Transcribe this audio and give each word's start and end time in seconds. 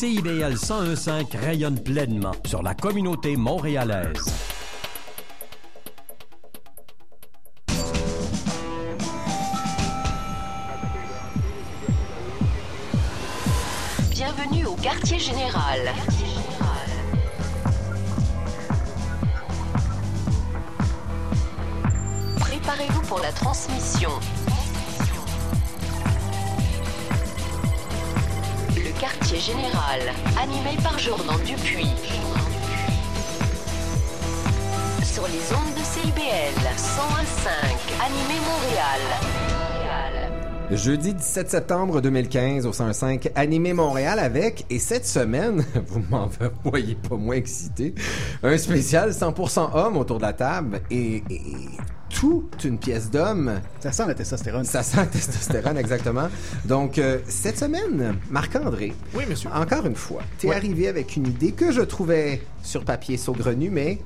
CIBL 0.00 0.56
1015 0.56 1.34
rayonne 1.34 1.78
pleinement 1.78 2.32
sur 2.46 2.62
la 2.62 2.72
communauté 2.72 3.36
montréalaise. 3.36 4.32
Bienvenue 14.08 14.64
au 14.64 14.74
quartier 14.76 15.18
général. 15.18 15.80
Préparez-vous 22.38 23.02
pour 23.02 23.18
la 23.18 23.32
transmission. 23.32 24.08
Général, 29.38 30.00
animé 30.42 30.76
par 30.82 30.98
Jordan 30.98 31.36
Dupuis. 31.44 31.86
Sur 35.04 35.22
les 35.28 35.52
ondes 35.52 35.74
de 35.76 35.84
CIBL 35.84 36.58
101.5, 36.76 37.50
animé 38.04 38.40
Montréal. 38.40 39.00
Jeudi 40.72 41.14
17 41.14 41.50
septembre 41.50 42.00
2015 42.00 42.64
au 42.64 42.72
105 42.72 43.30
Animé 43.34 43.72
Montréal 43.72 44.20
avec, 44.20 44.66
et 44.70 44.78
cette 44.78 45.04
semaine, 45.04 45.64
vous 45.86 46.00
m'en 46.10 46.28
voyez 46.64 46.94
pas 46.94 47.16
moins 47.16 47.34
excité, 47.34 47.94
un 48.44 48.56
spécial 48.56 49.10
100% 49.10 49.70
homme 49.74 49.96
autour 49.96 50.18
de 50.18 50.22
la 50.22 50.32
table 50.32 50.80
et 50.90 51.24
toute 52.20 52.64
une 52.64 52.76
pièce 52.78 53.10
d'homme. 53.10 53.62
Ça 53.80 53.92
sent 53.92 54.04
la 54.06 54.14
testostérone. 54.14 54.64
Ça 54.64 54.82
sent 54.82 54.98
la 54.98 55.06
testostérone, 55.06 55.78
exactement. 55.78 56.28
Donc, 56.66 56.98
euh, 56.98 57.18
cette 57.26 57.58
semaine, 57.58 58.16
Marc-André. 58.30 58.92
Oui, 59.14 59.24
monsieur. 59.26 59.48
Encore 59.54 59.86
une 59.86 59.94
fois, 59.96 60.20
t'es 60.38 60.48
Ouais. 60.48 60.54
arrivé 60.54 60.86
avec 60.88 61.16
une 61.16 61.26
idée 61.26 61.52
que 61.52 61.72
je 61.72 61.80
trouvais 61.80 62.42
sur 62.62 62.84
papier 62.84 63.16
saugrenu, 63.16 63.70
mais 63.70 64.00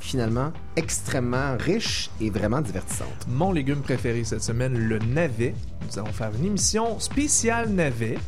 finalement 0.00 0.52
extrêmement 0.76 1.56
riche 1.58 2.10
et 2.20 2.28
vraiment 2.28 2.60
divertissante. 2.60 3.26
Mon 3.26 3.52
légume 3.52 3.80
préféré 3.80 4.22
cette 4.24 4.42
semaine, 4.42 4.76
le 4.78 4.98
navet. 4.98 5.54
Nous 5.90 5.98
allons 5.98 6.12
faire 6.12 6.30
une 6.38 6.44
émission 6.44 7.00
spéciale 7.00 7.70
navet. 7.70 8.18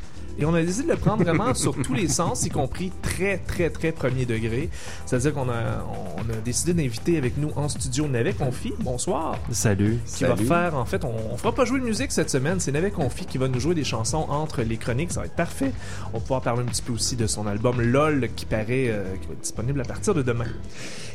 Et 0.41 0.45
on 0.45 0.55
a 0.55 0.63
décidé 0.63 0.85
de 0.87 0.93
le 0.93 0.97
prendre 0.97 1.25
vraiment 1.25 1.53
sur 1.53 1.75
tous 1.83 1.95
les 1.95 2.07
sens, 2.07 2.47
y 2.47 2.49
compris 2.49 2.93
très, 3.03 3.39
très, 3.39 3.71
très 3.71 3.91
premier 3.91 4.25
degré. 4.25 4.71
C'est-à-dire 5.05 5.35
qu'on 5.35 5.49
a, 5.49 5.85
on 6.17 6.33
a 6.33 6.37
décidé 6.45 6.75
d'inviter 6.75 7.19
avec 7.19 7.37
nous 7.39 7.51
en 7.57 7.69
studio 7.69 8.07
Navet 8.07 8.35
Confi. 8.35 8.73
Bonsoir. 8.79 9.37
Salut. 9.51 9.99
Qui 10.07 10.23
va 10.23 10.37
faire, 10.37 10.77
en 10.77 10.85
fait, 10.85 11.05
on, 11.05 11.13
on 11.33 11.37
fera 11.37 11.53
pas 11.53 11.65
jouer 11.65 11.81
de 11.81 11.85
musique 11.85 12.13
cette 12.13 12.31
semaine. 12.31 12.61
C'est 12.61 12.71
Navet 12.71 12.93
Confi 12.93 13.27
qui 13.27 13.37
va 13.37 13.49
nous 13.49 13.59
jouer 13.59 13.75
des 13.75 13.83
chansons 13.83 14.27
entre 14.29 14.63
les 14.63 14.77
chroniques. 14.77 15.11
Ça 15.11 15.21
va 15.21 15.27
être 15.27 15.35
parfait. 15.35 15.73
On 16.13 16.19
va 16.19 16.21
pouvoir 16.21 16.41
parler 16.41 16.63
un 16.63 16.67
petit 16.67 16.83
peu 16.83 16.93
aussi 16.93 17.17
de 17.17 17.27
son 17.27 17.49
album 17.49 17.81
LOL 17.83 18.29
qui 18.37 18.47
paraît, 18.47 18.91
euh, 18.91 19.17
qui 19.21 19.27
va 19.27 19.33
être 19.33 19.41
disponible 19.41 19.81
à 19.81 19.85
partir 19.85 20.15
de 20.15 20.23
demain. 20.23 20.47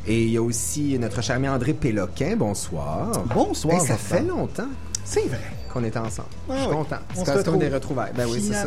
Et 0.06 0.24
il 0.24 0.30
y 0.32 0.36
a 0.36 0.42
aussi 0.42 0.98
notre 0.98 1.22
cher 1.22 1.36
ami 1.36 1.48
André 1.48 1.72
Péloquin. 1.72 2.36
Bonsoir. 2.36 3.10
Bonsoir, 3.34 3.80
Hey, 3.80 3.86
ça 3.86 3.96
fait 3.96 4.22
longtemps 4.22 4.68
C'est 5.04 5.26
vrai. 5.26 5.38
qu'on 5.72 5.84
est 5.84 5.96
ensemble. 5.96 6.28
Ah 6.48 6.52
je 6.54 6.58
suis 6.60 6.68
oui. 6.68 6.74
content. 6.76 6.96
On 7.10 7.18
C'est 7.18 7.24
comme 7.26 7.36
retrouve. 7.38 7.58
des 7.58 7.68
retrouvailles. 7.68 8.12
Ben 8.16 8.26
oui, 8.30 8.42
c'est 8.46 8.54
ça. 8.54 8.66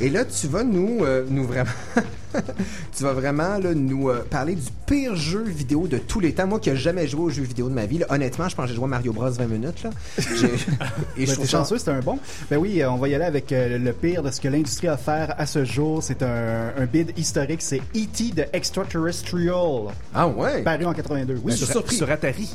Et 0.00 0.08
là, 0.08 0.24
tu 0.24 0.46
vas 0.48 0.64
nous, 0.64 1.04
euh, 1.04 1.24
nous 1.28 1.44
vraiment, 1.44 1.70
tu 2.96 3.02
vas 3.02 3.12
vraiment 3.12 3.58
là, 3.58 3.74
nous 3.74 4.08
euh, 4.08 4.24
parler 4.30 4.54
du 4.54 4.66
pire 4.86 5.14
jeu 5.14 5.42
vidéo 5.44 5.86
de 5.86 5.98
tous 5.98 6.20
les 6.20 6.32
temps. 6.32 6.46
Moi 6.46 6.58
qui 6.58 6.70
n'ai 6.70 6.76
jamais 6.76 7.06
joué 7.06 7.20
aux 7.20 7.30
jeux 7.30 7.42
vidéo 7.42 7.68
de 7.68 7.74
ma 7.74 7.86
vie, 7.86 7.98
là, 7.98 8.06
honnêtement, 8.08 8.48
je 8.48 8.56
pense 8.56 8.64
que 8.64 8.70
j'ai 8.70 8.76
joué 8.76 8.84
à 8.84 8.88
Mario 8.88 9.12
Bros 9.12 9.28
20 9.30 9.46
minutes. 9.46 9.82
Là. 9.84 9.90
Et 10.18 10.22
Ben, 10.24 11.26
je 11.26 11.32
trouve 11.34 11.44
ça- 11.46 11.58
chanceux, 11.58 11.78
c'est 11.78 11.90
un 11.90 12.00
bon. 12.00 12.18
Ben 12.50 12.56
oui, 12.56 12.80
euh, 12.82 12.90
on 12.90 12.96
va 12.96 13.08
y 13.08 13.14
aller 13.14 13.24
avec 13.26 13.52
euh, 13.52 13.76
le 13.78 13.92
pire 13.92 14.22
de 14.22 14.30
ce 14.30 14.40
que 14.40 14.48
l'industrie 14.48 14.88
a 14.88 14.96
faire 14.96 15.34
à 15.38 15.46
ce 15.46 15.64
jour. 15.64 16.02
C'est 16.02 16.22
un, 16.22 16.72
un 16.78 16.86
bid 16.86 17.12
historique. 17.18 17.60
C'est 17.62 17.82
E.T. 17.94 18.32
de 18.34 18.44
Extraterrestrial, 18.54 19.92
Ah 20.14 20.26
ouais? 20.28 20.62
paru 20.62 20.86
en 20.86 20.92
82. 20.94 21.34
Oui, 21.34 21.40
Ben, 21.44 21.50
je 21.52 21.56
suis 21.56 21.64
sur- 21.66 21.72
surpris. 21.74 21.96
Sur 21.96 22.10
Atari. 22.10 22.48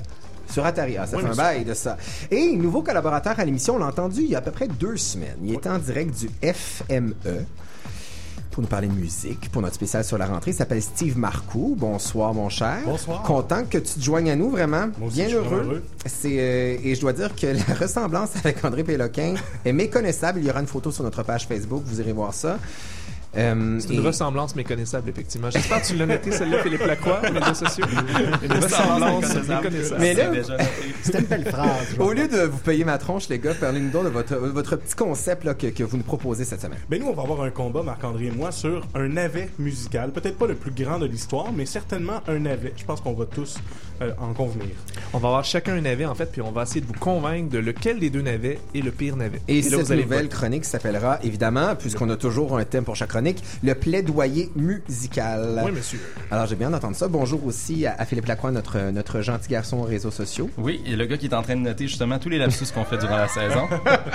Sur 0.53 0.63
Atari, 0.65 0.97
ah, 0.97 1.07
ça 1.07 1.17
Oui, 1.17 1.23
fait 1.23 1.29
un 1.29 1.35
bail 1.35 1.65
de 1.65 1.73
ça. 1.73 1.97
Et 2.29 2.55
nouveau 2.55 2.83
collaborateur 2.83 3.39
à 3.39 3.43
l'émission, 3.43 3.75
on 3.75 3.79
l'a 3.79 3.87
entendu 3.87 4.21
il 4.21 4.29
y 4.29 4.35
a 4.35 4.37
à 4.37 4.41
peu 4.41 4.51
près 4.51 4.67
deux 4.67 4.97
semaines. 4.97 5.37
Il 5.43 5.51
est 5.53 5.65
en 5.65 5.79
direct 5.79 6.13
du 6.15 6.29
FME 6.53 7.15
pour 8.51 8.61
nous 8.61 8.69
parler 8.69 8.87
de 8.87 8.93
musique, 8.93 9.49
pour 9.51 9.63
notre 9.63 9.73
spécial 9.73 10.03
sur 10.05 10.19
la 10.19 10.27
rentrée. 10.27 10.51
Il 10.51 10.53
s'appelle 10.53 10.83
Steve 10.83 11.17
Marcoux. 11.17 11.75
Bonsoir, 11.75 12.35
mon 12.35 12.49
cher. 12.49 12.77
Bonsoir. 12.85 13.23
Content 13.23 13.63
que 13.67 13.79
tu 13.79 13.93
te 13.95 13.99
joignes 13.99 14.29
à 14.29 14.35
nous, 14.35 14.51
vraiment. 14.51 14.89
Moi 14.99 15.07
aussi, 15.07 15.15
Bien 15.17 15.29
je 15.29 15.37
heureux. 15.37 15.47
vraiment 15.47 15.63
heureux. 15.71 15.83
C'est, 16.05 16.35
euh, 16.37 16.77
et 16.83 16.93
je 16.93 17.01
dois 17.01 17.13
dire 17.13 17.35
que 17.35 17.47
la 17.47 17.73
ressemblance 17.79 18.29
avec 18.35 18.63
André 18.63 18.83
Péloquin 18.83 19.33
est 19.65 19.73
méconnaissable. 19.73 20.37
Il 20.39 20.45
y 20.45 20.51
aura 20.51 20.59
une 20.59 20.67
photo 20.67 20.91
sur 20.91 21.03
notre 21.03 21.23
page 21.23 21.47
Facebook. 21.47 21.81
Vous 21.83 21.99
irez 21.99 22.13
voir 22.13 22.31
ça. 22.31 22.59
Euh, 23.35 23.77
C'est 23.79 23.93
une 23.93 24.03
et- 24.03 24.07
ressemblance 24.07 24.55
méconnaissable, 24.55 25.09
effectivement. 25.09 25.49
J'espère 25.49 25.81
que 25.81 25.87
tu 25.87 25.95
l'as 25.95 26.05
noté, 26.05 26.31
celle-là, 26.31 26.61
Philippe 26.61 26.85
Lacroix, 26.85 27.19
aux 27.27 27.33
médias 27.33 27.53
sociaux. 27.53 27.85
Une 28.43 28.51
ressemblance 28.51 29.35
méconnaissable. 29.47 30.01
Mais 30.01 30.13
là, 30.13 30.31
C'était 31.01 31.19
une 31.19 31.25
belle 31.25 31.45
phrase. 31.45 31.95
au 31.99 32.11
lieu 32.13 32.27
de 32.27 32.41
vous 32.41 32.59
payer 32.59 32.83
ma 32.85 32.97
tronche, 32.97 33.29
les 33.29 33.39
gars, 33.39 33.53
parlez-nous 33.55 33.89
donc 33.89 34.03
de 34.05 34.09
votre, 34.09 34.35
votre 34.35 34.75
petit 34.75 34.95
concept 34.95 35.43
là, 35.45 35.53
que, 35.53 35.67
que 35.67 35.83
vous 35.83 35.97
nous 35.97 36.03
proposez 36.03 36.45
cette 36.45 36.61
semaine. 36.61 36.79
Ben 36.89 36.99
nous, 37.01 37.07
on 37.07 37.13
va 37.13 37.23
avoir 37.23 37.41
un 37.41 37.49
combat, 37.49 37.81
Marc-André 37.83 38.25
et 38.27 38.31
moi, 38.31 38.51
sur 38.51 38.85
un 38.95 39.07
navet 39.07 39.49
musical. 39.57 40.11
Peut-être 40.11 40.37
pas 40.37 40.47
le 40.47 40.55
plus 40.55 40.71
grand 40.71 40.99
de 40.99 41.05
l'histoire, 41.05 41.51
mais 41.55 41.65
certainement 41.65 42.21
un 42.27 42.39
navet. 42.39 42.73
Je 42.77 42.85
pense 42.85 43.01
qu'on 43.01 43.13
va 43.13 43.25
tous 43.25 43.55
euh, 44.01 44.11
en 44.19 44.33
convenir. 44.33 44.69
On 45.13 45.17
va 45.17 45.29
avoir 45.29 45.43
chacun 45.45 45.73
un 45.75 45.81
navet, 45.81 46.05
en 46.05 46.15
fait, 46.15 46.31
puis 46.31 46.41
on 46.41 46.51
va 46.51 46.63
essayer 46.63 46.81
de 46.81 46.85
vous 46.87 46.93
convaincre 46.99 47.49
de 47.49 47.57
lequel 47.59 47.99
des 47.99 48.09
deux 48.09 48.21
navets 48.21 48.59
est 48.75 48.81
le 48.81 48.91
pire 48.91 49.15
navet. 49.15 49.41
Et, 49.47 49.61
là, 49.61 49.69
cette 49.69 49.79
vous 49.79 49.91
allez 49.91 50.03
nouvelle 50.03 50.23
voter. 50.25 50.35
chronique 50.35 50.65
s'appellera, 50.65 51.19
évidemment, 51.23 51.75
puisqu'on 51.75 52.09
a 52.09 52.15
toujours 52.15 52.57
un 52.57 52.63
thème 52.65 52.83
pour 52.83 52.95
chaque 52.95 53.09
chronique, 53.09 53.22
le 53.63 53.73
plaidoyer 53.75 54.51
musical. 54.55 55.61
Oui, 55.65 55.71
monsieur. 55.71 55.99
Alors, 56.31 56.45
j'ai 56.45 56.55
bien 56.55 56.69
d'entendre 56.69 56.95
ça. 56.95 57.07
Bonjour 57.07 57.45
aussi 57.45 57.85
à, 57.85 57.95
à 57.97 58.05
Philippe 58.05 58.25
Lacroix, 58.27 58.51
notre, 58.51 58.91
notre 58.91 59.21
gentil 59.21 59.49
garçon 59.49 59.77
aux 59.77 59.83
réseaux 59.83 60.11
sociaux. 60.11 60.49
Oui, 60.57 60.81
et 60.85 60.95
le 60.95 61.05
gars 61.05 61.17
qui 61.17 61.27
est 61.27 61.33
en 61.33 61.41
train 61.41 61.55
de 61.55 61.61
noter 61.61 61.87
justement 61.87 62.19
tous 62.19 62.29
les 62.29 62.37
lapsus 62.37 62.65
qu'on 62.73 62.83
fait 62.85 62.97
durant 62.97 63.17
la 63.17 63.27
saison. 63.27 63.67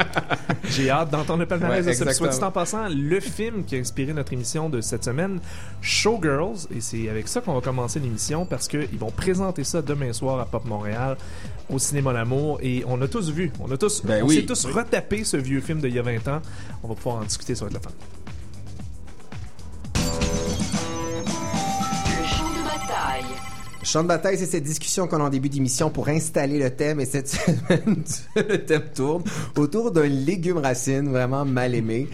J'ai 0.70 0.90
hâte 0.90 1.10
d'entendre 1.10 1.40
le 1.40 1.46
palmarès 1.46 1.84
Ouais, 1.86 1.94
de. 1.96 2.04
Puis, 2.04 2.14
Soit 2.14 2.28
dit 2.28 2.42
en 2.44 2.50
passant, 2.50 2.88
le 2.88 3.20
film 3.20 3.64
qui 3.64 3.76
a 3.76 3.78
inspiré 3.78 4.12
notre 4.12 4.32
émission 4.32 4.68
de 4.68 4.80
cette 4.80 5.04
semaine, 5.04 5.40
Showgirls, 5.80 6.66
et 6.74 6.80
c'est 6.80 7.08
avec 7.08 7.28
ça 7.28 7.40
qu'on 7.40 7.54
va 7.54 7.60
commencer 7.60 8.00
l'émission 8.00 8.44
parce 8.44 8.68
qu'ils 8.68 8.98
vont 8.98 9.10
présenter 9.10 9.64
ça 9.64 9.82
demain 9.82 10.12
soir 10.12 10.38
à 10.40 10.44
Pop 10.46 10.64
Montréal 10.64 11.16
au 11.70 11.78
cinéma 11.78 12.12
L'amour 12.12 12.58
et 12.62 12.82
on 12.86 13.00
a 13.02 13.08
tous 13.08 13.30
vu, 13.30 13.50
on 13.60 13.70
a 13.70 13.76
tous, 13.76 14.02
Ben 14.04 14.22
on 14.22 14.26
oui. 14.28 14.36
s'est 14.36 14.46
tous 14.46 14.66
retapé 14.66 15.24
ce 15.24 15.36
vieux 15.36 15.60
film 15.60 15.80
d'il 15.80 15.94
y 15.94 15.98
a 15.98 16.02
20 16.02 16.26
ans. 16.28 16.40
On 16.82 16.88
va 16.88 16.94
pouvoir 16.94 17.16
en 17.16 17.24
discuter, 17.24 17.54
ça 17.54 17.64
va 17.66 17.70
être. 17.70 17.88
Champ 23.82 24.02
de 24.02 24.08
bataille, 24.08 24.36
c'est 24.36 24.46
cette 24.46 24.64
discussion 24.64 25.06
qu'on 25.06 25.20
a 25.20 25.24
en 25.24 25.28
début 25.28 25.48
d'émission 25.48 25.88
pour 25.90 26.08
installer 26.08 26.58
le 26.58 26.70
thème. 26.70 27.00
Et 27.00 27.06
cette 27.06 27.28
semaine, 27.28 28.02
le 28.36 28.64
thème 28.64 28.84
tourne 28.94 29.22
autour 29.56 29.92
d'un 29.92 30.06
légume 30.06 30.58
racine 30.58 31.08
vraiment 31.08 31.44
mal 31.44 31.74
aimé. 31.74 32.08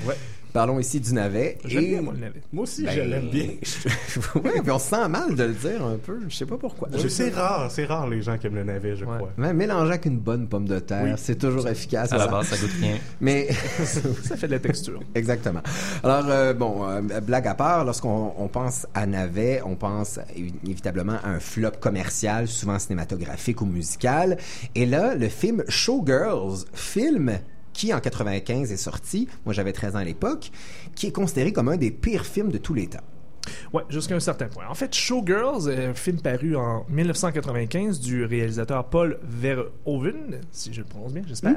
Parlons 0.55 0.79
ici 0.79 1.01
du 1.01 1.13
navet. 1.13 1.59
J'aime 1.65 1.83
Et- 1.83 1.89
bien, 1.89 2.01
moi, 2.01 2.15
le 2.15 2.21
navet. 2.21 2.41
Moi 2.53 2.63
aussi, 2.63 2.85
Ben, 2.85 2.93
je 2.95 3.01
l'aime 3.01 3.29
bien. 3.29 3.49
ouais, 4.45 4.61
puis 4.63 4.71
on 4.71 4.79
se 4.79 4.89
sent 4.89 5.09
mal 5.09 5.35
de 5.35 5.43
le 5.43 5.53
dire 5.53 5.85
un 5.85 5.97
peu. 5.97 6.21
Je 6.29 6.37
sais 6.37 6.47
pas 6.47 6.57
pourquoi. 6.57 6.89
Je- 6.97 7.09
C'est 7.09 7.31
rare, 7.31 7.69
c'est 7.73 7.85
rare 7.87 8.09
les 8.09 8.23
gens 8.23 8.39
qui 8.39 8.47
aiment 8.47 8.55
le 8.55 8.63
navet, 8.63 8.95
je 8.95 9.05
Ouais. 9.05 9.17
crois. 9.17 9.31
Ouais, 9.37 9.53
mélanger 9.53 9.91
avec 9.91 10.07
une 10.07 10.19
bonne 10.21 10.47
pomme 10.47 10.67
de 10.69 10.79
terre, 10.79 11.03
Oui. 11.05 11.11
c'est 11.17 11.35
toujours 11.41 11.67
efficace. 11.67 12.13
À 12.13 12.19
la 12.19 12.27
ça. 12.27 12.31
base, 12.31 12.47
ça 12.47 12.57
goûte 12.57 12.71
rien. 12.81 12.99
Mais 13.21 13.49
Ça 14.23 14.37
fait 14.37 14.47
de 14.47 14.53
la 14.53 14.61
texture. 14.61 15.01
exactement. 15.17 15.61
Alors 16.05 16.27
euh, 16.29 16.55
bon, 16.55 16.89
euh, 16.89 17.01
blague 17.21 17.49
à 17.49 17.55
part, 17.55 17.85
lorsqu'on 17.85 18.33
on 18.39 18.47
pense 18.47 18.87
à 18.95 19.07
navet, 19.07 19.61
on 19.67 19.75
pense 19.75 20.21
évi- 20.37 20.55
inévitablement 20.63 21.17
à 21.25 21.31
un 21.31 21.41
flop 21.41 21.73
commercial, 21.81 22.47
souvent 22.47 22.79
cinématographique 22.79 23.61
ou 23.61 23.67
musical. 23.67 24.39
Et 24.77 24.87
là, 24.87 25.17
le 25.17 25.29
film 25.29 25.65
Showgirls, 25.67 26.65
film 26.73 27.39
qui 27.75 27.93
en 27.93 28.01
95 28.01 28.73
est 28.73 28.77
sorti, 28.79 29.29
moi 29.45 29.53
j'avais 29.53 29.75
13 29.75 29.97
ans 29.97 29.99
à 29.99 30.05
l'époque, 30.05 30.51
qui 30.95 31.09
est 31.09 31.13
considéré 31.13 31.53
comme 31.53 31.69
un 31.69 31.77
des 31.77 31.91
pires 31.91 32.25
films 32.25 32.51
de 32.51 32.59
tous 32.59 32.73
les 32.73 32.87
temps. 32.87 33.05
Ouais, 33.73 33.83
jusqu'à 33.91 34.15
un 34.15 34.21
certain 34.21 34.47
point. 34.47 34.65
En 34.69 34.75
fait, 34.75 34.95
Showgirls 34.95 35.69
est 35.71 35.85
un 35.87 35.95
film 35.95 36.21
paru 36.21 36.57
en 36.57 36.85
1995 36.89 38.01
du 38.01 38.25
réalisateur 38.25 38.85
Paul 38.87 39.19
Verhoeven, 39.23 40.41
si 40.51 40.73
je 40.73 40.81
le 40.81 40.87
prononce 40.87 41.13
bien, 41.13 41.23
j'espère, 41.27 41.57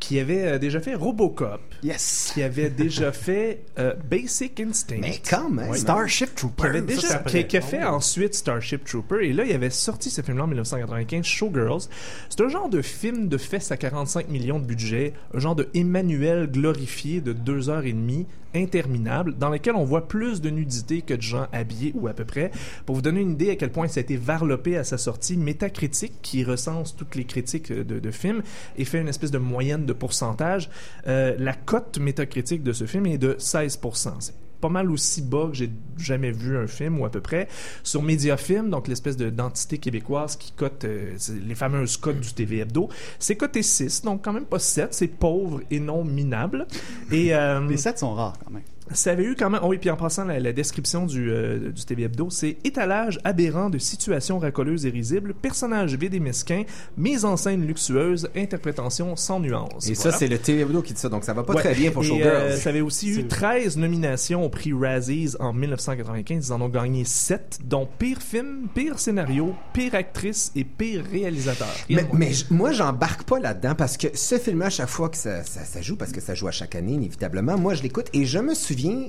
qui 0.00 0.18
avait 0.20 0.46
euh, 0.46 0.58
déjà 0.58 0.80
fait 0.80 0.94
Robocop, 0.94 1.60
Yes. 1.82 2.30
qui 2.34 2.42
avait 2.42 2.70
déjà 2.70 3.12
fait 3.12 3.62
euh, 3.78 3.94
Basic 4.08 4.60
Instinct. 4.60 4.98
Mais 5.00 5.20
quand 5.28 5.50
même. 5.50 5.74
Starship 5.74 6.30
qui 6.30 6.34
Trooper. 6.36 6.68
avait 6.68 6.78
ça, 6.80 6.86
déjà 6.86 7.14
après. 7.16 7.42
qui, 7.42 7.48
qui 7.48 7.56
a 7.56 7.60
fait 7.60 7.80
Oh. 7.84 7.94
ensuite 7.94 8.34
Starship 8.34 8.84
Trooper 8.84 9.26
et 9.28 9.32
là 9.32 9.44
il 9.44 9.52
avait 9.52 9.70
sorti 9.70 10.10
ce 10.10 10.22
film 10.22 10.38
là 10.38 10.44
en 10.44 10.46
1995 10.46 11.24
Showgirls 11.24 11.82
c'est 12.30 12.40
un 12.40 12.48
genre 12.48 12.68
de 12.68 12.80
film 12.82 13.28
de 13.28 13.36
fesses 13.38 13.70
à 13.70 13.76
45 13.76 14.28
millions 14.28 14.58
de 14.58 14.64
budget 14.64 15.12
un 15.34 15.38
genre 15.38 15.54
de 15.54 15.68
Emmanuel 15.74 16.50
glorifié 16.50 17.20
de 17.20 17.32
deux 17.32 17.68
heures 17.68 17.84
et 17.84 17.92
demie 17.92 18.26
interminable 18.56 19.36
dans 19.36 19.50
lequel 19.50 19.74
on 19.74 19.84
voit 19.84 20.08
plus 20.08 20.40
de 20.40 20.50
nudité 20.50 21.02
que 21.02 21.14
de 21.14 21.22
gens 21.22 21.46
habillés 21.52 21.92
ou 21.94 22.08
à 22.08 22.12
peu 22.12 22.24
près. 22.24 22.50
Pour 22.84 22.96
vous 22.96 23.02
donner 23.02 23.20
une 23.20 23.32
idée 23.32 23.50
à 23.50 23.56
quel 23.56 23.70
point 23.70 23.88
ça 23.88 24.00
a 24.00 24.02
été 24.02 24.16
varlopé 24.16 24.76
à 24.76 24.84
sa 24.84 24.98
sortie 24.98 25.36
Métacritique 25.36 26.14
qui 26.22 26.44
recense 26.44 26.96
toutes 26.96 27.14
les 27.14 27.24
critiques 27.24 27.72
de, 27.72 27.98
de 27.98 28.10
films 28.10 28.42
et 28.76 28.84
fait 28.84 29.00
une 29.00 29.08
espèce 29.08 29.30
de 29.30 29.38
moyenne 29.38 29.86
de 29.86 29.92
pourcentage. 29.92 30.70
Euh, 31.06 31.34
la 31.38 31.52
cote 31.52 31.98
métacritique 31.98 32.62
de 32.62 32.72
ce 32.72 32.86
film 32.86 33.06
est 33.06 33.18
de 33.18 33.34
16% 33.34 34.16
c'est 34.20 34.34
pas 34.60 34.68
mal 34.68 34.90
aussi 34.90 35.22
bas 35.22 35.48
que 35.48 35.54
j'ai 35.54 35.70
jamais 35.98 36.30
vu 36.30 36.56
un 36.56 36.66
film 36.66 37.00
ou 37.00 37.04
à 37.04 37.10
peu 37.10 37.20
près. 37.20 37.48
Sur 37.82 38.02
Mediafilm, 38.02 38.70
donc 38.70 38.88
l'espèce 38.88 39.16
de 39.16 39.30
d'entité 39.30 39.78
québécoise 39.78 40.36
qui 40.36 40.52
cote 40.52 40.84
euh, 40.84 41.16
les 41.46 41.54
fameuses 41.54 41.96
cotes 41.96 42.20
du 42.20 42.32
TV 42.32 42.58
Hebdo, 42.58 42.88
c'est 43.18 43.36
coté 43.36 43.62
6, 43.62 44.02
donc 44.02 44.24
quand 44.24 44.32
même 44.32 44.44
pas 44.44 44.58
7, 44.58 44.94
c'est 44.94 45.08
pauvre 45.08 45.60
et 45.70 45.80
non 45.80 46.04
minable. 46.04 46.66
Et 47.10 47.34
euh, 47.34 47.66
Les 47.66 47.76
sets 47.76 47.98
sont 47.98 48.14
rares 48.14 48.38
quand 48.44 48.50
même. 48.50 48.62
Ça 48.92 49.10
avait 49.12 49.24
eu 49.24 49.34
quand 49.36 49.50
même. 49.50 49.60
Oh 49.62 49.68
oui, 49.68 49.78
puis 49.78 49.90
en 49.90 49.96
passant, 49.96 50.24
la, 50.24 50.38
la 50.40 50.52
description 50.52 51.06
du, 51.06 51.30
euh, 51.30 51.70
du 51.70 51.84
TV 51.84 52.04
Hebdo, 52.04 52.30
c'est 52.30 52.56
étalage 52.64 53.18
aberrant 53.24 53.68
de 53.70 53.78
situations 53.78 54.38
racoleuses 54.38 54.86
et 54.86 54.90
risibles, 54.90 55.34
personnages 55.34 55.94
vides 55.96 56.14
et 56.14 56.20
mesquins, 56.20 56.62
mise 56.96 57.24
en 57.24 57.36
scène 57.36 57.66
luxueuse, 57.66 58.28
interprétation 58.36 59.16
sans 59.16 59.40
nuance. 59.40 59.88
Et 59.88 59.94
ça, 59.94 60.12
c'est 60.12 60.28
le 60.28 60.38
TV 60.38 60.62
Hebdo 60.62 60.82
qui 60.82 60.92
dit 60.94 61.00
ça, 61.00 61.08
donc 61.08 61.24
ça 61.24 61.32
va 61.32 61.42
pas 61.42 61.54
Ouais. 61.54 61.62
très 61.62 61.74
bien 61.74 61.90
pour 61.90 62.02
Et, 62.04 62.06
Showgirls. 62.06 62.26
euh, 62.28 62.56
ça 62.56 62.68
avait 62.70 62.80
aussi 62.80 63.08
eu 63.10 63.26
13 63.26 63.76
nominations 63.78 64.44
au 64.44 64.48
prix 64.48 64.72
Razzies 64.72 65.34
en 65.40 65.52
1995. 65.52 66.48
Ils 66.48 66.52
en 66.52 66.60
ont 66.60 66.68
gagné 66.68 67.04
7, 67.04 67.60
dont 67.64 67.88
pire 67.98 68.20
film, 68.20 68.68
pire 68.74 68.98
scénario, 68.98 69.54
pire 69.72 69.94
actrice 69.94 70.52
et 70.54 70.64
pire 70.64 71.04
réalisateur. 71.10 71.68
Mais, 71.88 72.02
de 72.02 72.08
mais 72.12 72.30
moi, 72.50 72.72
j'embarque 72.72 73.24
pas 73.24 73.38
là-dedans 73.40 73.74
parce 73.74 73.96
que 73.96 74.08
ce 74.14 74.38
film-là, 74.38 74.66
à 74.66 74.70
chaque 74.70 74.88
fois 74.88 75.08
que 75.08 75.16
ça, 75.16 75.42
ça, 75.44 75.64
ça 75.64 75.80
joue, 75.82 75.96
parce 75.96 76.12
que 76.12 76.20
ça 76.20 76.34
joue 76.34 76.48
à 76.48 76.52
chaque 76.52 76.74
année, 76.74 76.92
inévitablement, 76.92 77.56
moi, 77.58 77.74
je 77.74 77.82
l'écoute 77.82 78.06
et 78.12 78.26
je 78.26 78.38
me 78.38 78.54
souviens 78.76 79.08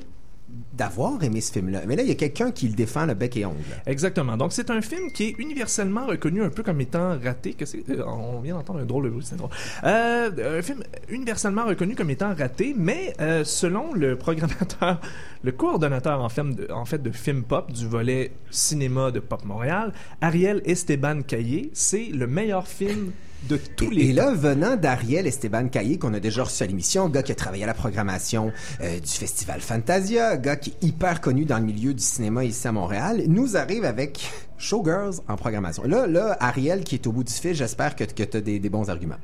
d'avoir 0.73 1.21
aimé 1.23 1.41
ce 1.41 1.51
film-là. 1.51 1.81
Mais 1.87 1.97
là, 1.97 2.03
il 2.03 2.07
y 2.07 2.11
a 2.11 2.15
quelqu'un 2.15 2.51
qui 2.51 2.69
le 2.69 2.73
défend 2.73 3.05
le 3.05 3.15
bec 3.15 3.35
et 3.35 3.45
ongle. 3.45 3.57
Exactement. 3.85 4.37
Donc, 4.37 4.53
c'est 4.53 4.69
un 4.69 4.81
film 4.81 5.11
qui 5.11 5.25
est 5.25 5.35
universellement 5.39 6.05
reconnu 6.05 6.41
un 6.41 6.49
peu 6.49 6.63
comme 6.63 6.79
étant 6.79 7.19
raté. 7.19 7.53
Que 7.53 7.65
euh, 7.65 8.05
on 8.05 8.39
vient 8.39 8.55
d'entendre 8.55 8.79
un 8.79 8.85
drôle 8.85 9.05
de 9.05 9.09
bruit, 9.09 9.25
c'est 9.27 9.35
drôle. 9.35 9.49
Euh, 9.83 10.59
un 10.59 10.61
film 10.61 10.83
universellement 11.09 11.65
reconnu 11.65 11.95
comme 11.95 12.09
étant 12.09 12.33
raté, 12.33 12.73
mais 12.77 13.13
euh, 13.19 13.43
selon 13.43 13.93
le 13.93 14.15
programmateur, 14.15 15.01
le 15.43 15.51
coordonnateur 15.51 16.21
en, 16.21 16.27
en 16.27 16.85
fait 16.85 17.03
de 17.03 17.11
Film 17.11 17.43
Pop 17.43 17.71
du 17.73 17.85
volet 17.85 18.31
cinéma 18.49 19.11
de 19.11 19.19
Pop 19.19 19.43
Montréal, 19.43 19.91
Ariel 20.21 20.61
Esteban 20.63 21.23
Caillé, 21.23 21.71
c'est 21.73 22.05
le 22.05 22.25
meilleur 22.25 22.67
film 22.67 23.11
de 23.49 23.57
tous 23.77 23.91
Et, 23.91 23.95
les 23.95 24.09
et 24.09 24.13
là, 24.13 24.31
venant 24.33 24.75
d'Ariel 24.75 25.27
Esteban 25.27 25.67
Caillé, 25.69 25.97
qu'on 25.99 26.13
a 26.13 26.19
déjà 26.19 26.43
reçu 26.43 26.63
à 26.63 26.67
l'émission, 26.67 27.07
gars 27.09 27.23
qui 27.23 27.31
a 27.31 27.35
travaillé 27.35 27.63
à 27.63 27.67
la 27.67 27.73
programmation 27.73 28.51
euh, 28.81 28.99
du 28.99 29.07
Festival 29.11 29.61
Fantasia, 29.61 30.37
gars 30.37 30.55
qui 30.55 30.71
est 30.71 30.83
hyper 30.85 31.21
connu 31.21 31.45
dans 31.45 31.57
le 31.59 31.63
milieu 31.65 31.93
du 31.93 32.03
cinéma 32.03 32.43
ici 32.43 32.67
à 32.67 32.71
Montréal, 32.71 33.21
nous 33.27 33.55
arrive 33.55 33.85
avec 33.85 34.29
Showgirls 34.57 35.21
en 35.27 35.35
programmation. 35.35 35.83
Là, 35.83 36.07
là, 36.07 36.35
Ariel 36.39 36.83
qui 36.83 36.95
est 36.95 37.07
au 37.07 37.11
bout 37.11 37.23
du 37.23 37.33
fil, 37.33 37.53
j'espère 37.53 37.95
que, 37.95 38.03
que 38.03 38.23
tu 38.23 38.37
as 38.37 38.41
des, 38.41 38.59
des 38.59 38.69
bons 38.69 38.89
arguments. 38.89 39.19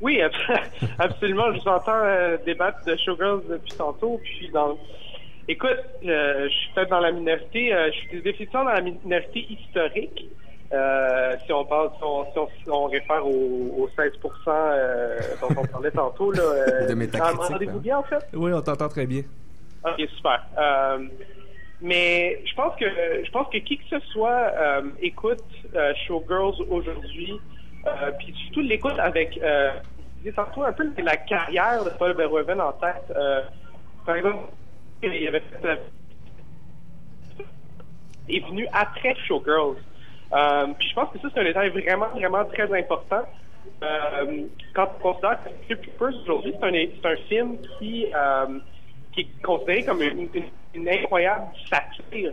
Oui, 0.00 0.20
abs- 0.20 0.60
absolument. 0.98 1.52
Je 1.54 1.60
vous 1.60 1.68
entends 1.68 1.92
euh, 2.04 2.36
débattre 2.46 2.78
de 2.86 2.96
Showgirls 2.96 3.42
depuis 3.50 3.72
tantôt. 3.76 4.20
Puis 4.24 4.50
dans... 4.52 4.76
Écoute, 5.48 5.70
euh, 6.04 6.48
je 6.48 6.54
suis 6.54 6.70
peut-être 6.74 6.90
dans 6.90 7.00
la 7.00 7.12
minorité. 7.12 7.72
euh, 7.74 7.90
je 7.92 7.98
suis 8.08 8.22
définitivement 8.22 8.64
dans 8.64 8.72
la 8.72 8.80
minorité 8.80 9.46
historique. 9.50 10.28
Euh, 10.72 11.36
si 11.44 11.52
on 11.52 11.64
parle, 11.64 11.90
si 11.98 12.02
on, 12.02 12.24
si 12.32 12.38
on, 12.38 12.48
si 12.48 12.70
on 12.70 12.84
réfère 12.86 13.26
aux, 13.26 13.74
aux 13.76 13.90
16 13.94 14.12
euh, 14.48 15.18
dont 15.40 15.48
on 15.58 15.66
parlait 15.66 15.90
tantôt. 15.90 16.32
Là, 16.32 16.42
euh, 16.42 16.86
De 16.94 17.20
Entendez-vous 17.20 17.76
hein. 17.76 17.80
bien, 17.82 17.98
en 17.98 18.02
fait? 18.02 18.24
Oui, 18.32 18.52
on 18.54 18.62
t'entend 18.62 18.88
très 18.88 19.06
bien. 19.06 19.22
Ok, 19.84 20.08
super. 20.16 20.42
Euh, 20.58 21.06
mais 21.82 22.40
je 22.46 22.54
pense 22.54 22.76
que 22.76 22.86
je 23.24 23.30
pense 23.32 23.48
que 23.52 23.58
qui 23.58 23.76
que 23.76 23.84
ce 23.90 23.98
soit 24.12 24.52
euh, 24.56 24.82
écoute 25.00 25.42
euh, 25.74 25.92
Showgirls 26.06 26.62
aujourd'hui, 26.70 27.40
euh, 27.86 28.12
puis 28.18 28.32
surtout 28.44 28.60
l'écoute 28.60 28.98
avec 28.98 29.38
euh, 29.42 29.72
tantôt 30.36 30.62
un 30.62 30.72
peu 30.72 30.88
la 31.02 31.16
carrière 31.16 31.84
de 31.84 31.90
Paul 31.90 32.14
Verhoeven 32.16 32.60
en 32.60 32.72
tête. 32.72 33.12
Euh, 33.16 33.42
par 34.06 34.14
exemple, 34.14 34.44
il 35.02 35.26
avait 35.26 35.40
fait 35.40 35.66
euh, 35.66 35.76
est 38.28 38.46
venu 38.46 38.66
après 38.72 39.16
Showgirls. 39.26 39.76
Euh, 40.34 40.66
puis 40.78 40.88
je 40.88 40.94
pense 40.94 41.10
que 41.12 41.18
ça, 41.18 41.28
c'est 41.32 41.40
un 41.40 41.44
détail 41.44 41.68
vraiment, 41.70 42.08
vraiment 42.08 42.44
très 42.46 42.72
important. 42.78 43.22
Euh, 43.82 44.42
quand 44.74 44.88
on 44.98 45.02
considère 45.02 45.38
que 45.44 45.50
Strip 45.64 45.82
Troopers 45.98 46.20
aujourd'hui, 46.22 46.54
c'est 46.58 46.66
un, 46.66 46.72
c'est 47.02 47.08
un 47.08 47.16
film 47.28 47.56
qui, 47.78 48.06
euh, 48.14 48.58
qui 49.12 49.20
est 49.22 49.42
considéré 49.42 49.84
comme 49.84 50.02
une, 50.02 50.28
une- 50.34 50.44
une 50.74 50.88
incroyable 50.88 51.44
satire 51.68 52.32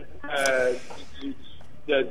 du, 1.20 1.34
de- 1.88 2.02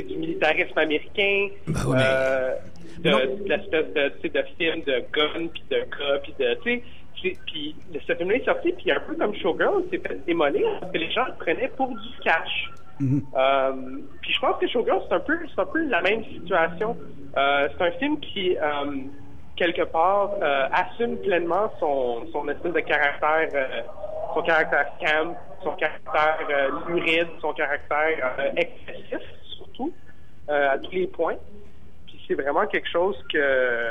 du, 0.00 0.16
militarisme 0.16 0.78
américain, 0.78 1.48
Ben 1.66 1.72
oui, 1.86 1.96
mais- 1.96 2.02
euh, 2.04 2.54
de, 2.98 3.48
l'espèce 3.48 3.92
de, 3.94 4.12
film 4.58 4.82
de 4.84 5.04
gun, 5.12 5.48
puis 5.52 5.64
de 5.70 5.76
gars, 5.78 6.18
puis 6.22 6.34
de... 6.38 6.54
Puis 7.46 7.74
le- 7.94 8.00
ce 8.06 8.14
film-là 8.14 8.36
est 8.36 8.44
sorti, 8.44 8.72
puis 8.72 8.90
un 8.92 9.00
peu 9.00 9.14
comme 9.16 9.34
Showgirl, 9.36 9.84
c'est 9.90 10.06
fait 10.06 10.24
démolir 10.26 10.66
parce 10.80 10.92
que 10.92 10.98
les 10.98 11.10
gens 11.10 11.24
le 11.26 11.34
prenaient 11.34 11.68
pour 11.76 11.88
du 11.88 12.18
cash. 12.22 12.70
Euh, 13.34 13.72
puis 14.20 14.32
je 14.32 14.40
pense 14.40 14.58
que 14.58 14.68
Showgirl, 14.68 15.02
c'est 15.08 15.14
un 15.14 15.20
peu, 15.20 15.38
un 15.56 15.66
peu 15.66 15.88
la 15.88 16.02
même 16.02 16.24
situation. 16.24 16.96
Euh, 17.36 17.68
c'est 17.76 17.84
un 17.84 17.90
film 17.92 18.20
qui, 18.20 18.56
euh, 18.56 18.62
quelque 19.56 19.82
part, 19.82 20.30
assume 20.72 21.18
pleinement 21.18 21.72
son, 21.80 22.26
son 22.32 22.48
espèce 22.48 22.72
de 22.72 22.80
caractère, 22.80 23.48
son 24.34 24.42
caractère 24.42 24.86
camp, 25.00 25.36
son 25.62 25.72
caractère 25.72 26.38
luride, 26.88 27.28
son 27.40 27.52
caractère 27.52 28.52
excessif, 28.56 29.20
surtout, 29.56 29.92
à 30.48 30.78
tous 30.78 30.92
les 30.92 31.06
points. 31.06 31.36
Puis 32.06 32.20
c'est 32.26 32.34
vraiment 32.34 32.66
quelque 32.66 32.88
chose 32.88 33.16
que, 33.32 33.90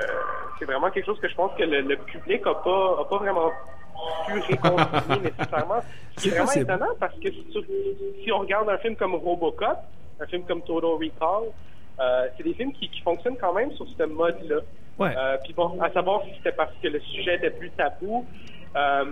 c'est 0.60 0.66
vraiment 0.66 0.90
quelque 0.90 1.06
chose 1.06 1.20
que 1.20 1.30
je 1.30 1.36
pense 1.36 1.52
que 1.58 1.64
le, 1.64 1.96
public 1.96 2.42
a 2.46 2.56
pas, 2.56 3.02
a 3.02 3.06
pas 3.06 3.18
vraiment 3.18 3.52
pu 4.26 4.40
réconcilier 4.40 5.32
nécessairement. 5.38 5.82
C'est 6.18 6.30
vraiment 6.30 6.46
possible. 6.46 6.64
étonnant 6.64 6.96
parce 7.00 7.16
que 7.16 7.32
si, 7.32 7.46
si 8.24 8.32
on 8.32 8.40
regarde 8.40 8.70
un 8.70 8.78
film 8.78 8.96
comme 8.96 9.16
Robocop, 9.16 9.78
un 10.20 10.26
film 10.28 10.44
comme 10.44 10.62
Total 10.62 10.92
Recall, 10.92 11.50
euh, 12.00 12.28
c'est 12.36 12.44
des 12.44 12.54
films 12.54 12.74
qui, 12.74 12.90
qui 12.90 13.02
fonctionnent 13.02 13.38
quand 13.38 13.54
même 13.54 13.72
sur 13.74 13.86
ce 13.98 14.04
mode-là. 14.04 14.58
Ouais. 14.98 15.14
Euh, 15.18 15.38
puis 15.44 15.54
bon, 15.54 15.80
à 15.82 15.92
savoir 15.92 16.24
si 16.24 16.32
c'était 16.38 16.52
parce 16.52 16.74
que 16.82 16.88
le 16.88 17.00
sujet 17.00 17.36
était 17.36 17.50
plus 17.50 17.72
tabou. 17.72 18.26
Euh, 18.76 19.04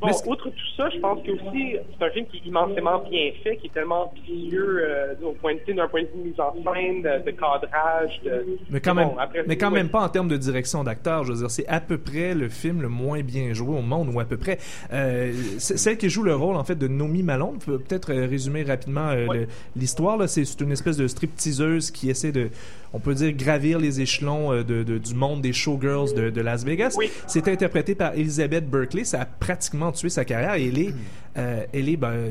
bon, 0.00 0.06
Mais 0.08 0.12
ce- 0.12 0.28
outre 0.28 0.50
tout 0.50 0.74
ça, 0.76 0.90
je 0.90 0.98
pense 1.00 1.22
que 1.24 1.30
aussi 1.32 1.76
c'est 1.98 2.04
un 2.04 2.10
film 2.10 2.26
qui 2.26 2.36
est 2.38 2.46
immensément 2.46 2.98
bien 3.10 3.30
fait, 3.42 3.56
qui 3.56 3.68
est 3.68 3.72
tellement 3.72 4.10
ambitieux 4.10 4.80
euh, 4.82 5.14
au 5.22 5.32
point 5.32 5.54
de 5.54 5.60
vue 5.66 5.74
d'un 5.74 5.88
point 5.88 6.02
de 6.02 6.06
vue 6.08 6.22
de 6.22 6.28
mise 6.28 6.40
en 6.40 6.52
scène, 6.52 7.02
de, 7.02 7.24
de 7.24 7.30
cadrage, 7.30 8.20
de. 8.24 8.44
Mais 8.70 8.80
quand 8.80 8.94
Bon, 8.94 9.00
même, 9.00 9.18
après, 9.18 9.44
mais 9.46 9.56
quand 9.56 9.68
ouais. 9.68 9.74
même 9.78 9.88
pas 9.88 10.00
en 10.02 10.08
termes 10.08 10.28
de 10.28 10.36
direction 10.36 10.84
d'acteur. 10.84 11.24
Je 11.24 11.32
veux 11.32 11.38
dire, 11.38 11.50
c'est 11.50 11.66
à 11.66 11.80
peu 11.80 11.96
près 11.98 12.34
le 12.34 12.48
film 12.48 12.82
le 12.82 12.88
moins 12.88 13.20
bien 13.22 13.52
joué 13.54 13.76
au 13.78 13.82
monde, 13.82 14.10
ou 14.14 14.20
à 14.20 14.24
peu 14.24 14.36
près. 14.36 14.58
Euh, 14.92 15.32
celle 15.58 15.96
qui 15.96 16.10
joue 16.10 16.22
le 16.22 16.34
rôle 16.34 16.56
en 16.56 16.64
fait 16.64 16.76
de 16.76 16.86
Nomi 16.88 17.22
Malone, 17.22 17.58
peut 17.64 17.78
peut-être 17.78 18.12
euh, 18.12 18.26
résumer 18.26 18.62
rapidement 18.64 19.08
euh, 19.08 19.26
Ouais. 19.26 19.46
l'histoire. 19.76 20.18
C'est 20.28 20.60
une 20.60 20.72
espèce 20.72 20.96
de 20.98 21.06
stripteaseuse 21.08 21.90
qui 21.90 22.10
essaie 22.10 22.32
de, 22.32 22.48
on 22.92 22.98
peut 23.00 23.14
dire, 23.14 23.32
gravir 23.32 23.78
les 23.78 24.00
échelons 24.00 24.52
de, 24.62 24.82
de- 24.82 24.98
du 24.98 25.14
monde 25.14 25.40
des 25.40 25.52
showgirls 25.52 26.14
de, 26.14 26.30
de 26.30 26.40
Las 26.40 26.64
Vegas. 26.64 26.94
Oui. 26.98 27.10
C'est 27.26 27.48
interprété 27.48 27.94
par 27.94 28.12
Elizabeth 28.14 28.68
Berkley. 28.68 29.04
Ça 29.06 29.22
a 29.22 29.24
pratiquement 29.24 29.90
tué 29.92 30.08
sa 30.10 30.24
carrière. 30.24 30.54
Et 30.56 30.68
elle 30.68 30.78
est, 30.78 30.94
euh, 31.38 31.64
elle 31.72 31.88
est, 31.88 31.96
ben, 31.96 32.30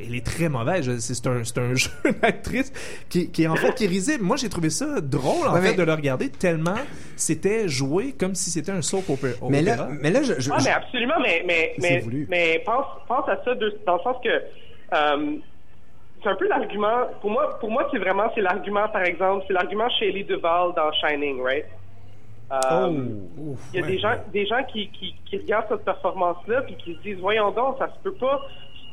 elle 0.00 0.14
est 0.14 0.26
très 0.26 0.48
mauvaise. 0.48 0.98
C'est 0.98 1.26
un, 1.28 1.44
c'est 1.44 1.58
un 1.58 1.74
jeune 1.74 2.14
actrice 2.22 2.72
qui, 3.08 3.30
qui 3.30 3.44
est 3.44 3.46
en 3.46 3.54
fait 3.56 3.72
qui 3.74 3.86
risible. 3.86 4.24
Moi, 4.24 4.36
j'ai 4.36 4.48
trouvé 4.48 4.70
ça 4.70 5.00
drôle 5.00 5.46
en 5.46 5.54
Ouais, 5.54 5.60
fait 5.60 5.70
mais- 5.70 5.76
de 5.76 5.82
le 5.84 5.92
regarder 5.92 6.28
tellement 6.30 6.74
c'était 7.16 7.68
joué 7.68 8.12
comme 8.12 8.34
si 8.34 8.50
c'était 8.50 8.72
un 8.72 8.82
soap 8.82 9.08
opéra. 9.08 9.34
Mais 9.48 9.62
là, 9.62 9.88
mais 10.00 10.10
là, 10.10 10.22
je, 10.22 10.34
je- 10.40 10.50
Ah, 10.52 10.58
mais 10.64 10.70
absolument, 10.70 11.14
mais, 11.22 11.44
mais, 11.46 11.74
mais, 11.80 12.00
voulu. 12.00 12.26
mais 12.28 12.60
pense, 12.66 12.86
pense 13.06 13.28
à 13.28 13.40
ça 13.44 13.54
de- 13.54 13.78
dans 13.86 13.96
le 13.96 14.02
sens 14.02 14.16
que 14.24 14.28
euh, 14.28 15.36
c'est 16.22 16.28
un 16.30 16.34
peu 16.36 16.48
l'argument, 16.48 17.06
pour 17.20 17.30
moi, 17.30 17.58
pour 17.60 17.70
moi, 17.70 17.86
c'est 17.92 17.98
vraiment, 17.98 18.30
c'est 18.34 18.40
l'argument, 18.40 18.88
par 18.88 19.02
exemple, 19.04 19.44
c'est 19.46 19.52
l'argument 19.52 19.88
Shelley 19.90 20.24
Duvall 20.24 20.72
dans 20.74 20.90
Shining, 20.92 21.40
right? 21.42 21.66
Euh, 22.52 22.90
Oh, 23.38 23.56
il 23.72 23.80
y 23.80 23.82
a 23.82 23.86
des 23.86 23.98
gens, 23.98 24.14
des 24.32 24.46
gens 24.46 24.62
qui, 24.64 24.88
qui, 24.90 25.14
qui 25.26 25.38
regardent 25.38 25.66
cette 25.68 25.84
performance-là 25.84 26.62
puis 26.62 26.76
qui 26.76 26.94
se 26.94 27.00
disent, 27.00 27.18
voyons 27.18 27.50
donc, 27.50 27.76
ça 27.78 27.88
se 27.88 27.98
peut 28.02 28.14
pas, 28.14 28.40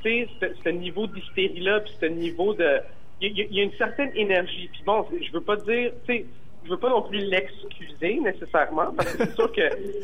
tu 0.03 0.09
sais, 0.09 0.27
ce, 0.41 0.45
ce 0.63 0.69
niveau 0.69 1.05
d'hystérie-là 1.07 1.81
puis 1.81 1.93
ce 1.99 2.05
niveau 2.07 2.53
de, 2.53 2.79
il 3.21 3.37
y, 3.37 3.41
a- 3.41 3.45
il 3.49 3.55
y 3.55 3.59
a 3.59 3.63
une 3.63 3.73
certaine 3.77 4.11
énergie. 4.15 4.69
Puis 4.71 4.81
bon, 4.85 5.05
je 5.21 5.31
veux 5.31 5.41
pas 5.41 5.57
dire, 5.57 5.91
tu 6.05 6.13
sais, 6.13 6.25
je 6.63 6.69
veux 6.69 6.77
pas 6.77 6.89
non 6.89 7.01
plus 7.03 7.19
l'excuser 7.19 8.19
nécessairement 8.19 8.91
parce 8.95 9.13
que 9.15 9.25
c'est 9.25 9.35
sûr 9.35 9.51
que 9.51 9.61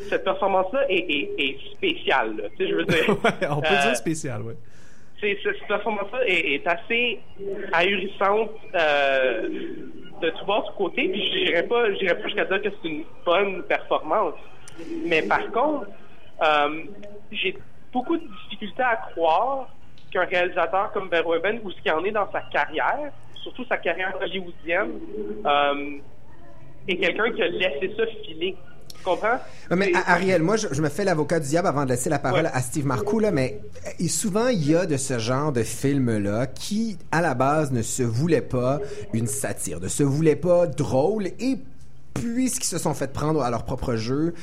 cette 0.08 0.24
performance-là 0.24 0.90
est, 0.90 0.96
est, 0.98 1.30
est 1.38 1.58
spéciale. 1.72 2.50
Tu 2.56 2.64
sais, 2.64 2.70
je 2.70 2.74
veux 2.74 2.84
dire, 2.84 3.08
Ouais, 3.24 3.48
on 3.50 3.60
peut 3.60 3.68
euh, 3.72 3.82
dire 3.82 3.96
spécial, 3.96 4.42
ouais. 4.42 4.56
Cette 5.20 5.66
performance-là 5.66 6.20
est, 6.26 6.66
assez 6.66 7.20
ahurissante 7.72 8.50
euh, 8.74 9.48
de 10.22 10.30
tout 10.30 10.44
voir, 10.44 10.64
tout 10.66 10.74
côté. 10.74 11.08
Puis 11.08 11.30
je 11.32 11.46
dirais 11.46 11.62
pas, 11.64 11.90
je 11.92 11.98
dirais 11.98 12.14
pas 12.14 12.24
jusqu'à 12.24 12.44
dire 12.44 12.62
que 12.62 12.68
c'est 12.70 12.88
une 12.88 13.04
bonne 13.24 13.62
performance. 13.64 14.34
Mais 15.06 15.22
par 15.22 15.50
contre, 15.50 15.88
euh, 16.42 16.84
j'ai 17.32 17.56
beaucoup 17.92 18.16
de 18.16 18.24
difficultés 18.44 18.82
à 18.82 18.96
croire 18.96 19.68
qu'un 20.10 20.24
réalisateur 20.24 20.92
comme 20.92 21.08
Verhoeven, 21.08 21.60
ou 21.64 21.70
ce 21.70 21.80
qu'il 21.80 21.92
en 21.92 22.04
est 22.04 22.10
dans 22.10 22.30
sa 22.30 22.40
carrière, 22.42 23.12
surtout 23.42 23.64
sa 23.66 23.76
carrière 23.76 24.14
hollywoodienne, 24.20 25.00
euh, 25.44 25.98
est 26.86 26.96
quelqu'un 26.96 27.30
qui 27.32 27.42
a 27.42 27.48
laissé 27.48 27.94
ça 27.96 28.06
filer. 28.24 28.56
Tu 28.98 29.04
comprends? 29.04 29.38
Ouais, 29.70 29.76
Mais 29.76 29.92
Ariel, 30.06 30.42
moi, 30.42 30.56
je, 30.56 30.68
je 30.72 30.82
me 30.82 30.88
fais 30.88 31.04
l'avocat 31.04 31.40
du 31.40 31.48
diable 31.48 31.68
avant 31.68 31.84
de 31.84 31.90
laisser 31.90 32.10
la 32.10 32.18
parole 32.18 32.44
Ouais. 32.44 32.50
à 32.52 32.60
Steve 32.60 32.86
Marcoux, 32.86 33.20
là, 33.20 33.30
mais 33.30 33.60
euh, 34.00 34.08
souvent, 34.08 34.48
il 34.48 34.68
y 34.68 34.74
a 34.74 34.86
de 34.86 34.96
ce 34.96 35.18
genre 35.18 35.52
de 35.52 35.62
films-là 35.62 36.46
qui, 36.46 36.98
à 37.12 37.20
la 37.20 37.34
base, 37.34 37.70
ne 37.72 37.82
se 37.82 38.02
voulaient 38.02 38.40
pas 38.40 38.80
une 39.12 39.26
satire, 39.26 39.80
ne 39.80 39.88
se 39.88 40.02
voulaient 40.02 40.36
pas 40.36 40.66
drôle, 40.66 41.26
et 41.38 41.58
puisqu'ils 42.14 42.66
se 42.66 42.78
sont 42.78 42.94
fait 42.94 43.12
prendre 43.12 43.42
à 43.42 43.50
leur 43.50 43.64
propre 43.64 43.94
jeu, 43.94 44.34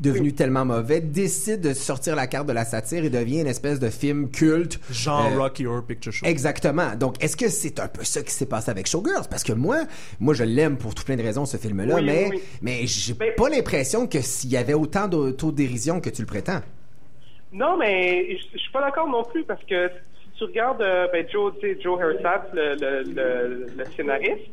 devenu 0.00 0.32
tellement 0.32 0.64
mauvais, 0.64 1.00
décident 1.00 1.68
de 1.68 1.74
sortir 1.74 2.16
la 2.16 2.26
carte 2.26 2.46
de 2.46 2.52
la 2.52 2.64
satire 2.64 3.04
et 3.04 3.10
devient 3.10 3.40
une 3.40 3.46
espèce 3.46 3.78
de 3.80 3.88
film 3.90 4.30
culte. 4.30 4.78
Genre 4.90 5.30
Euh, 5.32 5.38
Rocky 5.38 5.66
Horror 5.66 5.84
Picture 5.84 6.12
Show. 6.12 6.26
Exactement. 6.26 6.94
Donc, 6.96 7.22
est-ce 7.22 7.36
que 7.36 7.48
c'est 7.48 7.78
un 7.80 7.88
peu 7.88 8.04
ça 8.04 8.22
qui 8.22 8.30
s'est 8.32 8.46
passé 8.46 8.70
avec 8.70 8.86
Showgirls? 8.86 9.28
Parce 9.30 9.42
que 9.44 9.52
moi, 9.52 9.78
moi, 10.20 10.34
je 10.34 10.44
l'aime 10.44 10.76
pour 10.76 10.94
tout 10.94 11.04
plein 11.04 11.16
de 11.16 11.22
raisons, 11.22 11.44
ce 11.46 11.56
film-là, 11.56 11.94
Oui, 11.96 12.04
mais, 12.04 12.28
oui. 12.30 12.42
mais 12.62 12.86
j'ai 12.86 13.14
Mais- 13.18 13.32
pas 13.32 13.48
l'impression 13.48 14.06
que 14.06 14.20
s'il 14.20 14.50
y 14.50 14.56
avait 14.56 14.74
autant 14.74 15.08
d'autodérision 15.08 16.00
que 16.00 16.10
tu 16.10 16.22
le 16.22 16.26
prétends. 16.26 16.60
Non, 17.52 17.76
mais 17.78 18.36
je 18.52 18.58
suis 18.58 18.72
pas 18.72 18.80
d'accord 18.80 19.08
non 19.08 19.22
plus 19.24 19.44
parce 19.44 19.62
que 19.64 19.88
si 19.88 20.38
tu 20.38 20.44
regardes 20.44 20.82
euh, 20.82 21.06
ben, 21.12 21.24
Joe, 21.30 21.52
Joe 21.80 22.00
Hersat, 22.00 22.46
le, 22.52 22.74
le, 22.74 23.02
le, 23.12 23.66
le 23.76 23.84
scénariste, 23.96 24.48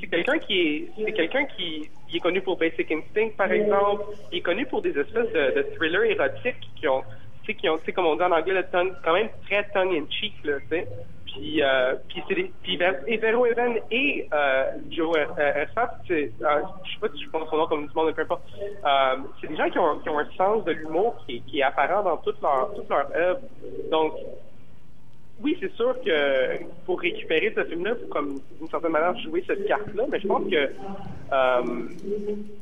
c'est 0.00 0.06
quelqu'un 0.06 0.38
qui 0.38 0.60
est 0.60 0.90
c'est 0.96 1.12
quelqu'un 1.12 1.44
qui 1.44 1.88
il 2.10 2.16
est 2.16 2.20
connu 2.20 2.40
pour 2.40 2.56
Basic 2.56 2.90
Instinct 2.90 3.30
par 3.36 3.52
exemple, 3.52 4.04
il 4.32 4.38
est 4.38 4.42
connu 4.42 4.66
pour 4.66 4.82
des 4.82 4.98
espèces 4.98 5.32
de, 5.32 5.66
thrillers 5.76 6.10
érotiques 6.10 6.68
qui 6.76 6.88
ont 6.88 7.02
tu 7.42 7.52
sais 7.52 7.54
qui 7.54 7.68
ont 7.68 7.76
tu 7.78 7.84
sais 7.86 7.92
comme 7.92 8.06
on 8.06 8.16
dit 8.16 8.22
en 8.22 8.32
anglais 8.32 8.54
le 8.54 8.64
tongue 8.64 8.92
quand 9.04 9.12
même 9.12 9.28
très 9.46 9.64
tongue 9.74 9.94
in 9.94 10.06
cheek 10.10 10.34
là, 10.44 10.58
tu 10.60 10.68
sais. 10.68 10.88
Puis 11.26 11.62
euh, 11.62 11.94
puis 12.08 12.22
c'est 12.26 12.34
des 12.34 12.50
puis 12.62 12.78
et 13.06 13.16
Vero 13.18 13.46
Even 13.46 13.78
et 13.90 14.26
euh, 14.32 14.64
Joe 14.90 15.16
euh, 15.16 15.26
Hersat, 15.36 15.98
c'est 16.06 16.32
euh, 16.42 16.62
je 16.84 16.92
sais 16.92 17.00
pas 17.00 17.08
si 17.14 17.22
je 17.22 17.28
prononce 17.28 17.50
son 17.50 17.58
nom 17.58 17.66
comme 17.66 17.86
du 17.86 17.94
monde, 17.94 18.12
peu 18.14 18.22
importe. 18.22 18.42
Euh, 18.58 19.16
c'est 19.40 19.48
des 19.48 19.56
gens 19.56 19.68
qui 19.68 19.78
ont, 19.78 19.98
qui 19.98 20.08
ont 20.08 20.18
un 20.18 20.28
sens 20.36 20.64
de 20.64 20.72
l'humour 20.72 21.16
qui, 21.26 21.42
qui 21.42 21.60
est 21.60 21.62
apparent 21.62 22.02
dans 22.02 22.16
toute 22.18 22.40
leur 22.40 22.72
toute 22.74 22.88
leur 22.88 23.10
œuvre. 23.14 23.40
Donc 23.90 24.14
oui, 25.42 25.56
c'est 25.60 25.72
sûr 25.74 25.94
que 26.04 26.64
pour 26.84 27.00
récupérer 27.00 27.52
ce 27.56 27.64
film-là, 27.64 27.94
faut 28.00 28.08
comme 28.12 28.40
d'une 28.58 28.68
certaine 28.70 28.92
manière 28.92 29.16
jouer 29.20 29.44
cette 29.46 29.66
carte-là, 29.66 30.04
mais 30.10 30.18
je 30.20 30.26
pense 30.26 30.42
que 30.50 30.56
euh, 30.56 31.62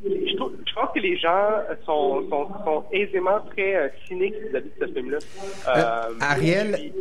je, 0.05 0.37
trouve- 0.37 0.53
je 0.67 0.75
pense 0.75 0.89
que 0.95 0.99
les 1.01 1.17
gens 1.19 1.49
sont, 1.85 2.29
sont, 2.29 2.49
sont 2.65 2.85
aisément 2.93 3.41
très 3.55 3.77
euh, 3.77 3.89
cyniques 4.09 4.35
vis-à-vis 4.51 4.71
de 4.81 4.87
ce 4.87 4.93
film-là. 4.93 5.19
Euh, 5.69 6.13
Ariel? 6.21 6.73
puis- 6.75 6.93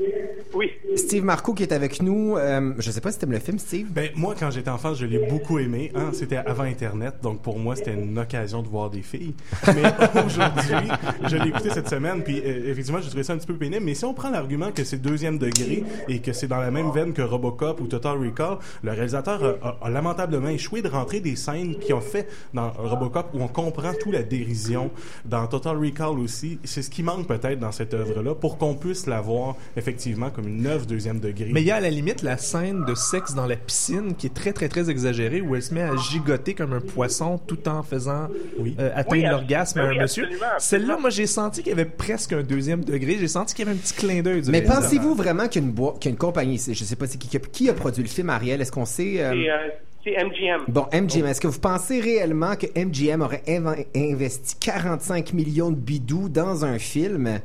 oui. 0.53 0.72
Steve 0.96 1.24
Marcoux 1.24 1.53
qui 1.53 1.63
est 1.63 1.74
avec 1.74 2.01
nous, 2.01 2.38
euh, 2.38 2.74
je 2.77 2.91
sais 2.91 3.01
pas 3.01 3.12
si 3.12 3.20
t'aimes 3.20 3.32
le 3.32 3.39
film, 3.39 3.58
Steve. 3.60 3.88
Ben, 3.91 4.10
moi, 4.15 4.36
quand 4.39 4.51
j'étais 4.51 4.70
enfant, 4.70 4.94
je 4.94 5.05
l'ai 5.05 5.20
beaucoup 5.27 5.60
aimé. 5.60 5.91
Hein? 5.96 6.12
C'était 6.13 6.38
avant 6.38 6.63
Internet, 6.63 7.15
donc 7.22 7.41
pour 7.41 7.58
moi, 7.60 7.75
c'était 7.75 7.94
une 7.94 8.17
occasion 8.17 8.62
de 8.62 8.67
voir 8.67 8.89
des 8.89 9.01
filles. 9.01 9.34
Mais 9.67 9.82
aujourd'hui, 10.25 10.89
je 11.27 11.36
l'ai 11.38 11.50
écouté 11.50 11.70
cette 11.72 11.89
semaine, 11.89 12.24
puis 12.24 12.39
euh, 12.39 12.70
effectivement, 12.72 13.01
j'ai 13.01 13.10
trouvé 13.10 13.24
ça 13.24 13.34
un 13.34 13.38
petit 13.38 13.48
peu 13.48 13.55
pénible. 13.55 13.84
Mais 13.84 13.94
si 13.96 14.05
on 14.05 14.13
prend 14.13 14.29
l'argument 14.29 14.72
que 14.72 14.84
c'est 14.84 15.01
deuxième 15.01 15.38
degré 15.38 15.64
et 16.07 16.19
que 16.19 16.34
c'est 16.34 16.48
dans 16.48 16.60
la 16.60 16.72
même 16.72 16.91
veine 16.91 17.13
que 17.13 17.22
Robocop 17.22 17.81
ou 17.81 17.88
Total 17.88 18.17
Recall, 18.17 18.57
le 18.84 18.91
réalisateur 18.91 19.43
a, 19.63 19.67
a- 19.67 19.77
a 19.84 19.89
lamentablement 19.89 20.50
échoué 20.50 20.81
de 20.81 20.88
rentrer 20.88 21.19
des 21.19 21.36
scènes 21.36 21.75
qui 21.79 21.93
ont 21.93 22.01
fait 22.01 22.27
dans 22.53 22.72
Robocop 22.72 23.27
où 23.34 23.41
on 23.41 23.48
comprend 23.48 23.91
tout 24.00 24.12
la 24.12 24.24
dérision. 24.24 24.91
Dans 25.25 25.45
Total 25.48 25.77
Recall 25.77 26.19
aussi, 26.19 26.60
c'est 26.63 26.81
ce 26.81 26.89
qui 26.89 27.03
manque 27.03 27.27
peut-être 27.27 27.60
dans 27.60 27.72
cette 27.72 27.93
œuvre-là 27.93 28.36
pour 28.36 28.57
qu'on 28.57 28.75
puisse 28.75 29.07
la 29.07 29.22
voir 29.22 29.55
effectivement 29.77 30.29
comme 30.29 30.48
une 30.48 30.65
œuvre 30.67 30.86
deuxième 30.86 31.19
degré. 31.19 31.50
Mais 31.51 31.62
il 31.62 31.67
y 31.67 31.72
a 31.72 31.75
à 31.75 31.79
la 31.81 31.89
limite 31.89 32.22
la 32.22 32.38
scène 32.38 32.86
de 32.86 32.95
sexe 32.95 33.34
dans 33.34 33.45
la 33.48 33.55
piscine 33.55 34.15
qui 34.15 34.27
est 34.27 34.34
très 34.34 34.53
très 34.53 34.69
très 34.69 34.89
exagérée 34.89 35.41
où 35.41 35.55
elle 35.55 35.63
se 35.63 35.74
met 35.74 35.81
à 35.81 35.95
gigoter 35.95 36.53
comme 36.53 36.74
un 36.74 36.79
poisson 36.81 37.39
tout 37.45 37.67
en 37.67 37.84
faisant 37.84 38.27
Oui. 38.60 38.75
euh, 38.79 38.89
atteindre 38.95 39.12
Oui, 39.24 39.29
l'orgasme 39.29 39.79
à 39.79 39.84
un 39.84 39.89
oui, 39.89 40.00
monsieur. 40.00 40.27
Celle-là, 40.60 40.98
moi 41.00 41.10
j'ai 41.10 41.27
senti 41.27 41.62
qu'il 41.62 41.69
y 41.69 41.74
avait 41.74 41.86
presque 41.86 42.34
un 42.34 42.43
deuxième 42.43 42.84
degré. 42.84 43.17
J'ai 43.19 43.27
senti 43.27 43.53
qu'il 43.55 43.65
y 43.65 43.69
avait 43.69 43.77
un 43.77 43.81
petit 43.81 43.93
clin 43.93 44.22
d'œil. 44.22 44.41
Mais 44.50 44.62
pensez-vous 44.62 45.15
vraiment 45.15 45.48
qu'une 45.60 45.72
boîte, 45.72 46.00
qu'une 46.02 46.16
compagnie, 46.18 46.58
c'est- 46.58 46.74
je 46.74 46.84
sais 46.84 46.96
pas 46.96 47.08
c'est 47.08 47.18
qui, 47.18 47.28
qui 47.28 47.38
a- 47.38 47.40
qui 47.40 47.70
a 47.70 47.74
produit 47.74 48.04
le 48.04 48.10
film, 48.10 48.30
Ariel, 48.30 48.62
est-ce 48.62 48.72
qu'on 48.72 48.86
sait... 48.86 49.22
euh, 49.22 49.32
C'est, 49.34 49.50
euh, 49.50 49.70
c'est 50.04 50.24
MGM. 50.26 50.62
Bon, 50.68 50.86
MGM, 50.94 51.26
est-ce 51.28 51.42
que 51.42 51.48
vous 51.48 51.60
pensez 51.60 52.00
réellement 52.00 52.56
que 52.56 52.68
MGM 52.76 53.22
aurait 53.22 53.44
inv- 53.48 53.86
investi 53.96 54.56
45 54.60 55.34
millions 55.34 55.72
de 55.72 55.76
bidous 55.78 56.30
dans 56.30 56.64
un 56.66 56.78
film 56.78 57.40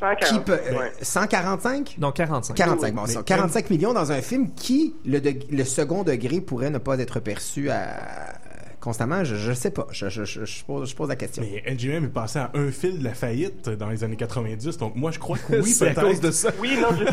140. 0.00 0.24
qui 0.32 0.40
peut... 0.44 0.52
euh, 0.72 0.78
ouais. 0.78 0.92
145? 1.00 1.96
Non, 1.98 2.10
45. 2.10 2.54
45, 2.56 2.94
bon, 2.94 3.02
Mais 3.06 3.12
ça, 3.12 3.22
45 3.22 3.70
millions 3.70 3.92
dans 3.92 4.10
un 4.10 4.20
film 4.20 4.50
qui, 4.54 4.94
le, 5.04 5.20
le 5.50 5.64
second 5.64 6.02
degré, 6.02 6.40
pourrait 6.40 6.70
ne 6.70 6.78
pas 6.78 6.98
être 6.98 7.20
perçu 7.20 7.70
à- 7.70 8.34
constamment. 8.82 9.24
Je, 9.24 9.34
je 9.36 9.52
sais 9.52 9.70
pas. 9.70 9.86
Je, 9.92 10.08
je, 10.08 10.24
je, 10.24 10.44
je 10.44 10.64
pose, 10.64 10.90
je 10.90 10.96
pose 10.96 11.08
la 11.08 11.16
question. 11.16 11.42
Mais 11.42 11.62
NGM 11.72 12.04
est 12.06 12.12
passé 12.12 12.38
à 12.40 12.50
un 12.54 12.70
fil 12.70 12.98
de 12.98 13.04
la 13.04 13.14
faillite 13.14 13.68
dans 13.70 13.88
les 13.88 14.04
années 14.04 14.16
90, 14.16 14.76
donc 14.78 14.94
moi 14.96 15.10
je 15.10 15.18
crois 15.18 15.38
que 15.38 15.56
oui, 15.62 15.68
c'est 15.70 15.88
à 15.88 15.94
peut-être. 15.94 16.06
cause 16.08 16.20
de 16.20 16.30
ça. 16.30 16.50
Oui, 16.60 16.76
non, 16.80 16.88
je. 16.98 17.04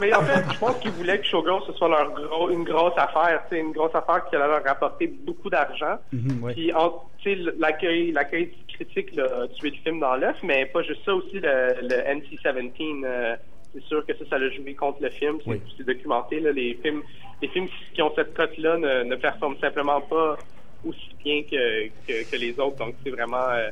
Mais 0.00 0.12
en 0.14 0.22
fait, 0.22 0.42
je 0.52 0.58
pense 0.58 0.76
qu'ils 0.80 0.90
voulaient 0.92 1.18
que 1.20 1.26
Showgirls 1.26 1.62
ce 1.66 1.72
soit 1.74 1.88
leur 1.88 2.10
gros, 2.12 2.50
une 2.50 2.64
grosse 2.64 2.96
affaire, 2.96 3.42
c'est 3.50 3.60
une 3.60 3.72
grosse 3.72 3.94
affaire 3.94 4.24
qui 4.28 4.36
allait 4.36 4.48
leur 4.48 4.64
rapporter 4.64 5.06
beaucoup 5.06 5.50
d'argent. 5.50 5.98
ouais. 6.42 6.54
Puis, 6.54 6.72
en- 6.72 7.02
tu 7.18 7.34
sais, 7.34 7.52
l'accueil, 7.58 8.12
l'accueil 8.12 8.50
critique 8.72 9.14
là, 9.16 9.24
a 9.42 9.48
tué 9.48 9.70
le 9.70 9.76
film 9.82 10.00
dans 10.00 10.14
l'œuf, 10.16 10.36
mais 10.42 10.66
pas 10.66 10.82
juste 10.82 11.04
ça 11.04 11.12
aussi, 11.14 11.34
le, 11.34 11.74
le 11.82 11.96
NC-17, 12.14 13.04
euh, 13.04 13.36
c'est 13.74 13.82
sûr 13.84 14.06
que 14.06 14.12
ça, 14.16 14.24
ça 14.30 14.38
l'a 14.38 14.48
joué 14.50 14.74
contre 14.74 15.02
le 15.02 15.10
film. 15.10 15.38
C'est 15.44 15.50
Oui. 15.50 15.60
documenté. 15.86 16.40
Là, 16.40 16.52
les 16.52 16.78
films, 16.82 17.02
les 17.42 17.48
films 17.48 17.66
qui 17.92 18.02
ont 18.02 18.12
cette 18.14 18.34
cote-là 18.34 18.76
ne, 18.78 19.02
ne 19.04 19.16
performent 19.16 19.56
simplement 19.60 20.00
pas 20.00 20.36
aussi 20.84 21.14
bien 21.24 21.42
que, 21.42 21.88
que, 22.06 22.36
les 22.36 22.58
autres. 22.58 22.76
Donc, 22.76 22.94
c'est 23.04 23.10
vraiment, 23.10 23.48
euh, 23.50 23.70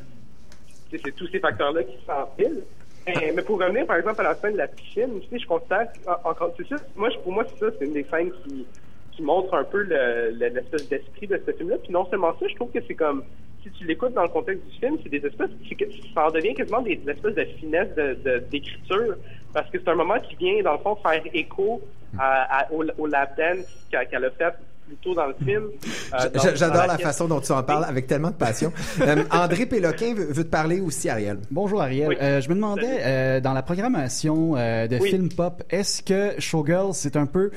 c'est 0.90 1.14
tous 1.14 1.28
ces 1.28 1.40
facteurs-là 1.40 1.84
qui 1.84 1.98
s'empilent. 2.06 2.64
Mais, 3.06 3.32
pour 3.42 3.60
revenir, 3.60 3.86
par 3.86 3.96
exemple, 3.96 4.20
à 4.22 4.24
la 4.24 4.40
scène 4.40 4.54
de 4.54 4.58
la 4.58 4.68
piscine, 4.68 5.20
tu 5.20 5.28
sais, 5.28 5.38
je 5.38 5.46
constate, 5.46 5.94
en- 6.06 6.30
encore, 6.30 6.52
c'est 6.56 6.66
ça, 6.68 6.76
moi, 6.96 7.08
pour 7.22 7.32
moi, 7.32 7.44
c'est 7.48 7.64
ça, 7.64 7.72
c'est 7.78 7.84
une 7.84 7.92
des 7.92 8.04
scènes 8.10 8.32
qui, 8.42 8.66
montre 9.22 9.54
un 9.54 9.64
peu 9.64 9.82
le- 9.82 10.30
le- 10.32 10.48
l'espèce 10.48 10.86
d'esprit 10.88 11.26
de 11.26 11.40
ce 11.46 11.52
film-là. 11.52 11.78
Puis 11.78 11.90
non 11.90 12.04
seulement 12.10 12.36
ça, 12.38 12.46
je 12.48 12.54
trouve 12.54 12.70
que 12.70 12.80
c'est 12.86 12.94
comme, 12.94 13.24
si 13.62 13.70
tu 13.70 13.84
l'écoutes 13.84 14.12
dans 14.12 14.24
le 14.24 14.28
contexte 14.28 14.62
du 14.66 14.72
film, 14.78 14.98
c'est 15.02 15.08
des 15.08 15.24
espèces, 15.26 15.48
ça 16.12 16.26
en 16.26 16.30
devient 16.30 16.54
quasiment 16.54 16.82
des, 16.82 16.96
des 16.96 17.12
espèces 17.12 17.34
de 17.34 17.44
finesse 17.58 17.88
d'écriture, 18.50 19.16
parce 19.54 19.70
que 19.70 19.78
c'est 19.78 19.88
un 19.88 19.94
moment 19.94 20.20
qui 20.20 20.36
vient, 20.36 20.62
dans 20.62 20.72
le 20.72 20.78
fond, 20.80 20.96
faire 20.96 21.22
écho 21.32 21.80
au, 22.70 22.84
au 22.98 23.06
lap 23.06 23.38
dance 23.38 23.64
qu'elle 23.90 24.24
a 24.24 24.30
fait 24.32 24.54
plus 24.86 24.96
tôt 25.02 25.14
dans 25.14 25.26
le 25.26 25.34
film. 25.44 25.64
euh, 26.14 26.50
J'adore 26.54 26.86
la 26.86 26.98
façon 26.98 27.26
dont 27.28 27.40
tu 27.40 27.50
en 27.52 27.62
parles 27.62 27.84
avec 27.84 28.06
tellement 28.06 28.30
de 28.30 28.34
passion. 28.34 28.72
Euh, 29.00 29.24
André 29.30 29.66
Péloquin 29.66 30.14
veut, 30.14 30.26
veut 30.32 30.44
te 30.44 30.48
parler 30.48 30.80
aussi, 30.80 31.08
Ariel. 31.08 31.38
Bonjour 31.50 31.82
Ariel. 31.82 32.08
Oui. 32.08 32.16
Euh, 32.20 32.40
je 32.40 32.48
me 32.48 32.54
demandais, 32.54 33.00
euh, 33.02 33.40
dans 33.40 33.52
la 33.52 33.62
programmation 33.62 34.54
euh, 34.56 34.86
de 34.88 34.96
Oui. 34.98 35.10
films 35.10 35.28
pop, 35.28 35.62
est-ce 35.70 36.02
que 36.02 36.40
Showgirls, 36.40 36.94
c'est 36.94 37.16
un 37.16 37.26
peu 37.26 37.50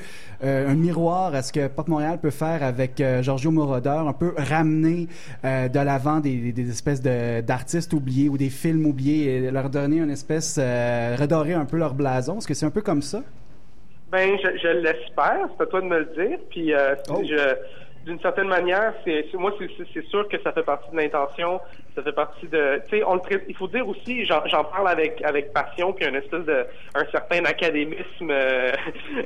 euh, 0.44 0.68
un 0.68 0.74
miroir 0.74 1.34
à 1.34 1.42
ce 1.42 1.52
que 1.52 1.66
Pop 1.68 1.88
Montréal 1.88 2.18
peut 2.20 2.30
faire 2.30 2.62
avec 2.62 3.00
euh, 3.00 3.22
Giorgio 3.22 3.50
Moroder, 3.50 4.02
un 4.06 4.12
peu 4.12 4.34
ramener 4.36 5.08
euh, 5.44 5.68
de 5.68 5.80
l'avant 5.80 6.20
des, 6.20 6.52
des 6.52 6.68
espèces 6.70 7.00
de- 7.00 7.40
d'artistes 7.40 7.92
oubliés 7.94 8.28
ou 8.28 8.36
des 8.36 8.50
films 8.50 8.86
oubliés 8.86 9.36
et 9.36 9.50
leur 9.50 9.70
donner 9.70 9.96
une 9.96 10.10
espèce, 10.10 10.56
euh, 10.58 11.16
redorer 11.18 11.54
un 11.54 11.64
peu 11.64 11.78
leur 11.78 11.94
blason? 11.94 12.38
Est-ce 12.38 12.46
que 12.46 12.54
c'est 12.54 12.66
un 12.66 12.70
peu 12.70 12.82
comme 12.82 13.02
ça? 13.02 13.22
Ben, 14.10 14.36
je, 14.42 14.58
je 14.58 14.68
l'espère. 14.68 15.48
C'est 15.56 15.62
à 15.62 15.66
toi 15.66 15.80
de 15.80 15.86
me 15.86 15.98
le 16.00 16.04
dire. 16.06 16.38
Puis, 16.50 16.74
euh, 16.74 16.94
Oh. 17.10 17.22
je, 17.24 17.54
d'une 18.06 18.18
certaine 18.20 18.48
manière, 18.48 18.94
c'est, 19.04 19.26
c'est- 19.30 19.36
moi, 19.36 19.52
c'est, 19.58 20.06
sûr 20.08 20.26
que 20.28 20.40
ça 20.42 20.52
fait 20.52 20.62
partie 20.62 20.90
de 20.90 20.96
l'intention. 20.96 21.60
Ça 21.94 22.02
fait 22.02 22.12
partie 22.12 22.46
de, 22.48 22.80
tu 22.88 22.96
sais, 22.98 23.04
on 23.04 23.14
le 23.14 23.20
traite- 23.20 23.44
Il 23.48 23.54
faut 23.56 23.68
dire 23.68 23.86
aussi, 23.86 24.24
j'en, 24.26 24.44
j'en 24.46 24.64
parle 24.64 24.88
avec 24.88 25.20
avec 25.22 25.52
passion, 25.52 25.92
puis 25.92 26.06
un 26.06 26.14
espèce 26.14 26.44
de, 26.44 26.64
un 26.94 27.04
certain 27.12 27.44
académisme 27.44 28.30
euh, 28.30 28.72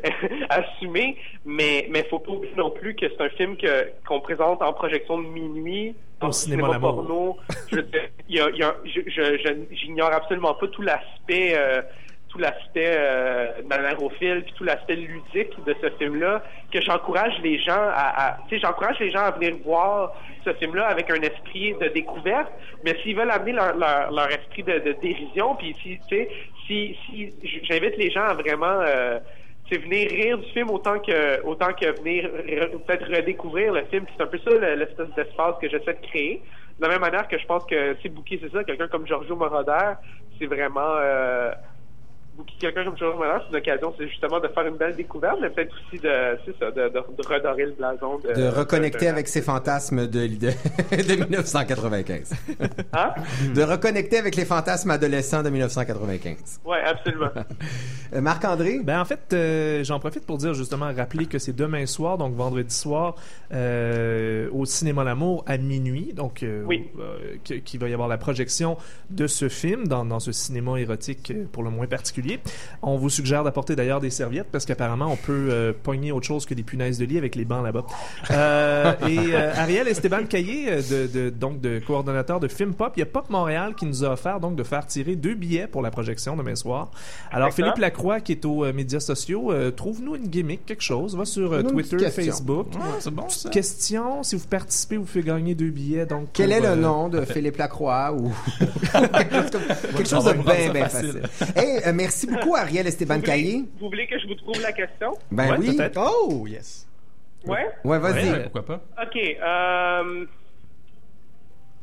assumé. 0.50 1.16
Mais, 1.44 1.86
mais 1.90 2.04
faut 2.10 2.18
pas 2.18 2.32
oublier 2.32 2.54
non 2.56 2.70
plus 2.70 2.94
que 2.94 3.06
c'est 3.08 3.20
un 3.22 3.28
film 3.30 3.56
que 3.56 3.90
qu'on 4.06 4.20
présente 4.20 4.60
en 4.62 4.72
projection 4.72 5.18
de 5.18 5.26
minuit. 5.28 5.94
Au 6.20 6.32
cinéma 6.32 6.68
Lamour. 6.68 6.94
porno. 7.06 7.36
Je, 7.70 7.76
veux 7.76 7.82
dire, 7.82 8.02
il 8.28 8.36
y 8.36 8.40
a, 8.40 8.48
il 8.50 8.56
y 8.56 8.62
a- 8.62 8.76
je, 8.84 9.00
je, 9.06 9.38
je- 9.38 9.76
j'ignore 9.76 10.12
absolument 10.12 10.54
pas 10.54 10.68
tout 10.68 10.82
l'aspect. 10.82 11.54
euh, 11.56 11.82
tout 12.34 12.40
l'aspect 12.40 12.96
euh, 12.98 13.52
puis 14.44 14.52
tout 14.56 14.64
l'aspect 14.64 14.96
ludique 14.96 15.52
de 15.64 15.74
ce 15.80 15.88
film-là 15.98 16.42
que 16.72 16.80
j'encourage 16.80 17.34
les 17.42 17.58
gens 17.60 17.72
à, 17.94 18.26
à 18.32 18.36
tu 18.48 18.56
sais 18.56 18.60
j'encourage 18.60 18.98
les 18.98 19.10
gens 19.12 19.20
à 19.20 19.30
venir 19.30 19.54
voir 19.64 20.12
ce 20.44 20.52
film-là 20.54 20.88
avec 20.88 21.10
un 21.10 21.22
esprit 21.22 21.74
de 21.80 21.88
découverte 21.88 22.50
mais 22.84 22.96
s'ils 23.02 23.16
veulent 23.16 23.30
amener 23.30 23.52
leur, 23.52 23.76
leur, 23.76 24.10
leur 24.10 24.28
esprit 24.32 24.64
de, 24.64 24.78
de 24.80 24.92
dérision 25.00 25.54
puis 25.54 25.76
si 25.82 25.98
tu 26.08 26.16
sais 26.16 26.28
si, 26.66 26.98
si 27.06 27.32
j'invite 27.64 27.96
les 27.96 28.10
gens 28.10 28.24
à 28.24 28.34
vraiment 28.34 28.80
euh, 28.80 29.18
c'est 29.70 29.78
venir 29.78 30.10
rire 30.10 30.38
du 30.38 30.46
film 30.52 30.70
autant 30.70 30.98
que 30.98 31.40
autant 31.42 31.72
que 31.72 31.86
venir 32.00 32.24
re- 32.28 32.78
peut-être 32.84 33.06
redécouvrir 33.16 33.72
le 33.72 33.84
film 33.86 34.04
c'est 34.16 34.22
un 34.22 34.26
peu 34.26 34.38
ça 34.38 34.50
le- 34.50 34.74
l'espèce 34.74 35.08
d'espace 35.16 35.54
que 35.60 35.68
j'essaie 35.68 35.94
de 35.94 36.06
créer. 36.06 36.42
De 36.80 36.82
la 36.86 36.88
même 36.88 37.00
manière 37.02 37.28
que 37.28 37.38
je 37.38 37.46
pense 37.46 37.64
que 37.66 37.96
c'est 38.02 38.08
Bouquet 38.08 38.40
c'est 38.42 38.50
ça 38.52 38.64
quelqu'un 38.64 38.88
comme 38.88 39.06
Giorgio 39.06 39.36
Moroder 39.36 39.92
c'est 40.38 40.46
vraiment 40.46 40.96
euh, 40.98 41.52
quelqu'un 42.58 42.84
comme 42.84 42.96
Georges 42.96 43.16
Miller, 43.16 43.40
c'est 43.44 43.50
une 43.50 43.56
occasion, 43.62 43.94
c'est 43.98 44.08
justement 44.08 44.40
de 44.40 44.48
faire 44.48 44.66
une 44.66 44.76
belle 44.76 44.96
découverte, 44.96 45.38
mais 45.40 45.50
peut-être 45.50 45.72
aussi 45.86 46.00
de, 46.00 46.10
c'est 46.44 46.58
ça, 46.58 46.70
de, 46.70 46.82
de, 46.88 46.90
de 46.90 47.28
redorer 47.28 47.66
le 47.66 47.72
blason. 47.72 48.18
De, 48.18 48.32
De 48.32 48.48
reconnecter 48.48 49.06
de- 49.06 49.10
avec 49.10 49.28
ses 49.28 49.42
fantasmes 49.42 50.06
de, 50.06 50.26
de, 50.26 50.48
de 50.48 51.14
1995. 51.20 52.32
Hein? 52.92 53.14
De 53.54 53.62
reconnecter 53.62 54.18
avec 54.18 54.36
les 54.36 54.44
fantasmes 54.44 54.90
adolescents 54.90 55.42
de 55.42 55.50
1995. 55.50 56.60
Ouais, 56.64 56.80
absolument. 56.84 57.30
Euh, 58.14 58.20
Marc-André? 58.20 58.80
Ben 58.82 59.00
en 59.00 59.04
fait, 59.04 59.20
euh, 59.32 59.84
j'en 59.84 59.98
profite 60.00 60.26
pour 60.26 60.38
dire 60.38 60.54
justement, 60.54 60.90
rappeler 60.96 61.26
que 61.26 61.38
c'est 61.38 61.54
demain 61.54 61.86
soir, 61.86 62.18
donc 62.18 62.34
vendredi 62.34 62.74
soir, 62.74 63.14
euh, 63.52 64.48
au 64.52 64.64
Cinéma 64.64 65.04
L'Amour 65.04 65.44
à 65.46 65.56
minuit, 65.58 66.12
donc 66.14 66.42
euh, 66.42 66.62
Oui. 66.66 66.88
euh, 66.98 67.36
qu'il 67.64 67.80
va 67.80 67.88
y 67.88 67.92
avoir 67.92 68.08
la 68.08 68.18
projection 68.18 68.76
de 69.10 69.26
ce 69.26 69.48
film 69.48 69.86
dans, 69.86 70.04
dans 70.04 70.20
ce 70.20 70.32
cinéma 70.32 70.78
érotique 70.80 71.32
pour 71.52 71.62
le 71.62 71.70
moins 71.70 71.86
particulier. 71.86 72.23
On 72.82 72.96
vous 72.96 73.10
suggère 73.10 73.44
d'apporter 73.44 73.76
d'ailleurs 73.76 74.00
des 74.00 74.10
serviettes 74.10 74.48
parce 74.52 74.64
qu'apparemment 74.64 75.06
on 75.10 75.16
peut 75.16 75.48
euh, 75.50 75.72
pogner 75.82 76.12
autre 76.12 76.26
chose 76.26 76.46
que 76.46 76.54
des 76.54 76.62
punaises 76.62 76.98
de 76.98 77.04
lit 77.04 77.18
avec 77.18 77.34
les 77.34 77.44
bancs 77.44 77.64
là-bas. 77.64 77.84
Euh, 78.30 78.92
et 79.08 79.18
euh, 79.34 79.52
Ariel 79.56 79.88
Esteban 79.88 80.24
Caillé, 80.28 80.66
euh, 80.70 80.82
de, 80.90 81.06
de- 81.06 81.30
donc 81.30 81.60
de 81.60 81.80
coordonnateur 81.86 82.40
de 82.40 82.48
Film 82.48 82.74
Pop, 82.74 82.92
il 82.96 83.00
y 83.00 83.02
a 83.02 83.06
Pop 83.06 83.30
Montréal 83.30 83.74
qui 83.74 83.86
nous 83.86 84.04
a 84.04 84.10
offert 84.10 84.40
donc 84.40 84.56
de 84.56 84.62
faire 84.62 84.86
tirer 84.86 85.16
deux 85.16 85.34
billets 85.34 85.66
pour 85.66 85.82
la 85.82 85.90
projection 85.90 86.36
demain 86.36 86.54
soir. 86.56 86.90
Alors. 87.30 87.52
Philippe 87.52 87.78
Lacroix 87.78 88.20
qui 88.20 88.32
est 88.32 88.44
aux 88.44 88.64
euh, 88.64 88.72
médias 88.72 89.00
sociaux, 89.00 89.52
euh, 89.52 89.70
trouve-nous 89.70 90.16
une 90.16 90.26
gimmick, 90.28 90.66
quelque 90.66 90.82
chose, 90.82 91.16
va 91.16 91.24
sur 91.24 91.52
euh, 91.52 91.62
Twitter. 91.62 92.10
Facebook. 92.10 92.68
C'est 93.00 93.12
bon, 93.14 93.28
ça. 93.28 93.48
Question, 93.50 94.22
si 94.22 94.36
vous 94.36 94.46
participez, 94.46 94.96
vous 94.96 95.06
faites 95.06 95.24
gagner 95.24 95.54
deux 95.54 95.70
billets. 95.70 96.06
Donc 96.06 96.28
Quel 96.32 96.48
pour, 96.48 96.56
est 96.56 96.60
le 96.60 96.66
euh, 96.68 96.76
nom 96.76 97.08
de 97.08 97.20
Philippe 97.24 97.56
Lacroix 97.58 98.12
ou 98.12 98.32
quelque 98.92 99.34
chose, 99.34 99.50
comme- 99.50 99.92
quelque 99.96 100.08
chose 100.08 100.24
de 100.24 100.32
bien, 100.32 100.72
bien 100.72 100.88
facile. 100.88 101.22
Hey, 101.56 101.80
euh, 101.86 101.92
merci 102.14 102.26
beaucoup, 102.26 102.54
Ariel 102.56 102.86
Esteban 102.86 103.20
Caillé. 103.20 103.64
vous 103.80 103.88
voulez 103.88 104.06
que 104.06 104.18
je 104.18 104.26
vous 104.26 104.34
trouve 104.34 104.60
la 104.62 104.72
question? 104.72 105.14
Ben 105.30 105.50
Ouais, 105.50 105.56
oui. 105.58 105.76
peut-être. 105.76 106.00
Oh, 106.00 106.46
yes. 106.46 106.86
Ouais? 107.46 107.66
Ouais, 107.84 107.98
vas-y. 107.98 108.30
Ouais, 108.30 108.42
pourquoi 108.44 108.64
pas? 108.64 108.80
OK. 109.02 109.16
Euh... 109.16 110.26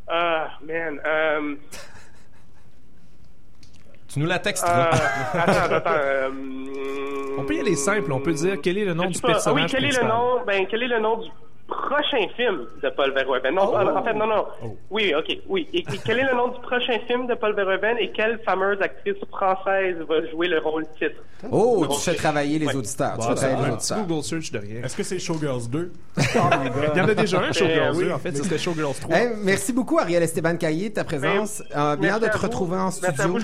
Ah, 0.08 0.50
man. 0.66 1.00
Euh... 1.06 1.56
Tu 4.08 4.20
nous 4.20 4.26
la 4.26 4.36
euh, 4.36 4.40
texteras. 4.40 4.90
attends, 5.34 5.76
attends. 5.76 5.90
euh, 5.96 6.30
On 7.38 7.46
peut 7.46 7.56
y 7.56 7.60
aller 7.60 7.76
simple, 7.76 8.12
on 8.12 8.20
peut 8.20 8.34
dire 8.34 8.58
quel 8.62 8.78
est 8.78 8.86
le 8.86 8.94
nom 8.94 9.10
du 9.10 9.20
pas. 9.22 9.28
Ah 9.46 9.54
oui, 9.54 9.62
personnage 9.62 9.72
quel 9.72 9.86
est 9.86 10.02
le 10.02 10.08
nom? 10.08 10.44
Ben, 10.46 10.66
quel 10.70 10.84
est 10.84 10.88
le 10.88 11.00
nom 11.00 11.18
du 11.18 11.30
prochain 11.72 12.28
film 12.36 12.68
de 12.84 12.90
Paul 12.90 13.12
Verhoeven? 13.14 13.56
Non, 13.56 13.74
en 13.76 14.04
fait, 14.04 14.14
non, 14.14 14.28
non. 14.28 14.46
Oui, 14.90 15.14
OK. 15.18 15.38
Oui. 15.48 15.68
Et, 15.74 15.80
et 15.80 15.84
quel 16.06 16.20
est 16.20 16.26
le 16.30 16.36
nom 16.36 16.50
du 16.50 16.60
prochain 16.60 17.00
film 17.08 17.26
de 17.28 17.34
Paul 17.34 17.56
Verhoeven 17.56 17.98
et 17.98 18.12
quelle 18.12 18.40
fameuse 18.46 18.80
actrice 18.82 19.16
française 19.30 19.96
va 20.08 20.26
jouer 20.30 20.48
le 20.48 20.60
rôle 20.60 20.86
titre? 21.00 21.16
Oh, 21.52 21.80
tu 21.84 21.88
rôle 21.88 21.98
fais 22.00 22.16
travailler 22.16 22.60
les 22.60 22.68
Ouais. 22.68 22.76
auditeurs. 22.76 23.18
Tu 23.18 23.28
fais 23.28 23.36
travailler 23.36 23.66
les 23.68 23.72
auditeurs. 23.74 24.06
Google 24.06 24.24
search 24.24 24.52
de 24.52 24.60
rien. 24.60 24.84
Est-ce 24.84 24.96
que 24.98 25.04
c'est 25.04 25.18
Showgirls 25.20 25.70
2? 25.70 25.92
Il 26.18 26.24
y 26.98 27.02
en 27.02 27.08
a 27.08 27.14
déjà 27.16 27.40
un, 27.40 27.52
Showgirls 27.52 27.96
oui. 27.96 28.04
2, 28.06 28.12
en 28.12 28.20
fait, 28.20 28.36
c'était 28.38 28.58
Showgirls 28.58 28.94
3. 29.02 29.16
Hey, 29.16 29.30
merci 29.44 29.74
beaucoup, 29.74 29.98
Ariel 29.98 30.22
Esteban 30.24 30.58
Caillé, 30.58 30.90
de 30.90 30.96
ta 30.96 31.04
présence. 31.04 31.64
Euh, 31.76 31.96
bien 31.96 32.20
de 32.20 32.28
te 32.28 32.38
retrouver 32.38 32.78
en 32.78 32.86
Merci 32.86 33.06
à 33.06 33.12
studio. 33.14 33.32
vous. 33.34 33.40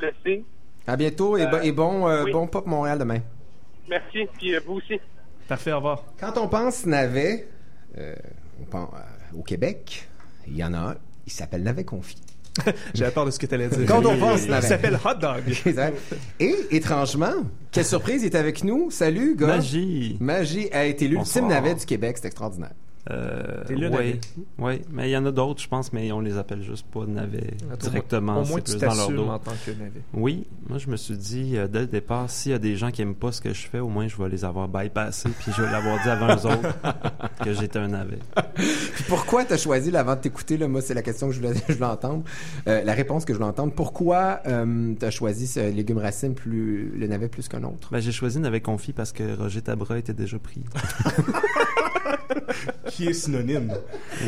Je 0.00 0.06
vais. 0.24 0.42
À 0.86 0.96
bientôt 0.96 1.36
et, 1.36 1.42
Euh, 1.42 1.60
et 1.62 1.72
bon, 1.72 2.08
euh, 2.08 2.24
oui. 2.24 2.32
bon 2.32 2.46
Pop 2.46 2.66
Montréal 2.66 2.98
demain. 2.98 3.18
Merci. 3.88 4.26
Puis 4.38 4.54
euh, 4.54 4.60
vous 4.66 4.74
aussi. 4.74 5.00
Parfait, 5.48 5.72
au 5.72 5.76
revoir. 5.76 6.04
Quand 6.18 6.36
on 6.38 6.48
pense 6.48 6.86
navet, 6.86 7.48
euh, 7.98 8.14
on 8.60 8.64
pense, 8.64 8.88
euh, 8.94 9.38
au 9.38 9.42
Québec, 9.42 10.08
il 10.48 10.56
y 10.56 10.64
en 10.64 10.74
a 10.74 10.78
un. 10.78 10.94
Il 11.26 11.32
s'appelle 11.32 11.62
navet 11.62 11.84
confit. 11.84 12.20
J'ai 12.94 13.10
peur 13.10 13.26
de 13.26 13.30
ce 13.30 13.38
que 13.38 13.46
tu 13.46 13.54
allais 13.54 13.68
dire. 13.68 13.86
Quand 13.86 14.04
on 14.06 14.16
pense 14.18 14.44
Il 14.44 14.50
navet. 14.50 14.66
s'appelle 14.66 14.98
Hot 15.04 15.14
Dog. 15.14 15.42
Et 16.40 16.56
étrangement, 16.70 17.34
quelle 17.70 17.84
surprise, 17.84 18.22
il 18.22 18.26
est 18.26 18.34
avec 18.34 18.64
nous. 18.64 18.90
Salut, 18.90 19.36
gars. 19.36 19.46
Magie. 19.48 20.16
Magie 20.20 20.68
a 20.72 20.84
été 20.86 21.06
l'ultime 21.06 21.48
navet 21.48 21.74
du 21.74 21.84
Québec. 21.84 22.16
C'est 22.20 22.28
extraordinaire. 22.28 22.72
Euh, 23.10 23.62
oui, 23.70 24.20
oui, 24.58 24.82
mais 24.90 25.08
il 25.08 25.12
y 25.12 25.16
en 25.16 25.24
a 25.26 25.30
d'autres, 25.30 25.62
je 25.62 25.68
pense, 25.68 25.92
mais 25.92 26.10
on 26.10 26.20
les 26.20 26.36
appelle 26.38 26.62
juste 26.62 26.86
pas 26.86 27.06
navets 27.06 27.54
directement. 27.78 28.42
Au 28.42 28.44
moins, 28.44 28.60
tu 28.60 28.72
plus 28.72 28.80
dans 28.80 28.94
leur 28.94 29.10
dos. 29.10 29.26
en 29.26 29.38
tant 29.38 29.52
que 29.64 29.70
navet. 29.70 30.02
Oui, 30.12 30.46
moi 30.68 30.78
je 30.78 30.88
me 30.88 30.96
suis 30.96 31.16
dit 31.16 31.56
euh, 31.56 31.68
dès 31.68 31.80
le 31.80 31.86
départ, 31.86 32.28
s'il 32.30 32.52
y 32.52 32.54
a 32.54 32.58
des 32.58 32.76
gens 32.76 32.90
qui 32.90 33.02
aiment 33.02 33.14
pas 33.14 33.30
ce 33.30 33.40
que 33.40 33.52
je 33.52 33.68
fais, 33.68 33.78
au 33.78 33.88
moins 33.88 34.08
je 34.08 34.16
vais 34.16 34.28
les 34.28 34.44
avoir 34.44 34.66
bypassés, 34.68 35.30
puis 35.38 35.52
je 35.56 35.62
vais 35.62 35.70
l'avoir 35.70 36.02
dit 36.02 36.08
avant 36.08 36.28
eux 36.28 36.46
autres 36.46 36.74
que 37.44 37.52
j'étais 37.52 37.78
un 37.78 37.88
navet. 37.88 38.18
Puis 38.54 39.04
pourquoi 39.08 39.44
t'as 39.44 39.56
choisi, 39.56 39.90
là, 39.90 40.00
avant 40.00 40.16
de 40.16 40.20
t'écouter, 40.20 40.56
là, 40.56 40.66
moi, 40.66 40.80
c'est 40.80 40.94
la 40.94 41.02
question 41.02 41.28
que 41.28 41.34
je 41.34 41.40
voulais, 41.40 41.54
je 41.68 41.74
voulais 41.74 41.86
entendre, 41.86 42.24
euh, 42.66 42.82
la 42.82 42.92
réponse 42.92 43.24
que 43.24 43.32
je 43.32 43.38
voulais 43.38 43.50
entendre. 43.50 43.72
Pourquoi 43.72 44.40
euh, 44.46 44.94
t'as 44.98 45.10
choisi 45.10 45.46
ce 45.46 45.60
légume 45.70 45.98
racine 45.98 46.34
plus, 46.34 46.90
le 46.96 47.06
navet 47.06 47.28
plus 47.28 47.48
qu'un 47.48 47.62
autre? 47.62 47.88
Ben, 47.92 48.00
j'ai 48.00 48.12
choisi 48.12 48.40
navet 48.40 48.60
confit 48.60 48.92
parce 48.92 49.12
que 49.12 49.36
Roger 49.36 49.62
Tabra 49.62 49.98
était 49.98 50.14
déjà 50.14 50.38
pris. 50.38 50.64
Qui 52.88 53.08
est 53.08 53.12
synonyme. 53.12 53.72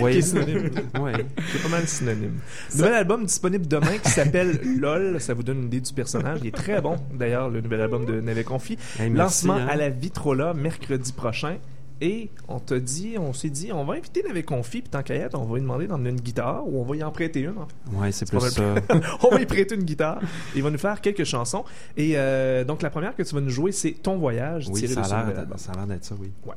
Oui. 0.00 0.12
Qui 0.12 0.18
est 0.18 0.22
synonyme. 0.22 0.70
Oui. 1.00 1.12
C'est 1.52 1.62
pas 1.62 1.68
mal 1.68 1.88
synonyme. 1.88 2.38
Nouvel 2.74 2.94
album 2.94 3.24
disponible 3.24 3.66
demain 3.66 3.98
qui 4.02 4.10
s'appelle 4.10 4.60
LOL. 4.78 5.20
Ça 5.20 5.34
vous 5.34 5.42
donne 5.42 5.58
une 5.58 5.66
idée 5.66 5.80
du 5.80 5.92
personnage. 5.92 6.40
Il 6.42 6.48
est 6.48 6.54
très 6.54 6.80
bon, 6.80 6.96
d'ailleurs, 7.12 7.48
le 7.48 7.60
nouvel 7.60 7.80
album 7.80 8.04
de 8.04 8.20
Navet 8.20 8.44
Confi. 8.44 8.78
Hey, 8.98 9.10
merci, 9.10 9.46
Lancement 9.46 9.54
hein. 9.54 9.68
à 9.68 9.76
la 9.76 9.90
Vitrola 9.90 10.54
mercredi 10.54 11.12
prochain. 11.12 11.58
Et 12.00 12.30
on 12.46 12.60
t'a 12.60 12.78
dit, 12.78 13.16
on 13.18 13.32
s'est 13.32 13.50
dit, 13.50 13.72
on 13.72 13.84
va 13.84 13.94
inviter 13.94 14.22
Navet 14.22 14.44
Confi, 14.44 14.82
puis 14.82 14.90
tant 14.90 15.02
qu'à 15.02 15.14
être, 15.14 15.36
on 15.38 15.44
va 15.44 15.56
lui 15.56 15.62
demander 15.62 15.86
d'emmener 15.88 16.10
une 16.10 16.20
guitare, 16.20 16.66
ou 16.66 16.80
on 16.80 16.84
va 16.84 16.94
y 16.96 17.02
en 17.02 17.10
prêter 17.10 17.40
une. 17.40 17.58
en 17.58 17.66
fait. 17.66 17.96
Ouais, 17.96 18.12
c'est 18.12 18.28
plus 18.28 18.38
ça. 18.40 18.62
on 19.24 19.30
va 19.34 19.40
y 19.40 19.46
prêter 19.46 19.74
une 19.74 19.82
guitare. 19.82 20.20
Il 20.54 20.62
va 20.62 20.70
nous 20.70 20.78
faire 20.78 21.00
quelques 21.00 21.24
chansons. 21.24 21.64
Et 21.96 22.12
euh, 22.16 22.62
donc, 22.64 22.82
la 22.82 22.90
première 22.90 23.16
que 23.16 23.22
tu 23.22 23.34
vas 23.34 23.40
nous 23.40 23.50
jouer, 23.50 23.72
c'est 23.72 23.92
Ton 23.92 24.16
Voyage, 24.18 24.68
Oui, 24.70 24.80
tiré 24.80 24.94
ça 24.94 25.00
de 25.00 25.06
a 25.06 25.08
son 25.08 25.16
l'air 25.16 25.26
d'être- 25.46 25.58
ça 25.58 25.72
a 25.72 25.76
l'air 25.76 25.86
d'être 25.86 26.04
ça, 26.04 26.14
oui. 26.20 26.30
Ouais. 26.46 26.54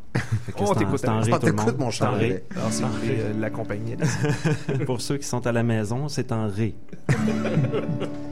On 0.57 0.73
t'écoute, 0.75 1.01
On 1.07 1.39
t'écoute, 1.39 1.77
mon 1.79 1.89
cher. 1.89 2.09
Alors, 2.09 2.71
si 2.71 2.83
vous 2.83 2.89
voulez 2.91 3.17
euh, 3.19 3.33
l'accompagner. 3.39 3.97
Pour 4.85 5.01
ceux 5.01 5.17
qui 5.17 5.25
sont 5.27 5.45
à 5.47 5.51
la 5.51 5.63
maison, 5.63 6.07
c'est 6.07 6.31
en 6.31 6.47
ré. 6.47 6.75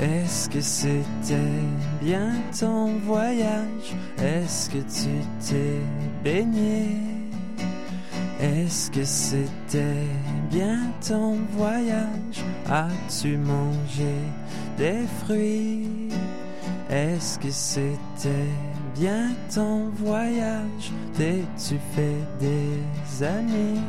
Est-ce 0.00 0.48
que 0.48 0.62
c'était 0.62 1.36
bien 2.00 2.32
ton 2.58 2.98
voyage? 3.00 3.94
Est-ce 4.18 4.70
que 4.70 4.78
tu 4.78 5.10
t'es 5.46 5.80
baigné? 6.24 6.96
Est-ce 8.40 8.90
que 8.90 9.04
c'était 9.04 10.08
bien 10.50 10.78
ton 11.06 11.36
voyage? 11.52 12.42
As-tu 12.70 13.36
mangé 13.36 14.14
des 14.78 15.04
fruits? 15.22 16.08
Est-ce 16.88 17.38
que 17.38 17.50
c'était 17.50 18.48
bien 18.98 19.28
ton 19.54 19.90
voyage? 19.90 20.92
T'es-tu 21.14 21.74
fait 21.94 22.24
des 22.40 23.22
amis? 23.22 23.82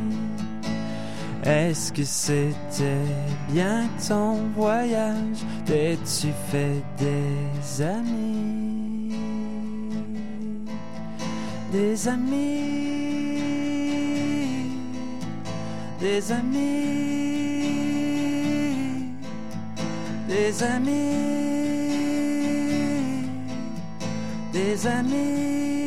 Est-ce 1.43 1.91
que 1.91 2.03
c'était 2.03 2.85
bien 3.49 3.89
ton 4.07 4.35
voyage? 4.55 5.39
T'es-tu 5.65 6.27
fait 6.51 6.83
des 6.97 7.81
amis? 7.83 9.15
Des 11.71 12.07
amis, 12.07 12.41
des 16.01 16.31
amis, 16.31 16.59
des 20.27 20.63
amis, 20.63 20.91
des 24.51 24.85
amis? 24.85 25.80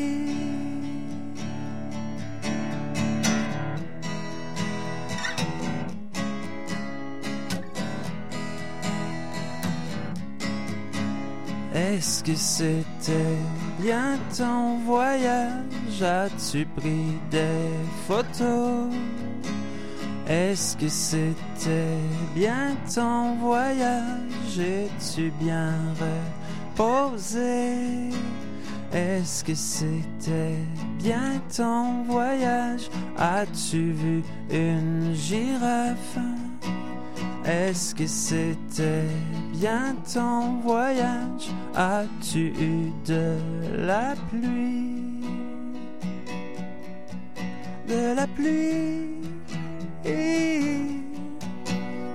Est-ce 11.97 12.25
que 12.25 12.35
c'était 12.35 13.39
bien 13.79 14.19
ton 14.37 14.79
voyage? 14.79 16.03
As-tu 16.03 16.67
pris 16.77 17.21
des 17.31 17.71
photos? 18.09 18.93
Est-ce 20.27 20.77
que 20.77 20.89
c'était 20.89 22.01
bien 22.35 22.75
ton 22.93 23.37
voyage? 23.37 24.59
Es-tu 24.59 25.33
bien 25.41 25.73
reposé? 26.77 28.11
Est-ce 28.93 29.45
que 29.45 29.55
c'était 29.55 30.59
bien 30.99 31.41
ton 31.57 32.03
voyage? 32.03 32.91
As-tu 33.17 33.93
vu 33.93 34.25
une 34.51 35.15
girafe? 35.15 36.19
Est-ce 37.45 37.95
que 37.95 38.07
c'était 38.09 39.07
bien 39.59 39.97
ton 40.13 40.61
voyage? 40.63 41.49
As-tu 41.75 42.53
eu 42.59 42.93
de 43.07 43.39
la 43.87 44.15
pluie? 44.31 45.05
de 47.87 48.15
la 48.15 48.27
pluie, 48.27 49.21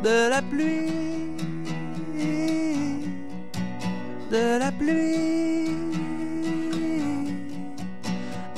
de 0.04 0.30
la 0.30 0.42
pluie, 0.42 0.90
de 4.32 4.60
la 4.60 4.72
pluie, 4.72 5.70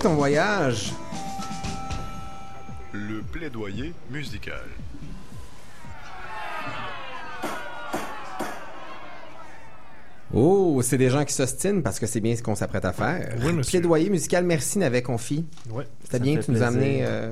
Ton 0.01 0.13
voyage. 0.15 0.93
Le 2.93 3.21
plaidoyer 3.21 3.93
musical. 4.09 4.63
Oh, 10.33 10.79
c'est 10.83 10.97
des 10.97 11.09
gens 11.09 11.25
qui 11.25 11.33
s'ostinent 11.33 11.81
parce 11.81 11.99
que 11.99 12.05
c'est 12.05 12.21
bien 12.21 12.35
ce 12.35 12.41
qu'on 12.43 12.55
s'apprête 12.55 12.85
à 12.85 12.93
faire. 12.93 13.35
Oui, 13.43 13.51
monsieur. 13.51 13.79
Plaidoyer 13.79 14.09
musical, 14.09 14.45
merci 14.45 14.79
N'avait 14.79 15.01
confi. 15.01 15.45
Ouais. 15.69 15.85
C'était 16.03 16.19
bien 16.19 16.37
que 16.37 16.45
tu 16.45 16.51
nous 16.51 16.63
as 16.63 16.67
amené 16.67 16.99
euh, 17.01 17.31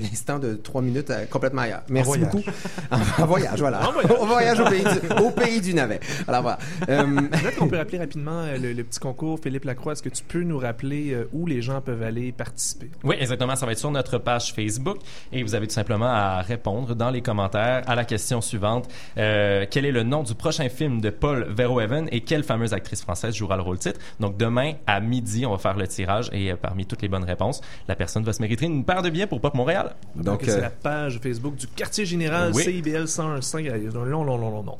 l'instant 0.00 0.38
de 0.38 0.54
trois 0.54 0.82
minutes 0.82 1.10
euh, 1.10 1.24
complètement 1.26 1.62
ailleurs. 1.62 1.82
Merci 1.88 2.08
voyage. 2.08 2.30
beaucoup. 2.32 2.44
En, 2.90 2.96
en 3.22 3.26
voyage, 3.26 3.58
voilà. 3.58 3.88
En 3.88 4.26
voyage, 4.26 4.60
au, 4.60 4.64
pays 4.64 4.84
du, 4.84 5.22
au 5.22 5.30
pays 5.30 5.60
du 5.60 5.74
navet. 5.74 6.00
Alors 6.28 6.42
voilà. 6.42 6.58
Euh, 6.88 7.04
Peut-être 7.04 7.56
qu'on 7.56 7.68
peut 7.68 7.76
rappeler 7.76 7.98
rapidement 7.98 8.40
euh, 8.42 8.56
le, 8.58 8.72
le 8.72 8.84
petit 8.84 9.00
concours 9.00 9.38
Philippe 9.42 9.64
Lacroix. 9.64 9.92
Est-ce 9.92 10.02
que 10.02 10.08
tu 10.08 10.22
peux 10.22 10.42
nous 10.42 10.58
rappeler 10.58 11.12
euh, 11.12 11.28
où 11.32 11.46
les 11.46 11.62
gens 11.62 11.80
peuvent 11.80 12.02
aller 12.02 12.32
participer? 12.32 12.90
Oui, 13.04 13.16
exactement. 13.18 13.56
Ça 13.56 13.66
va 13.66 13.72
être 13.72 13.78
sur 13.78 13.90
notre 13.90 14.18
page 14.18 14.52
Facebook 14.52 14.98
et 15.32 15.42
vous 15.42 15.54
avez 15.54 15.66
tout 15.66 15.74
simplement 15.74 16.06
à 16.06 16.40
répondre 16.42 16.94
dans 16.94 17.10
les 17.10 17.22
commentaires 17.22 17.82
à 17.86 17.94
la 17.94 18.04
question 18.04 18.40
suivante. 18.40 18.88
Euh, 19.18 19.66
quel 19.70 19.84
est 19.84 19.92
le 19.92 20.02
nom 20.02 20.22
du 20.22 20.34
prochain 20.34 20.68
film 20.68 21.00
de 21.00 21.10
Paul 21.10 21.46
Verhoeven 21.50 22.08
et 22.12 22.20
quelle 22.20 22.44
fameuse 22.44 22.72
actrice 22.72 23.02
française 23.02 23.34
jouera 23.34 23.56
le 23.56 23.62
rôle 23.62 23.78
titre? 23.78 24.00
Donc 24.20 24.36
demain 24.36 24.72
à 24.86 25.00
midi, 25.00 25.46
on 25.46 25.52
va 25.52 25.58
faire 25.58 25.76
le 25.76 25.86
tirage 25.86 26.30
et 26.32 26.52
euh, 26.52 26.56
parmi 26.56 26.86
toutes 26.86 27.02
les 27.02 27.08
bonnes 27.08 27.24
réponses, 27.24 27.60
la 27.88 27.96
personne 27.96 28.24
va 28.24 28.32
se 28.32 28.42
mériter 28.42 28.66
une 28.66 28.84
paire 28.84 29.02
de 29.02 29.10
billets 29.10 29.26
pour 29.26 29.40
Pop 29.40 29.54
Montréal. 29.54 29.85
Donc, 30.14 30.42
c'est 30.44 30.52
euh, 30.52 30.60
la 30.60 30.70
page 30.70 31.18
Facebook 31.22 31.56
du 31.56 31.66
quartier 31.66 32.06
général 32.06 32.52
Oui. 32.54 32.62
CIBL 32.64 33.04
101.5. 33.04 33.60
Il 33.60 33.66
y 33.66 33.68
a 33.70 33.74
un 33.74 34.04
long, 34.04 34.24
long, 34.24 34.36
long, 34.38 34.50
long, 34.62 34.78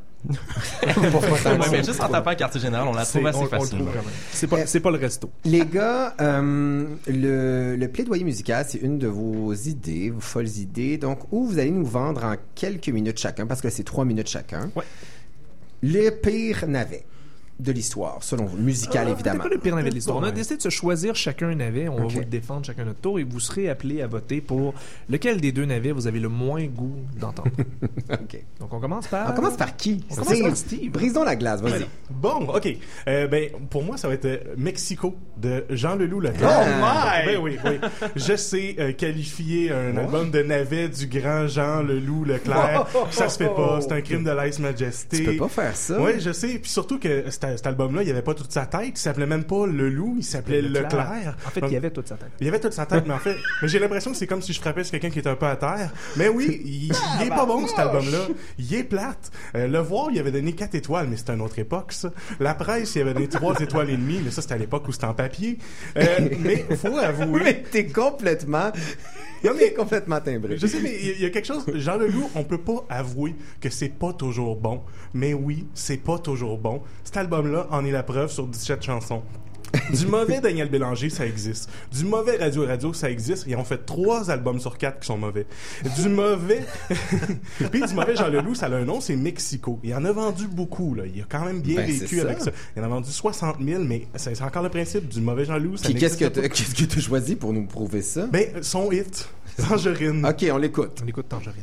ça? 1.43 1.57
mais 1.71 1.85
juste 1.85 2.01
en 2.03 2.09
tapant 2.09 2.35
quartier 2.35 2.61
général, 2.61 2.89
on 2.89 2.93
la 2.95 3.05
trouve 3.05 3.27
assez 3.27 3.47
facilement. 3.47 3.85
trouve 3.85 3.95
quand 3.97 4.03
même. 4.05 4.15
C'est 4.33 4.47
pas, 4.47 4.67
c'est 4.67 4.81
pas 4.81 4.91
le 4.91 4.99
resto. 4.99 5.31
Les 5.45 5.65
gars, 5.65 6.15
euh, 6.21 6.87
le, 7.07 7.77
le 7.77 7.89
plaidoyer 7.89 8.25
musical, 8.25 8.65
c'est 8.69 8.79
une 8.79 8.99
de 8.99 9.07
vos 9.07 9.53
idées, 9.55 10.11
vos 10.11 10.21
folles 10.21 10.49
idées. 10.59 10.99
Donc, 10.99 11.21
où 11.33 11.47
vous 11.47 11.59
allez 11.59 11.71
nous 11.71 11.87
vendre 11.87 12.25
en 12.25 12.35
quelques 12.55 12.89
minutes 12.89 13.19
chacun, 13.19 13.47
parce 13.47 13.61
que 13.61 13.71
c'est 13.71 13.85
trois 13.85 14.05
minutes 14.05 14.29
chacun, 14.29 14.71
Ouais. 14.75 14.85
le 15.83 16.11
pire 16.11 16.65
navet 16.67 17.05
de 17.59 17.73
l'histoire, 17.73 18.19
selon 18.23 18.45
vous, 18.45 18.59
musical 18.59 19.09
Euh, 19.09 19.13
évidemment. 19.13 19.45
pas 19.45 19.49
le 19.49 19.59
pire 19.59 19.75
navet 19.77 19.91
de 19.91 19.95
l'histoire? 19.95 20.19
On 20.19 20.23
a 20.23 20.31
décidé 20.31 20.57
de 20.57 20.63
se 20.63 20.69
choisir 20.69 21.15
chacun 21.15 21.49
un 21.49 21.55
navet. 21.55 21.89
On 21.89 21.97
va 21.97 22.07
vous 22.07 22.19
le 22.19 22.25
défendre 22.27 22.65
chacun 22.67 22.85
notre 22.85 23.01
tour 23.01 23.19
et 23.19 23.25
vous 23.25 23.41
serez 23.41 23.69
appelés 23.71 24.03
à 24.03 24.07
voter 24.07 24.41
pour 24.41 24.75
lequel 25.09 25.41
des 25.41 25.53
deux 25.53 25.65
navets 25.65 25.93
vous 25.93 26.07
avez 26.07 26.21
le 26.21 26.29
moins 26.29 26.65
goût 26.67 26.97
d'entendre. 27.19 27.51
Ok. 28.09 28.39
Donc 28.61 28.73
on 28.73 28.79
commence 28.81 29.09
par. 29.09 29.31
On 29.31 29.35
commence 29.35 29.57
par 29.57 29.77
qui? 29.77 30.05
On 30.11 30.15
commence 30.17 30.41
par 30.41 30.57
Steve. 30.57 30.93
Donc 31.13 31.27
la 31.27 31.37
glace, 31.37 31.61
vas-y. 31.61 31.87
Bon, 32.11 32.47
ok. 32.49 32.69
Euh, 33.09 33.27
ben, 33.27 33.51
pour 33.71 33.83
moi, 33.83 33.97
ça 33.97 34.09
va 34.09 34.15
être 34.15 34.25
euh, 34.27 34.39
Mexico 34.57 35.15
de 35.37 35.65
Jean 35.71 35.97
Leloup 35.97 36.21
Leclerc. 36.21 36.51
Oh 36.61 36.65
my! 36.81 37.27
Ben 37.27 37.41
oui, 37.43 37.59
oui. 37.65 37.79
Je 38.15 38.37
sais 38.37 38.77
euh, 38.79 38.93
qualifier 38.93 39.73
un 39.73 39.97
album 39.97 40.31
de 40.31 40.43
navet 40.43 40.89
du 40.89 41.07
grand 41.07 41.47
Jean 41.49 41.83
Leloup 41.83 42.25
Leclerc. 42.25 42.87
Ça 43.11 43.29
se 43.29 43.39
fait 43.39 43.49
pas. 43.55 43.81
C'est 43.81 43.93
un 43.93 44.01
crime 44.01 44.25
de 44.25 44.31
lèse 44.31 44.59
majesté. 44.59 45.19
Tu 45.19 45.25
peux 45.25 45.37
pas 45.37 45.49
faire 45.49 45.77
ça. 45.77 46.01
Oui, 46.01 46.13
je 46.21 46.33
sais. 46.33 46.59
Puis 46.59 46.71
surtout 46.71 46.99
que 46.99 47.25
cet, 47.31 47.45
cet 47.57 47.67
album-là, 47.67 48.03
il 48.03 48.11
avait 48.11 48.23
pas 48.23 48.35
toute 48.35 48.53
sa 48.53 48.67
tête. 48.67 48.91
Il 48.95 48.97
s'appelait 48.97 49.27
même 49.27 49.45
pas 49.45 49.67
Leloup. 49.67 50.17
Il 50.19 50.25
s'appelait 50.25 50.63
Leclerc. 50.63 51.37
En 51.47 51.51
fait, 51.51 51.61
Donc, 51.61 51.71
il 51.71 51.75
y 51.75 51.77
avait 51.77 51.91
toute 51.91 52.09
sa 52.09 52.17
tête. 52.17 52.31
il 52.41 52.47
y 52.47 52.49
avait 52.49 52.61
toute 52.61 52.73
sa 52.73 52.87
tête, 52.87 53.05
mais 53.07 53.15
en 53.15 53.19
fait, 53.19 53.37
mais 53.63 53.69
j'ai 53.69 53.79
l'impression 53.79 54.11
que 54.13 54.17
c'est 54.17 54.27
comme 54.27 54.43
si 54.43 54.53
je 54.53 54.61
frappais 54.61 54.85
sur 54.85 54.93
quelqu'un 54.93 55.11
qui 55.11 55.19
est 55.19 55.29
un 55.29 55.37
peu 55.37 55.47
à 55.47 55.57
terre. 55.57 55.91
Mais 56.17 56.29
oui, 56.29 56.61
il, 56.65 56.93
il 57.21 57.27
est 57.27 57.29
pas 57.29 57.47
bon 57.47 57.67
cet 57.67 57.79
album-là. 57.79 58.27
Il 58.59 58.75
est 58.75 58.85
plate. 58.85 59.31
Euh, 59.55 59.67
le 59.69 59.79
voir, 59.79 60.09
il 60.11 60.19
avait 60.19 60.33
donné 60.33 60.53
4 60.53 60.75
étoiles, 60.75 61.07
mais 61.09 61.17
c'était 61.17 61.35
une 61.35 61.41
autre 61.41 61.59
époque, 61.59 61.93
ça. 61.93 62.11
La 62.41 62.55
presse, 62.55 62.95
il 62.95 63.03
avait 63.03 63.15
donné 63.15 63.29
3 63.29 63.61
étoiles 63.61 63.91
et 63.91 63.97
demie, 63.97 64.21
mais 64.25 64.31
ça, 64.31 64.43
c'était 64.43 64.55
à 64.55 64.59
l'époque 64.59 64.89
où 64.89 64.93
c'était 64.93 65.07
en 65.07 65.15
papier. 65.15 65.59
Euh, 65.97 66.29
mais 66.41 66.65
faut 66.77 66.97
avouer. 66.97 67.41
Mais 67.47 67.63
t'es 67.63 67.87
complètement... 67.87 68.73
Non, 69.45 69.53
mais- 69.57 69.73
complètement 69.73 70.21
timbré. 70.21 70.57
Je 70.59 70.67
sais, 70.67 70.81
mais 70.81 70.97
il 71.01 71.07
y, 71.07 71.11
a- 71.11 71.15
il 71.15 71.21
y 71.23 71.27
a 71.27 71.31
quelque 71.31 71.47
chose. 71.47 71.65
Jean 71.75 71.97
Leloup, 71.99 72.31
on 72.35 72.45
peut 72.45 72.59
pas 72.59 72.85
avouer 72.89 73.35
que 73.61 73.71
c'est 73.71 73.89
pas 73.91 74.13
toujours 74.13 74.57
bon. 74.57 74.83
Mais 75.15 75.35
oui, 75.35 75.67
c'est 75.75 75.99
pas 76.03 76.19
toujours 76.19 76.59
bon. 76.59 76.83
Cet 77.05 77.17
album-là 77.19 77.67
en 77.71 77.85
est 77.85 77.91
la 77.91 78.03
preuve 78.03 78.31
sur 78.31 78.47
17 78.47 78.83
chansons. 78.83 79.23
Du 79.93 80.07
mauvais 80.07 80.41
Daniel 80.41 80.69
Bélanger, 80.69 81.11
ça 81.11 81.27
existe. 81.27 81.69
Du 81.93 82.05
mauvais 82.05 82.37
Radio 82.37 82.67
Radio, 82.67 82.93
ça 82.93 83.11
existe. 83.11 83.45
Ils 83.47 83.57
ont 83.57 83.65
fait 83.65 83.85
trois 83.85 84.31
albums 84.31 84.61
sur 84.61 84.79
quatre 84.79 85.01
qui 85.01 85.07
sont 85.07 85.19
mauvais. 85.19 85.47
Du 86.01 86.09
mauvais... 86.09 86.65
Puis 87.71 87.81
du 87.83 87.95
mauvais 87.95 88.17
Jean 88.17 88.29
Leloup, 88.29 88.55
ça 88.55 88.67
a 88.67 88.71
un 88.75 88.85
nom, 88.85 89.01
c'est 89.01 89.17
Mexico. 89.17 89.79
Il 89.83 89.95
en 89.95 90.05
a 90.05 90.13
vendu 90.13 90.47
beaucoup, 90.49 90.95
là. 90.95 91.05
Il 91.07 91.21
a 91.21 91.25
quand 91.29 91.45
même 91.45 91.61
bien 91.61 91.77
Ben, 91.77 91.91
vécu 91.91 92.17
ça. 92.19 92.23
avec 92.23 92.41
ça. 92.41 92.51
Il 92.77 92.83
en 92.83 92.85
a 92.85 92.89
vendu 92.89 93.11
60 93.11 93.57
000, 93.63 93.83
mais 93.85 94.07
c'est 94.15 94.35
c'est 94.35 94.43
encore 94.45 94.63
le 94.63 94.69
principe 94.69 95.09
du 95.09 95.21
mauvais 95.21 95.45
Jean 95.45 95.57
Leloup. 95.57 95.77
ça 95.77 95.85
Puis 95.89 95.95
qu'est-ce 95.95 96.17
que 96.17 96.27
qu'est-ce 96.27 96.75
que 96.75 96.85
t'as 96.85 97.01
choisi 97.01 97.37
pour 97.37 97.53
nous 97.53 97.67
prouver 97.67 98.03
ça? 98.03 98.27
Ben, 98.27 98.63
son 98.63 98.91
hit. 98.93 99.29
Tangerine. 99.69 100.25
Ok, 100.27 100.45
on 100.53 100.59
l'écoute. 100.59 101.01
On 101.03 101.09
écoute 101.09 101.27
Tangerine. 101.29 101.63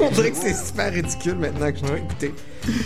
On 0.00 0.10
dirait 0.10 0.30
que 0.30 0.36
c'est 0.36 0.54
super 0.54 0.92
ridicule 0.92 1.36
maintenant 1.36 1.70
que 1.72 1.78
je 1.78 1.84
t'ai 1.84 1.96
écouté. 1.96 2.34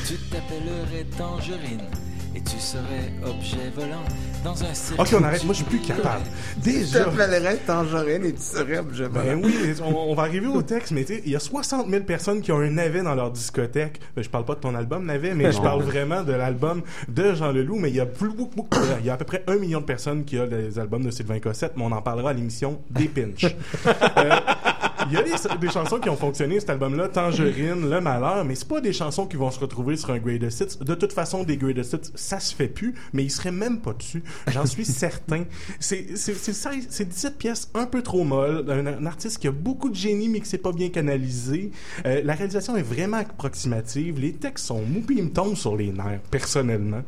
Tu 0.06 0.14
t'appellerais 0.30 1.04
Tangerine 1.16 1.90
et 2.38 2.42
tu 2.42 2.58
serais 2.60 3.12
objet 3.26 3.70
volant 3.74 4.04
dans 4.44 4.62
un 4.62 4.72
cirque. 4.72 5.00
Ok, 5.00 5.08
on 5.18 5.24
arrête. 5.24 5.42
Moi, 5.44 5.52
je 5.52 5.58
suis 5.58 5.64
plus 5.66 5.80
capable. 5.80 6.22
Je 6.58 6.62
Déjà. 6.70 7.04
t'appellerais 7.04 7.56
Tangerine 7.66 8.24
et 8.26 8.32
tu 8.32 8.42
serais 8.42 8.78
objet 8.78 9.08
volant. 9.08 9.24
Ben 9.24 9.40
oui, 9.44 9.54
on, 9.82 10.10
on 10.10 10.14
va 10.14 10.22
arriver 10.22 10.46
au 10.46 10.62
texte, 10.62 10.92
mais 10.92 11.04
tu 11.04 11.14
sais, 11.16 11.22
il 11.26 11.32
y 11.32 11.36
a 11.36 11.40
60 11.40 11.88
000 11.90 12.04
personnes 12.04 12.40
qui 12.40 12.52
ont 12.52 12.58
un 12.60 12.70
navet 12.70 13.02
dans 13.02 13.14
leur 13.16 13.32
discothèque. 13.32 14.00
Ben, 14.14 14.22
je 14.22 14.28
parle 14.30 14.44
pas 14.44 14.54
de 14.54 14.60
ton 14.60 14.74
album, 14.76 15.04
navet, 15.06 15.34
mais 15.34 15.50
je 15.50 15.60
parle 15.60 15.82
vraiment 15.82 16.22
de 16.22 16.32
l'album 16.32 16.82
de 17.08 17.34
Jean 17.34 17.50
Leloup, 17.50 17.76
mais 17.76 17.88
il 17.90 17.96
y 17.96 18.00
a 18.00 18.06
plus 18.06 18.28
beaucoup, 18.30 18.54
beaucoup- 18.56 18.78
il 19.00 19.06
y 19.06 19.10
a 19.10 19.14
à 19.14 19.16
peu 19.16 19.24
près 19.24 19.42
un 19.48 19.56
million 19.56 19.80
de 19.80 19.84
personnes 19.86 20.24
qui 20.24 20.38
ont 20.38 20.46
les 20.48 20.78
albums 20.78 21.02
de 21.04 21.10
Sylvain 21.10 21.40
Cossette, 21.40 21.72
mais 21.76 21.82
on 21.82 21.92
en 21.92 22.02
parlera 22.02 22.30
à 22.30 22.32
l'émission 22.32 22.80
des 22.90 23.08
Pinch. 23.08 23.44
Euh, 23.46 24.30
Il 25.08 25.14
y 25.14 25.16
a 25.16 25.22
des, 25.22 25.30
des 25.60 25.70
chansons 25.72 25.98
qui 25.98 26.08
ont 26.08 26.16
fonctionné, 26.16 26.60
cet 26.60 26.70
album-là, 26.70 27.08
Tangerine, 27.08 27.88
Le 27.88 28.00
Malheur, 28.00 28.44
mais 28.44 28.54
c'est 28.54 28.68
pas 28.68 28.80
des 28.80 28.92
chansons 28.92 29.26
qui 29.26 29.36
vont 29.36 29.50
se 29.50 29.60
retrouver 29.60 29.96
sur 29.96 30.10
un 30.10 30.18
Greatest 30.18 30.60
Hits. 30.60 30.84
De 30.84 30.94
toute 30.94 31.12
façon, 31.12 31.44
des 31.44 31.56
Greatest 31.56 31.92
Hits, 31.94 32.10
ça 32.14 32.40
se 32.40 32.54
fait 32.54 32.68
plus, 32.68 32.94
mais 33.12 33.24
ils 33.24 33.30
seraient 33.30 33.52
même 33.52 33.78
pas 33.80 33.92
dessus. 33.92 34.22
J'en 34.48 34.66
suis 34.66 34.84
certain. 35.04 35.44
C'est 35.80 36.16
c'est- 36.16 36.34
c'est 36.34 36.52
ça, 36.52 36.70
c'est 36.88 37.08
17 37.08 37.38
pièces 37.38 37.70
un 37.74 37.86
peu 37.86 38.02
trop 38.02 38.24
molles, 38.24 38.64
d'un 38.64 38.86
un 38.86 39.06
artiste 39.06 39.38
qui 39.38 39.48
a 39.48 39.52
beaucoup 39.52 39.88
de 39.90 39.94
génie, 39.94 40.28
mais 40.28 40.40
qui 40.40 40.48
s'est 40.48 40.58
pas 40.58 40.72
bien 40.72 40.88
canalisé. 40.88 41.70
Euh, 42.06 42.20
la 42.24 42.34
réalisation 42.34 42.76
est 42.76 42.82
vraiment 42.82 43.18
approximative. 43.18 44.18
Les 44.20 44.32
textes 44.32 44.66
sont 44.66 44.82
mous, 44.82 45.00
puis 45.00 45.18
ils 45.18 45.24
me 45.24 45.30
tombent 45.30 45.56
sur 45.56 45.76
les 45.76 45.90
nerfs, 45.92 46.20
personnellement. 46.30 47.02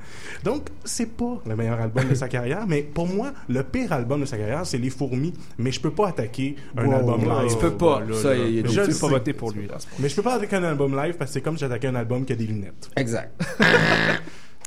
Donc, 0.45 0.69
c'est 0.85 1.11
pas 1.17 1.39
le 1.47 1.57
meilleur 1.57 1.81
album 1.81 2.09
de 2.09 2.15
sa 2.15 2.29
carrière, 2.37 2.65
mais 2.67 2.83
pour 2.83 3.07
moi, 3.07 3.33
le 3.49 3.63
pire 3.63 3.93
album 3.93 4.21
de 4.21 4.25
sa 4.27 4.37
carrière, 4.39 4.65
c'est 4.67 4.79
Les 4.79 4.91
Fourmis. 4.91 5.33
Mais 5.59 5.71
je 5.73 5.81
peux 5.81 5.91
pas 5.91 6.09
attaquer 6.09 6.57
un 6.77 6.87
Wow. 6.87 6.93
album 6.95 7.21
live. 7.25 7.51
Tu 7.51 7.57
peux 7.59 7.73
pas. 7.73 7.90
Ça, 8.15 8.35
il 8.35 8.55
y 8.55 8.59
a 8.59 8.63
des- 8.63 8.69
Je 8.69 8.81
vais 8.81 8.99
pas 8.99 9.09
voter 9.09 9.33
pour 9.33 9.53
lui. 9.53 9.67
Là. 9.67 9.79
Mais 9.99 10.09
je 10.09 10.17
peux 10.17 10.23
pas 10.23 10.35
attaquer 10.35 10.57
un 10.57 10.65
album 10.65 10.97
live 10.97 11.15
parce 11.17 11.31
que 11.31 11.35
c'est 11.35 11.41
comme 11.41 11.57
si 11.57 11.61
j'attaquais 11.61 11.89
un 11.89 11.95
album 11.95 12.25
qui 12.25 12.33
a 12.33 12.37
des 12.37 12.47
lunettes. 12.47 12.91
Exact. 12.97 13.41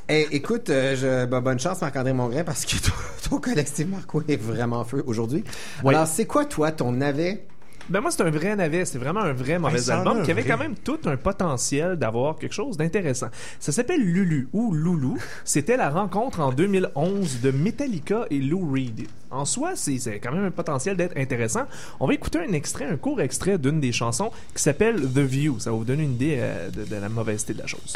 Eh, 0.10 0.28
écoute, 0.32 0.70
euh, 0.70 0.98
je, 0.98 1.26
ben, 1.26 1.40
bonne 1.40 1.60
chance 1.60 1.80
Marc-André 1.80 2.12
Mongrain 2.12 2.44
parce 2.44 2.66
que 2.66 2.76
ton, 3.30 3.42
Steve 3.66 3.90
Marco 3.90 4.22
est 4.28 4.36
vraiment 4.36 4.80
en 4.80 4.84
feu 4.84 5.02
aujourd'hui. 5.08 5.46
Alors, 5.86 6.08
c'est 6.08 6.26
quoi 6.26 6.44
toi 6.44 6.74
ton 6.74 6.92
navet 6.92 7.46
Ben 7.90 8.00
moi, 8.00 8.12
c'est 8.12 8.24
un 8.24 8.30
vrai 8.30 8.56
navet. 8.56 8.86
C'est 8.86 8.98
vraiment 8.98 9.20
un 9.22 9.34
vrai 9.34 9.60
mauvais 9.60 9.90
album 9.90 10.20
a 10.20 10.22
qui 10.24 10.32
avait 10.32 10.42
vrai. 10.42 10.52
quand 10.52 10.58
même 10.58 10.76
tout 10.76 11.00
un 11.06 11.18
potentiel 11.18 11.98
d'avoir 11.98 12.38
quelque 12.38 12.54
chose 12.54 12.78
d'intéressant. 12.78 13.28
Ça 13.60 13.72
s'appelle 13.72 14.02
Lulu 14.02 14.48
ou 14.54 14.74
Loulou. 14.74 15.18
C'était 15.44 15.76
la 15.78 15.90
rencontre 15.90 16.40
en 16.40 16.52
2011 16.54 17.42
de 17.42 17.52
Metallica 17.52 18.26
et 18.30 18.40
Lou 18.40 18.70
Reed. 18.72 19.08
En 19.32 19.46
soi, 19.46 19.72
c'est 19.76 19.98
c'est 20.00 20.20
quand 20.20 20.32
même 20.32 20.46
un 20.46 20.52
potentiel 20.52 20.96
d'être 20.96 21.18
intéressant. 21.18 21.64
On 22.00 22.08
va 22.08 22.14
écouter 22.14 22.40
un 22.40 22.54
extrait, 22.54 22.86
un 22.86 22.98
court 22.98 23.20
extrait 23.22 23.58
d'une 23.58 23.80
des 23.80 23.92
chansons 23.92 24.32
qui 24.56 24.62
s'appelle 24.62 25.02
The 25.02 25.20
View. 25.20 25.60
Ça 25.60 25.72
va 25.72 25.78
vous 25.78 25.84
donner 25.86 26.04
une 26.04 26.14
idée 26.14 26.38
euh, 26.40 26.70
de, 26.70 26.86
de 26.86 26.96
la 26.96 27.10
mauvaiseté 27.10 27.54
de 27.54 27.60
la 27.60 27.68
chose. 27.68 27.94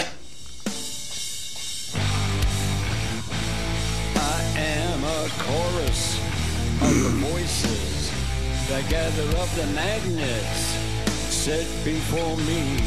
I 4.16 4.42
am 4.58 5.04
a 5.04 5.30
chorus 5.44 6.20
of 6.82 6.90
the 6.90 7.10
voices 7.32 7.97
that 8.70 8.90
gather 8.90 9.38
up 9.38 9.48
the 9.56 9.66
magnets 9.68 10.60
set 11.34 11.66
before 11.86 12.36
me. 12.38 12.80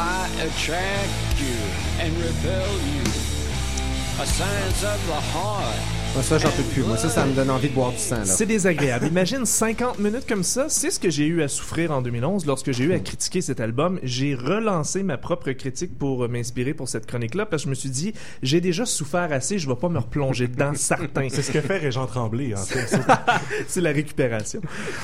I 0.00 0.26
attract 0.40 1.38
you 1.38 1.56
and 2.00 2.16
repel 2.16 2.72
you. 2.88 3.02
A 4.20 4.26
science 4.26 4.84
of 4.84 5.06
the 5.06 5.20
heart. 5.20 6.01
Moi, 6.14 6.22
ça, 6.22 6.36
j'en 6.36 6.50
peux 6.50 6.62
plus. 6.62 6.82
Moi, 6.82 6.98
ça, 6.98 7.08
ça 7.08 7.24
me 7.24 7.32
donne 7.32 7.48
envie 7.48 7.70
de 7.70 7.74
boire 7.74 7.90
du 7.90 7.96
sang, 7.96 8.18
là. 8.18 8.26
C'est 8.26 8.44
désagréable. 8.44 9.06
Imagine 9.06 9.46
50 9.46 9.98
minutes 9.98 10.26
comme 10.28 10.42
ça. 10.42 10.66
C'est 10.68 10.90
ce 10.90 11.00
que 11.00 11.08
j'ai 11.08 11.24
eu 11.24 11.40
à 11.40 11.48
souffrir 11.48 11.90
en 11.90 12.02
2011 12.02 12.44
lorsque 12.44 12.70
j'ai 12.70 12.84
eu 12.84 12.92
à 12.92 12.98
critiquer 12.98 13.40
cet 13.40 13.60
album. 13.60 13.98
J'ai 14.02 14.34
relancé 14.34 15.02
ma 15.04 15.16
propre 15.16 15.52
critique 15.52 15.96
pour 15.98 16.24
euh, 16.24 16.28
m'inspirer 16.28 16.74
pour 16.74 16.86
cette 16.86 17.06
chronique-là 17.06 17.46
parce 17.46 17.62
que 17.62 17.68
je 17.68 17.70
me 17.70 17.74
suis 17.74 17.88
dit, 17.88 18.12
j'ai 18.42 18.60
déjà 18.60 18.84
souffert 18.84 19.32
assez, 19.32 19.58
je 19.58 19.66
vais 19.66 19.74
pas 19.74 19.88
me 19.88 19.98
replonger 19.98 20.48
dedans, 20.48 20.72
certain. 20.74 21.28
C'est 21.30 21.40
ce 21.40 21.50
que 21.50 21.62
fait 21.62 21.78
Régent 21.78 22.04
Tremblay, 22.06 22.52
en 22.54 22.58
fait. 22.58 22.94
c'est 23.66 23.80
la 23.80 23.92
récupération. 23.92 24.60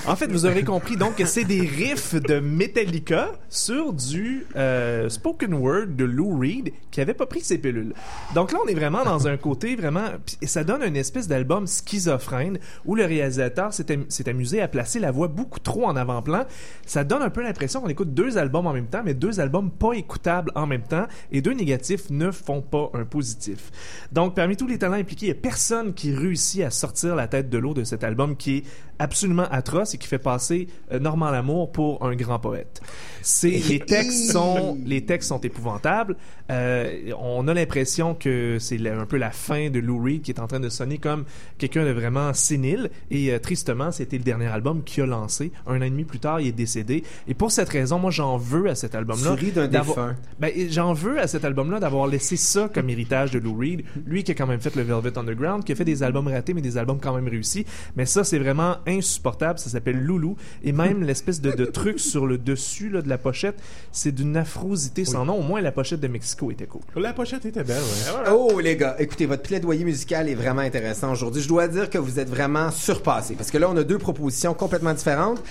En 0.07 0.15
fait, 0.15 0.31
vous 0.31 0.45
aurez 0.45 0.63
compris 0.63 0.99
donc 0.99 1.17
que 1.17 1.25
c'est 1.25 1.45
des 1.45 1.63
riffs 1.63 2.17
de 2.17 2.39
Metallica 2.39 3.33
sur 3.49 3.95
du 3.95 4.45
euh, 4.57 5.09
spoken 5.09 5.55
word 5.55 5.87
de 5.97 6.05
Lou 6.05 6.39
Reed 6.39 6.71
qui 6.91 7.01
avait 7.01 7.15
pas 7.15 7.27
pris 7.27 7.41
ses 7.41 7.57
pilules. 7.57 7.95
Donc 8.35 8.53
là, 8.53 8.59
on 8.63 8.69
est 8.69 8.75
vraiment 8.75 9.05
dans 9.05 9.27
un 9.27 9.39
côté 9.39 9.75
vraiment 9.75 10.05
puis 10.27 10.37
ça 10.47 10.65
donne 10.65 10.83
une 10.83 10.98
espèce 10.99 11.29
d'album 11.29 11.67
schizophrène 11.67 12.59
où 12.85 12.95
le 12.95 13.05
réalisateur 13.05 13.73
s'est 13.73 13.91
am- 13.93 14.05
s'est 14.09 14.29
amusé 14.29 14.61
à 14.61 14.69
placer 14.69 14.99
la 14.99 15.11
voix 15.11 15.29
beaucoup 15.29 15.61
trop 15.61 15.87
en 15.87 15.97
avant-plan. 15.97 16.45
Ça 16.87 17.05
donne 17.05 17.23
un 17.23 17.31
peu 17.31 17.43
l'impression 17.43 17.81
qu'on 17.81 17.89
écoute 17.89 18.15
deux 18.15 18.39
albums 18.39 18.67
en 18.67 18.73
même 18.73 18.87
temps, 18.89 19.03
mais 19.05 19.15
deux 19.15 19.41
albums 19.41 19.71
pas 19.71 19.93
écoutables 19.95 20.53
en 20.55 20.67
même 20.67 20.83
temps 20.83 21.07
et 21.33 21.41
deux 21.41 21.53
négatifs 21.55 22.11
ne 22.11 22.31
font 22.31 22.61
pas 22.63 22.91
un 22.95 23.05
positif. 23.05 23.71
Donc, 24.13 24.35
parmi 24.35 24.57
tous 24.57 24.67
les 24.67 24.79
talents 24.79 24.95
impliqués, 24.95 25.27
il 25.27 25.33
n'y 25.33 25.39
a 25.39 25.41
personne 25.41 25.95
qui 25.95 26.15
réussit 26.15 26.63
à 26.63 26.71
sortir 26.71 27.15
la 27.17 27.29
tête 27.29 27.49
de 27.51 27.59
l'eau 27.59 27.75
de 27.75 27.85
cet 27.85 28.05
album 28.05 28.37
qui 28.37 28.59
est 28.59 28.65
absolument 28.99 29.47
atroce 29.51 29.95
et 29.95 29.99
qui 29.99 30.09
fait 30.09 30.19
passer 30.19 30.69
euh, 30.93 30.99
Normand 30.99 31.31
Lamour 31.31 31.73
pour 31.73 32.05
un 32.05 32.15
grand 32.15 32.39
poète. 32.39 32.81
C'est 33.23 33.51
les 33.51 33.81
textes 33.81 34.31
sont 34.33 34.79
les 34.85 35.05
textes 35.05 35.29
sont 35.29 35.41
épouvantables. 35.41 36.17
Euh, 36.51 37.13
on 37.19 37.47
a 37.49 37.55
l'impression 37.55 38.15
que 38.15 38.57
c'est 38.59 38.85
un 38.89 39.07
peu 39.07 39.19
la 39.19 39.31
fin 39.31 39.69
de 39.71 39.81
Lou 39.81 40.03
Reed 40.03 40.23
qui 40.23 40.31
est 40.31 40.41
en 40.41 40.47
train 40.47 40.61
de 40.61 40.69
sonner 40.69 40.99
comme 40.99 41.25
quelqu'un 41.59 41.85
de 41.85 41.91
vraiment 41.91 42.33
sénile 42.33 42.91
et 43.11 43.33
euh, 43.33 43.39
tristement 43.39 43.93
c'était 43.93 44.19
le 44.19 44.25
dernier 44.25 44.47
album 44.47 44.83
qu'il 44.83 45.03
a 45.03 45.07
lancé. 45.07 45.53
Un 45.67 45.81
an 45.81 45.83
et 45.83 45.91
demi 45.91 46.05
plus 46.05 46.21
tard, 46.21 46.41
il 46.41 46.49
est 46.49 46.53
décédé 46.53 47.05
et 47.27 47.35
pour 47.35 47.51
cette 47.51 47.69
raison, 47.69 47.99
moi 47.99 48.11
j'en 48.11 48.37
veux 48.37 48.69
à 48.69 48.75
cet 48.75 48.95
album-là. 48.95 49.35
Tu 49.37 49.47
ris 49.47 49.53
d'un 49.53 49.69
défunt. 49.69 50.17
ben, 50.41 50.53
j'en 50.71 50.93
veux 50.93 51.19
à 51.19 51.27
cet 51.27 51.45
album-là 51.45 51.81
d'avoir 51.81 52.07
laissé 52.07 52.37
ça 52.37 52.69
comme 52.73 52.89
héritage 52.89 53.31
de 53.31 53.39
Lou 53.39 53.57
Reed. 53.57 53.85
Lui 54.07 54.25
qui 54.25 54.33
a 54.33 54.35
quand 54.35 54.47
même 54.47 54.61
fait 54.61 54.75
le 54.77 54.83
Velvet 54.83 55.17
Underground, 55.19 55.65
qui 55.65 55.73
a 55.73 55.75
fait 55.75 55.85
des 55.85 56.03
albums 56.03 56.29
ratés, 56.29 56.55
mais 56.55 56.61
des 56.61 56.79
albums 56.79 56.99
quand 57.01 57.15
même 57.15 57.29
réussis. 57.29 57.67
Mais 57.97 58.07
ça, 58.07 58.25
c'est 58.25 58.39
vraiment 58.39 58.77
insupportable. 58.89 59.59
Ça 59.59 59.71
s'appelle 59.71 60.01
Loulou. 60.01 60.37
Et 60.63 60.73
même 60.73 61.03
l'espèce 61.07 61.41
de, 61.41 61.53
de 61.53 61.65
truc 61.65 62.01
sur 62.01 62.27
le 62.27 62.39
dessus 62.39 62.89
là, 62.89 63.03
de 63.03 63.09
la 63.09 63.19
pochette, 63.19 63.61
c'est 63.93 64.13
d'une 64.13 64.37
affrosité 64.37 65.05
sans 65.05 65.25
nom. 65.25 65.35
Au 65.39 65.43
moins, 65.43 65.61
la 65.61 65.73
pochette 65.73 66.01
de 66.01 66.09
Mexico 66.09 66.51
était 66.51 66.67
cool. 66.67 66.83
La 66.97 67.13
pochette 67.13 67.45
était 67.47 67.65
belle, 67.65 67.77
ouais. 67.83 68.31
Oh 68.33 68.61
les 68.61 68.77
gars, 68.77 68.97
écoutez, 68.99 69.27
votre 69.27 69.43
plaidoyer 69.43 69.85
musical 69.85 70.29
est 70.29 70.35
vraiment 70.35 70.63
intéressant 70.63 71.13
aujourd'hui. 71.13 71.43
Je 71.43 71.49
dois 71.49 71.69
dire 71.69 71.91
que 71.91 71.99
vous 71.99 72.19
êtes 72.19 72.29
vraiment 72.29 72.71
surpassés 72.71 73.35
parce 73.35 73.51
que 73.51 73.59
là 73.59 73.69
on 73.71 73.77
a 73.77 73.85
deux 73.85 73.99
propositions 73.99 74.55
complètement 74.55 74.95
différentes. 74.95 75.43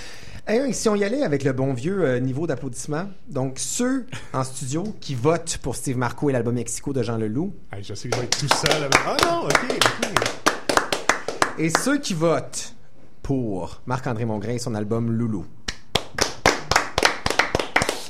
Et 0.49 0.71
si 0.71 0.87
on 0.87 0.95
y 0.95 1.03
allait 1.03 1.23
avec 1.23 1.43
le 1.43 1.51
bon 1.51 1.73
vieux 1.73 2.03
euh, 2.05 2.19
niveau 2.21 2.47
d'applaudissement, 2.47 3.03
donc 3.27 3.55
ceux 3.57 4.05
en 4.33 4.45
studio 4.45 4.83
qui 5.01 5.13
votent 5.13 5.57
pour 5.61 5.75
Steve 5.75 5.97
Marco 5.97 6.29
et 6.29 6.33
l'album 6.33 6.55
Mexico 6.55 6.93
de 6.93 7.03
Jean 7.03 7.17
Leloup, 7.17 7.53
Hey, 7.73 7.83
je 7.83 7.93
sais 7.93 8.07
que 8.07 8.15
je 8.15 8.21
vais 8.21 8.27
être 8.27 8.37
tout 8.37 8.47
seul. 8.47 8.71
avec- 8.83 8.93
Ah 9.05 9.17
non, 9.25 9.41
ok, 9.43 9.65
ok. 9.75 11.59
et 11.59 11.69
ceux 11.69 11.97
qui 11.97 12.13
votent 12.13 12.73
pour 13.27 13.81
Marc-André 13.87 14.23
Mongrain 14.23 14.53
et 14.53 14.57
son 14.57 14.73
album 14.73 15.11
Loulou. 15.11 15.45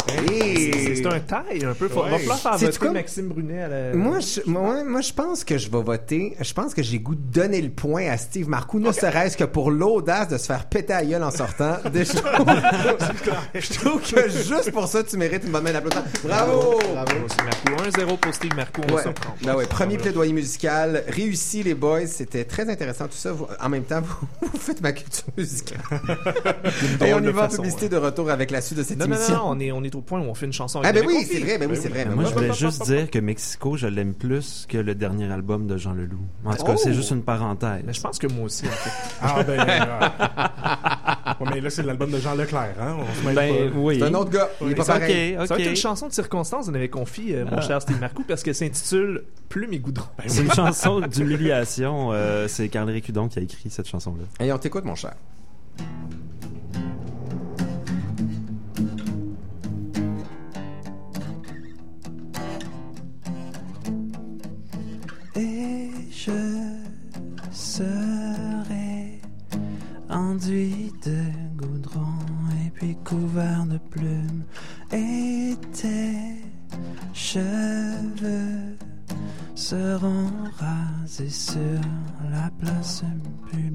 C'est 0.07 1.05
un 1.05 1.19
taille 1.19 1.65
un 1.65 1.73
peu. 1.73 1.87
Faut, 1.87 2.03
Ouais. 2.03 2.11
Va 2.11 2.17
falloir 2.19 2.39
faire 2.39 2.57
voter 2.57 2.77
quoi? 2.79 2.91
Maxime 2.91 3.27
Brunet 3.27 3.61
à 3.63 3.67
la... 3.67 3.93
Moi 3.93 4.19
je, 4.19 4.41
moi, 4.49 4.83
moi, 4.83 5.01
je 5.01 5.11
pense 5.13 5.43
que 5.43 5.57
je 5.57 5.69
vais 5.69 5.81
voter. 5.81 6.35
Je 6.39 6.53
pense 6.53 6.73
que 6.73 6.81
j'ai 6.83 6.99
goût 6.99 7.15
de 7.15 7.21
donner 7.39 7.61
le 7.61 7.69
point 7.69 8.07
à 8.09 8.17
Steve 8.17 8.47
Marcoux, 8.49 8.79
ne 8.79 8.91
serait-ce 8.91 9.35
que 9.37 9.43
pour 9.43 9.71
l'audace 9.71 10.29
de 10.29 10.37
se 10.37 10.45
faire 10.45 10.65
péter 10.65 10.93
à 10.93 11.03
gueule 11.03 11.23
en 11.23 11.31
sortant. 11.31 11.77
De- 11.91 12.03
je, 12.03 12.11
trouve, 12.13 12.47
je 13.55 13.73
trouve 13.79 14.01
que 14.01 14.29
juste 14.29 14.71
pour 14.71 14.87
ça, 14.87 15.03
tu 15.03 15.17
mérites 15.17 15.43
une 15.45 15.51
bonne 15.51 15.63
main 15.63 15.73
d'applaudissement. 15.73 16.11
Bravo! 16.23 16.79
Bravo, 16.93 17.11
Steve 17.27 17.45
Marco. 17.45 17.83
1-0 17.99 18.17
pour 18.17 18.33
Steve 18.33 18.55
Marco. 18.55 18.81
On 18.89 18.93
Ouais. 18.93 19.03
se 19.03 19.09
prend. 19.09 19.35
Ben 19.43 19.55
ouais, 19.55 19.65
premier 19.65 19.97
plaidoyer 19.97 20.33
musical, 20.33 21.03
réussi 21.07 21.63
les 21.63 21.73
boys, 21.73 22.07
c'était 22.07 22.45
très 22.45 22.69
intéressant 22.69 23.05
tout 23.05 23.17
ça. 23.17 23.31
Vous- 23.31 23.47
en 23.59 23.69
même 23.69 23.83
temps, 23.83 24.01
vous, 24.41 24.47
vous 24.53 24.59
faites 24.59 24.81
ma 24.81 24.91
culture 24.93 25.25
musicale. 25.37 25.79
Et 27.05 27.13
on 27.13 27.21
y 27.21 27.31
va 27.31 27.45
en 27.45 27.47
publicité 27.49 27.89
de 27.89 27.97
retour 27.97 28.29
avec 28.29 28.51
la 28.51 28.61
suite 28.61 28.77
de 28.79 28.83
cette 28.83 28.97
Non, 28.99 29.07
non, 29.07 29.15
émission. 29.15 29.35
non, 29.35 29.43
on 29.47 29.59
est, 29.59 29.71
on 29.71 29.83
est 29.83 29.95
au 29.97 30.01
point 30.01 30.19
où 30.21 30.23
on 30.25 30.33
fait 30.33 30.45
une 30.45 30.53
chanson 30.53 30.81
Ah 30.83 30.91
ben 30.93 31.03
oui, 31.05 31.25
c'est 31.29 31.39
vrai, 31.39 31.57
ben 31.57 31.69
oui, 31.69 31.77
c'est 31.79 31.89
vrai. 31.89 32.03
Ben 32.05 32.09
Ben 32.11 32.15
moi, 32.15 32.25
je 32.29 32.33
voulais 32.33 32.53
juste 32.53 32.83
dire 32.85 33.09
que 33.09 33.19
Mexico, 33.19 33.75
je 33.77 33.87
l'aime 33.87 34.13
plus 34.13 34.65
que 34.69 34.77
le 34.77 34.95
dernier 34.95 35.31
album 35.31 35.67
de 35.67 35.75
Jean 35.77 35.93
Leloup. 35.93 36.19
En 36.45 36.53
tout 36.55 36.63
cas, 36.63 36.73
Oh! 36.75 36.79
c'est 36.81 36.93
juste 36.93 37.11
une 37.11 37.23
parenthèse. 37.23 37.81
Mais 37.85 37.93
je 37.93 38.01
pense 38.01 38.17
que 38.19 38.27
moi 38.27 38.45
aussi, 38.45 38.65
en 38.67 38.69
fait. 38.71 39.15
Ah 39.21 39.43
ben. 39.43 39.59
euh, 39.59 41.43
ouais, 41.45 41.51
mais 41.55 41.61
là, 41.61 41.69
c'est 41.69 41.83
l'album 41.83 42.11
de 42.11 42.19
Jean 42.19 42.35
Leclerc, 42.35 42.75
hein? 42.79 42.97
On 42.99 43.13
se 43.19 43.25
mêle 43.25 43.35
Ben 43.35 43.71
pas. 43.71 43.77
oui. 43.79 43.97
C'est 43.99 44.05
un 44.05 44.13
autre 44.13 44.29
gars, 44.29 44.49
il 44.61 44.71
est 44.71 44.75
pas 44.75 44.83
C'est 44.83 44.91
pareil. 44.91 45.37
ok, 45.39 45.47
Ça 45.47 45.55
va 45.55 45.61
être 45.61 45.69
une 45.69 45.75
chanson 45.75 46.07
de 46.07 46.13
circonstance, 46.13 46.67
on 46.69 46.73
avait 46.73 46.89
confié, 46.89 47.35
euh, 47.37 47.45
mon 47.49 47.61
cher 47.61 47.81
Steve 47.81 47.99
Marcoux, 47.99 48.23
parce 48.27 48.43
qu'elle 48.43 48.55
s'intitule 48.55 49.23
Plume 49.49 49.73
et 49.73 49.79
goudron. 49.79 50.05
C'est 50.27 50.41
une 50.43 50.51
chanson 50.53 50.99
d'humiliation. 51.01 52.09
euh, 52.11 52.47
c'est 52.47 52.67
Carl 52.69 52.89
Récudon 52.89 53.27
qui 53.27 53.39
a 53.39 53.41
écrit 53.41 53.69
cette 53.69 53.87
chanson-là. 53.87 54.45
Et 54.45 54.51
on 54.51 54.57
t'écoute, 54.57 54.85
mon 54.85 54.95
cher. 54.95 55.13
Je 66.27 67.51
serai 67.51 69.21
enduit 70.09 70.91
de 71.05 71.21
goudron 71.55 72.19
et 72.65 72.69
puis 72.71 72.97
couvert 73.05 73.65
de 73.65 73.77
plumes 73.77 74.43
et 74.91 75.55
tes 75.71 76.43
cheveux 77.13 78.77
seront 79.55 80.31
rasés 80.57 81.29
sur 81.29 81.81
la 82.29 82.49
place 82.59 83.03
publique 83.49 83.66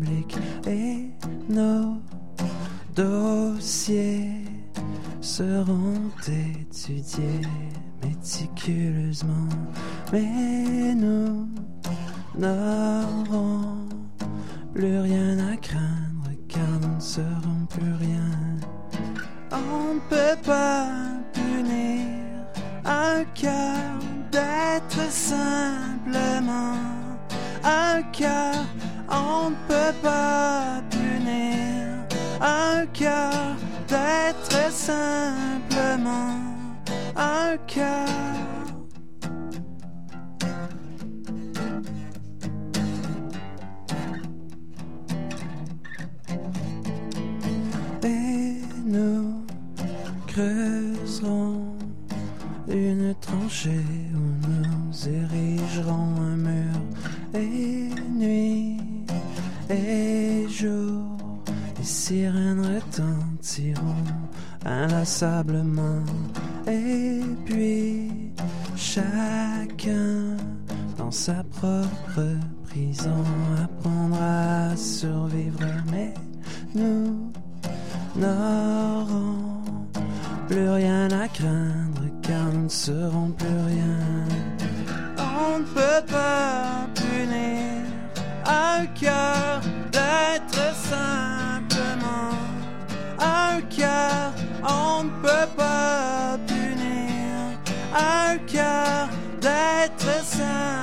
un 98.32 98.38
cœur 98.38 99.08
d'être 99.40 100.24
simplement 100.24 100.81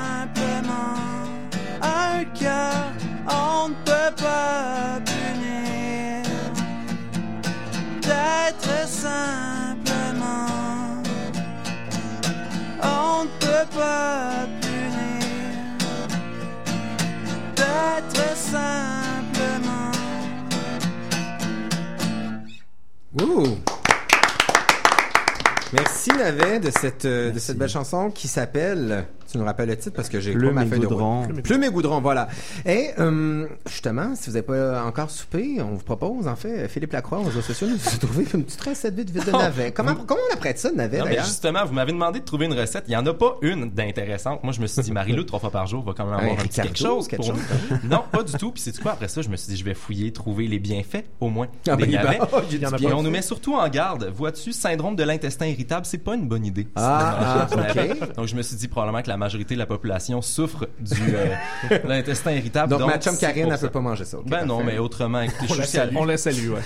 Navet 26.20 26.60
de 26.60 26.70
cette 26.70 27.06
euh, 27.06 27.32
de 27.32 27.40
cette 27.40 27.58
belle 27.58 27.70
chanson 27.70 28.12
qui 28.12 28.28
s'appelle 28.28 29.06
tu 29.32 29.38
nous 29.38 29.46
rappelles 29.46 29.70
le 29.70 29.78
titre 29.78 29.96
parce 29.96 30.10
que 30.10 30.20
j'ai 30.20 30.34
Plume 30.34 30.54
ma 30.54 30.66
feuille 30.66 30.80
de 30.80 30.88
goudron. 30.88 31.24
route. 31.24 31.42
Plume 31.42 31.64
et 31.64 31.70
goudron 31.70 32.02
voilà 32.02 32.28
et 32.66 32.90
euh, 33.00 33.48
justement 33.68 34.16
si 34.16 34.30
vous 34.30 34.34
n'avez 34.36 34.46
pas 34.46 34.84
encore 34.84 35.10
soupé 35.10 35.58
on 35.62 35.76
vous 35.76 35.84
propose 35.84 36.28
en 36.28 36.36
fait 36.36 36.68
Philippe 36.68 36.94
Lacroix 36.94 37.20
aux 37.20 37.24
réseaux 37.24 37.42
sociaux 37.42 37.68
nous 37.68 37.76
a 37.76 37.98
trouvé 37.98 38.26
une 38.34 38.44
petite 38.44 38.62
recette 38.62 38.96
vite 38.96 39.10
vite 39.10 39.26
de 39.26 39.32
Oh, 39.34 39.38
navet 39.38 39.72
comment 39.72 39.96
comment 39.96 40.20
on 40.32 40.34
apprête 40.34 40.58
ça 40.60 40.72
de 40.72 40.76
navet 40.76 40.98
Non, 41.00 41.04
mais 41.06 41.10
d'ailleurs? 41.12 41.26
justement, 41.26 41.66
vous 41.66 41.74
m'avez 41.74 41.92
demandé 41.92 42.20
de 42.20 42.26
trouver 42.26 42.46
une 42.48 42.54
recette. 42.60 42.86
Il 42.88 42.92
n'y 42.92 42.96
en 42.98 43.06
a 43.06 43.14
pas 43.14 43.36
une 43.42 43.70
d'intéressante. 43.70 44.44
Moi, 44.44 44.54
je 44.54 44.62
me 44.62 44.68
suis 44.68 44.82
dit, 44.82 44.92
Marie-Lou, 44.92 45.24
trois 45.24 45.40
fois 45.40 45.52
par 45.52 45.68
jour, 45.68 45.84
va 45.84 45.94
quand 45.96 46.06
même 46.06 46.14
avoir 46.16 46.32
un 46.32 46.36
petit 46.44 46.62
quelque 46.62 46.78
chose 46.78 47.08
quelque 47.08 47.22
pour 47.22 47.36
chose, 47.36 47.40
nous. 47.84 47.90
Non, 47.90 48.04
pas 48.12 48.24
du 48.24 48.34
tout. 48.34 48.52
Puis 48.52 48.62
c'est 48.62 48.78
quoi 48.80 48.94
après 48.94 49.08
ça? 49.08 49.22
Je 49.22 49.30
me 49.30 49.36
suis 49.38 49.50
dit, 49.54 49.58
je 49.58 49.64
vais 49.66 49.74
fouiller, 49.74 50.12
trouver 50.12 50.48
les 50.48 50.60
bienfaits, 50.60 51.06
au 51.20 51.30
moins, 51.30 51.48
Ah, 51.68 51.76
des 51.76 51.86
ben, 51.86 51.92
navets. 51.96 52.20
oh, 52.34 52.40
y 52.52 52.66
en 52.66 52.70
a 52.74 52.78
pas. 52.78 52.96
On 52.96 53.04
nous 53.04 53.12
met 53.12 53.22
surtout 53.22 53.56
en 53.56 53.68
garde. 53.70 54.12
Vois-tu, 54.16 54.52
syndrome 54.52 54.96
de 54.96 55.04
l'intestin 55.04 55.46
irritable, 55.48 55.86
c'est 55.86 55.98
pas 56.00 56.16
une 56.16 56.28
bonne 56.28 56.46
idée. 56.46 56.68
Ah, 56.76 57.48
de 57.50 57.56
ah, 57.56 57.56
du 57.56 57.80
navet. 57.80 57.92
ok. 58.02 58.16
Donc, 58.16 58.28
je 58.28 58.36
me 58.36 58.42
suis 58.42 58.56
dit 58.56 58.68
probablement 58.68 59.02
que 59.04 59.10
la 59.10 59.18
majorité 59.20 59.54
de 59.54 59.60
la 59.60 59.68
population 59.68 60.22
souffre 60.24 60.68
du 60.80 60.94
euh, 61.14 61.36
de 61.84 61.88
l'intestin 61.88 62.32
irritable. 62.32 62.72
donc, 62.76 62.88
ma 62.88 62.98
chum 63.00 63.16
Karine 63.18 63.50
elle 63.52 63.60
peut 63.60 63.70
pas 63.70 63.80
manger 63.82 64.06
ça 64.06 64.18
Ben 64.26 64.46
non, 64.46 64.64
mais 64.64 64.80
autrement, 64.80 65.22
écoutez, 65.22 65.48
je 65.48 65.54
On 65.54 65.58
la 65.58 65.66
salue. 65.68 65.96
On 65.98 66.06
la 66.06 66.18
salue, 66.18 66.50
ouais. 66.50 66.62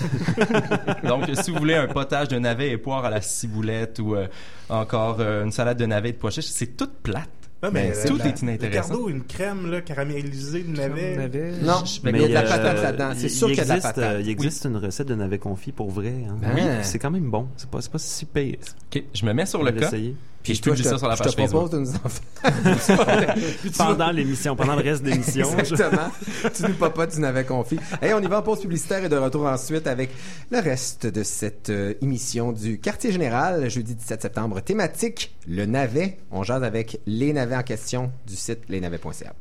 donc, 1.08 1.24
si 1.42 1.50
vous 1.50 1.58
voulez 1.58 1.74
un 1.74 1.86
potage 1.88 2.28
de 2.28 2.38
navets 2.38 2.70
et 2.70 2.78
poires 2.78 3.04
à 3.04 3.10
la 3.10 3.20
ciboulette 3.20 3.98
ou 3.98 4.14
euh, 4.14 4.26
encore 4.68 5.16
euh, 5.20 5.44
une 5.44 5.52
salade 5.52 5.76
de 5.78 5.86
navets 5.86 6.10
et 6.10 6.12
de 6.12 6.18
pois 6.18 6.30
chiches, 6.30 6.46
c'est 6.46 6.76
toute 6.76 6.94
plate. 7.02 7.28
Ah, 7.66 7.70
mais 7.72 7.92
euh, 7.96 8.08
tout 8.08 8.18
la- 8.18 8.26
est 8.26 8.42
inintéressant. 8.42 8.82
Ricardo, 8.92 9.08
une 9.08 9.24
crème 9.24 9.70
là, 9.70 9.80
caramélisée 9.80 10.64
de 10.64 10.76
navet. 10.76 11.16
Navet. 11.16 11.52
non 11.62 11.82
mais 12.02 12.10
il 12.12 12.20
y 12.20 12.24
a 12.24 12.28
de 12.28 12.32
la 12.34 12.40
euh, 12.42 12.48
patate 12.48 12.82
là-dedans 12.82 13.10
c'est 13.16 13.28
sûr 13.30 13.48
il 13.48 13.54
qu'il 13.56 13.58
y 13.58 13.60
a 13.62 13.64
de 13.64 13.68
la 13.70 13.76
existe, 13.76 13.94
patate 13.94 14.16
il 14.20 14.28
existe 14.28 14.64
une 14.66 14.76
recette 14.76 15.08
de 15.08 15.14
navet 15.14 15.38
confit 15.38 15.72
pour 15.72 15.90
vrai. 15.90 16.12
hein. 16.28 16.36
Ben. 16.42 16.50
Oui, 16.54 16.60
c'est 16.82 16.98
quand 16.98 17.10
même 17.10 17.30
bon. 17.30 17.48
C'est 17.56 17.70
pas, 17.70 17.80
c'est 17.80 17.90
pas 17.90 17.98
si 17.98 18.26
pire. 18.26 18.56
OK, 18.94 19.02
je 19.14 19.24
me 19.24 19.32
mets 19.32 19.46
sur 19.46 19.60
On 19.60 19.62
le 19.62 19.72
cas. 19.72 19.80
l'essayer. 19.80 20.14
Puis 20.44 20.54
je 20.54 20.62
publie 20.62 20.82
te- 20.82 20.88
ça 20.88 20.98
sur 20.98 21.08
la 21.08 21.14
je 21.16 21.22
page 21.24 21.34
te 21.34 21.42
propose 21.42 21.70
Facebook. 21.70 21.72
de 21.72 21.78
nous 21.78 21.94
en 21.96 22.08
faire 22.08 23.36
Pendant 23.78 24.10
l'émission, 24.10 24.54
pendant 24.54 24.76
le 24.76 24.82
reste 24.82 25.02
de 25.02 25.10
l'émission. 25.10 25.48
je- 25.56 25.60
Exactement. 25.60 26.10
tu 26.54 26.62
nous 26.62 26.74
papotes 26.74 27.14
du 27.14 27.20
navet 27.20 27.44
confit. 27.44 27.78
Et 28.02 28.12
on 28.14 28.20
y 28.20 28.26
va 28.26 28.38
en 28.38 28.42
pause 28.42 28.60
publicitaire 28.60 29.02
et 29.04 29.08
de 29.08 29.16
retour 29.16 29.46
ensuite 29.46 29.86
avec 29.86 30.10
le 30.50 30.58
reste 30.60 31.06
de 31.06 31.22
cette 31.22 31.70
euh, 31.70 31.94
émission 32.02 32.52
du 32.52 32.78
Quartier 32.78 33.10
Général, 33.10 33.68
jeudi 33.70 33.94
17 33.94 34.22
septembre, 34.22 34.60
thématique 34.60 35.34
le 35.48 35.64
navet. 35.66 36.18
On 36.30 36.42
jase 36.42 36.62
avec 36.62 37.00
les 37.06 37.32
navets 37.32 37.56
en 37.56 37.62
question 37.62 38.12
du 38.26 38.36
site 38.36 38.60
lesnavets.ca. 38.68 39.32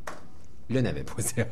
Le 0.70 0.82
navet.ca. 0.82 1.46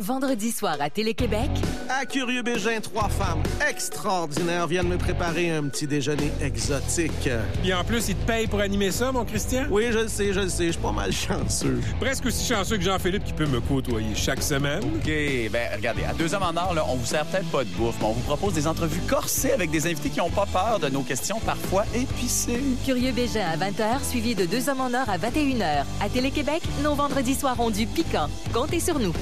Vendredi 0.00 0.52
soir 0.52 0.76
à 0.78 0.90
Télé-Québec, 0.90 1.50
À 1.88 2.06
Curieux 2.06 2.42
Bégin, 2.42 2.78
trois 2.80 3.08
femmes 3.08 3.42
extraordinaires 3.68 4.68
viennent 4.68 4.86
me 4.86 4.96
préparer 4.96 5.50
un 5.50 5.64
petit 5.64 5.88
déjeuner 5.88 6.30
exotique. 6.40 7.28
Et 7.64 7.74
en 7.74 7.82
plus, 7.82 8.08
il 8.08 8.14
te 8.14 8.24
paye 8.24 8.46
pour 8.46 8.60
animer 8.60 8.92
ça, 8.92 9.10
mon 9.10 9.24
Christian? 9.24 9.64
Oui, 9.72 9.86
je 9.90 9.98
le 9.98 10.06
sais, 10.06 10.32
je 10.32 10.38
le 10.38 10.48
sais, 10.50 10.66
je 10.68 10.72
suis 10.72 10.80
pas 10.80 10.92
mal 10.92 11.10
chanceux. 11.12 11.80
Presque 11.98 12.26
aussi 12.26 12.46
chanceux 12.46 12.76
que 12.76 12.84
Jean-Philippe 12.84 13.24
qui 13.24 13.32
peut 13.32 13.46
me 13.46 13.60
côtoyer 13.60 14.14
chaque 14.14 14.40
semaine. 14.40 14.84
OK, 14.84 15.10
ben 15.50 15.68
regardez, 15.74 16.04
à 16.04 16.12
deux 16.12 16.32
hommes 16.32 16.44
en 16.44 16.56
or, 16.56 16.74
là, 16.74 16.84
on 16.88 16.94
vous 16.94 17.06
sert 17.06 17.26
peut-être 17.26 17.50
pas 17.50 17.64
de 17.64 17.70
bouffe, 17.70 17.96
mais 18.00 18.06
on 18.06 18.12
vous 18.12 18.20
propose 18.20 18.54
des 18.54 18.68
entrevues 18.68 19.02
corsées 19.08 19.50
avec 19.50 19.72
des 19.72 19.84
invités 19.86 20.10
qui 20.10 20.18
n'ont 20.20 20.30
pas 20.30 20.46
peur 20.46 20.78
de 20.78 20.88
nos 20.90 21.02
questions 21.02 21.40
parfois 21.40 21.82
épicées. 21.92 22.62
Curieux 22.84 23.10
Bégin 23.10 23.44
à 23.48 23.56
20h, 23.56 24.08
suivi 24.08 24.36
de 24.36 24.46
Deux 24.46 24.68
hommes 24.68 24.80
en 24.80 24.94
or 24.94 25.08
à 25.08 25.18
21h. 25.18 25.82
À 26.00 26.08
Télé-Québec, 26.08 26.62
nos 26.84 26.94
vendredis 26.94 27.34
soirs 27.34 27.58
ont 27.58 27.70
du 27.70 27.86
piquant. 27.86 28.28
Comptez 28.54 28.78
sur 28.78 29.00
nous. 29.00 29.12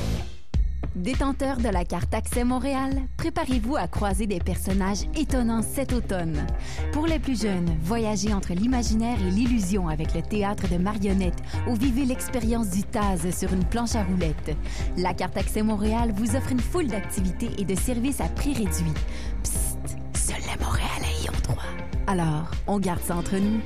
Détenteur 0.97 1.59
de 1.59 1.69
la 1.69 1.85
carte 1.85 2.15
Accès 2.15 2.43
Montréal, 2.43 3.03
préparez-vous 3.19 3.77
à 3.77 3.87
croiser 3.87 4.27
des 4.27 4.39
personnages 4.39 5.03
étonnants 5.15 5.61
cet 5.61 5.93
automne. 5.93 6.47
Pour 6.91 7.07
les 7.07 7.19
plus 7.19 7.43
jeunes, 7.43 7.69
voyagez 7.83 8.33
entre 8.33 8.55
l'imaginaire 8.55 9.19
et 9.21 9.31
l'illusion 9.31 9.89
avec 9.89 10.15
le 10.15 10.23
théâtre 10.23 10.69
de 10.69 10.79
marionnettes 10.79 11.43
ou 11.69 11.75
vivez 11.75 12.07
l'expérience 12.07 12.71
du 12.71 12.83
Taz 12.83 13.31
sur 13.39 13.53
une 13.53 13.65
planche 13.65 13.95
à 13.95 14.05
roulettes. 14.05 14.57
La 14.97 15.13
carte 15.13 15.37
Accès 15.37 15.63
Montréal 15.63 16.15
vous 16.17 16.35
offre 16.35 16.53
une 16.53 16.61
foule 16.61 16.87
d'activités 16.87 17.51
et 17.59 17.67
de 17.67 17.75
services 17.75 18.23
à 18.23 18.29
prix 18.31 18.55
réduit. 18.55 18.95
Psst, 19.43 19.99
seuls 20.15 20.37
les 20.51 20.65
Montréalais 20.65 21.15
y 21.23 21.29
ont 21.29 21.43
droit. 21.43 21.63
Alors, 22.07 22.51
on 22.67 22.79
garde 22.79 23.03
ça 23.03 23.17
entre 23.17 23.37
nous. 23.37 23.61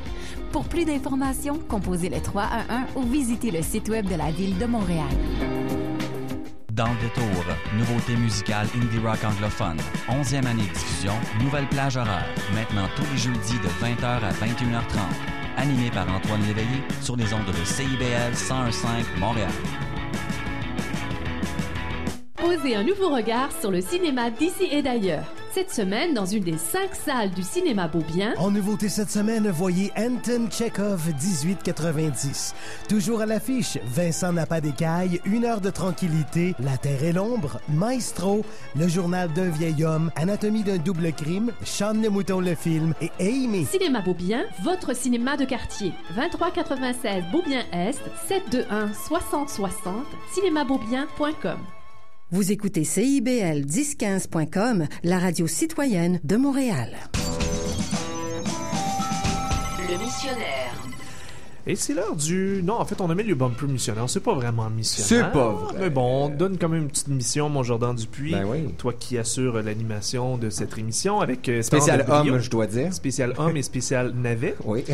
Pour 0.50 0.64
plus 0.64 0.84
d'informations, 0.84 1.60
composez 1.68 2.08
le 2.08 2.20
311 2.20 2.96
ou 2.96 3.02
visitez 3.02 3.52
le 3.52 3.62
site 3.62 3.88
web 3.88 4.08
de 4.08 4.16
la 4.16 4.32
Ville 4.32 4.58
de 4.58 4.66
Montréal. 4.66 5.06
Dans 6.72 6.86
le 6.86 7.00
détour, 7.00 7.44
nouveauté 7.76 8.14
musicale 8.14 8.66
indie 8.76 8.98
rock 8.98 9.18
anglophone. 9.24 9.78
11e 10.08 10.46
année 10.46 10.62
de 10.62 10.72
diffusion, 10.72 11.14
nouvelle 11.42 11.66
plage 11.66 11.96
horaire. 11.96 12.28
Maintenant 12.54 12.88
tous 12.94 13.02
les 13.10 13.18
jeudis 13.18 13.58
de 13.58 13.68
20h 13.84 14.04
à 14.04 14.30
21h30. 14.30 14.98
Animé 15.56 15.90
par 15.90 16.08
Antoine 16.08 16.42
Léveillé 16.46 16.82
sur 17.00 17.16
les 17.16 17.34
ondes 17.34 17.46
de 17.46 17.64
CIBL 17.64 18.30
1015 18.30 18.84
Montréal. 19.18 19.50
Posez 22.36 22.76
un 22.76 22.84
nouveau 22.84 23.08
regard 23.08 23.50
sur 23.52 23.72
le 23.72 23.80
cinéma 23.80 24.30
d'ici 24.30 24.68
et 24.70 24.82
d'ailleurs. 24.82 25.39
Cette 25.52 25.72
semaine, 25.72 26.14
dans 26.14 26.26
une 26.26 26.44
des 26.44 26.56
cinq 26.56 26.94
salles 26.94 27.30
du 27.30 27.42
cinéma 27.42 27.88
Beaubien, 27.88 28.34
En 28.38 28.52
nouveauté 28.52 28.88
cette 28.88 29.10
semaine, 29.10 29.50
voyez 29.50 29.90
Anton 29.96 30.48
Chekhov 30.48 31.08
1890. 31.08 32.54
Toujours 32.88 33.20
à 33.20 33.26
l'affiche, 33.26 33.76
Vincent 33.84 34.32
n'a 34.32 34.46
pas 34.46 34.60
d'écaille, 34.60 35.20
Une 35.24 35.44
heure 35.44 35.60
de 35.60 35.70
tranquillité, 35.70 36.54
La 36.60 36.78
Terre 36.78 37.02
et 37.02 37.12
l'ombre, 37.12 37.60
Maestro, 37.68 38.44
Le 38.76 38.86
journal 38.86 39.32
d'un 39.32 39.50
vieil 39.50 39.84
homme, 39.84 40.12
Anatomie 40.14 40.62
d'un 40.62 40.78
double 40.78 41.12
crime, 41.12 41.50
Sean 41.64 41.94
le 41.94 42.10
mouton 42.10 42.38
le 42.38 42.54
film 42.54 42.94
et 43.00 43.10
Amy. 43.18 43.64
Cinéma 43.66 44.02
Beaubien, 44.02 44.44
votre 44.62 44.94
cinéma 44.94 45.36
de 45.36 45.44
quartier. 45.46 45.92
2396 46.14 47.24
Beaubien-Est, 47.32 48.00
721 48.28 48.92
6060, 48.92 50.06
cinémabeaubien.com. 50.32 51.58
Vous 52.32 52.52
écoutez 52.52 52.84
CIBL 52.84 53.66
1015.com, 53.66 54.86
la 55.02 55.18
radio 55.18 55.48
citoyenne 55.48 56.20
de 56.22 56.36
Montréal. 56.36 56.96
Le 59.88 59.98
missionnaire. 59.98 60.99
Et 61.66 61.76
c'est 61.76 61.94
l'heure 61.94 62.16
du... 62.16 62.62
Non, 62.64 62.74
en 62.80 62.84
fait, 62.84 63.00
on 63.00 63.10
a 63.10 63.14
mis 63.14 63.22
le 63.22 63.34
bumper 63.34 63.66
missionnaire. 63.66 64.08
C'est 64.08 64.20
pas 64.20 64.34
vraiment 64.34 64.68
missionnaire. 64.70 65.26
C'est 65.30 65.32
pas 65.38 65.50
vrai. 65.52 65.74
Mais 65.78 65.90
bon, 65.90 66.26
on 66.26 66.28
donne 66.30 66.56
quand 66.58 66.68
même 66.68 66.82
une 66.82 66.88
petite 66.88 67.08
mission, 67.08 67.48
mon 67.48 67.62
Jordan 67.62 67.94
Dupuis. 67.94 68.32
Ben 68.32 68.44
oui. 68.46 68.74
Toi 68.78 68.92
qui 68.98 69.18
assures 69.18 69.62
l'animation 69.62 70.38
de 70.38 70.50
cette 70.50 70.76
émission 70.78 71.20
avec... 71.20 71.48
euh, 71.48 71.62
Spécial 71.62 72.04
homme, 72.08 72.38
je 72.38 72.50
dois 72.50 72.66
dire. 72.66 72.92
Spécial 72.94 73.34
homme 73.38 73.56
et 73.56 73.62
spécial 73.62 74.12
navet. 74.14 74.54
Oui. 74.64 74.84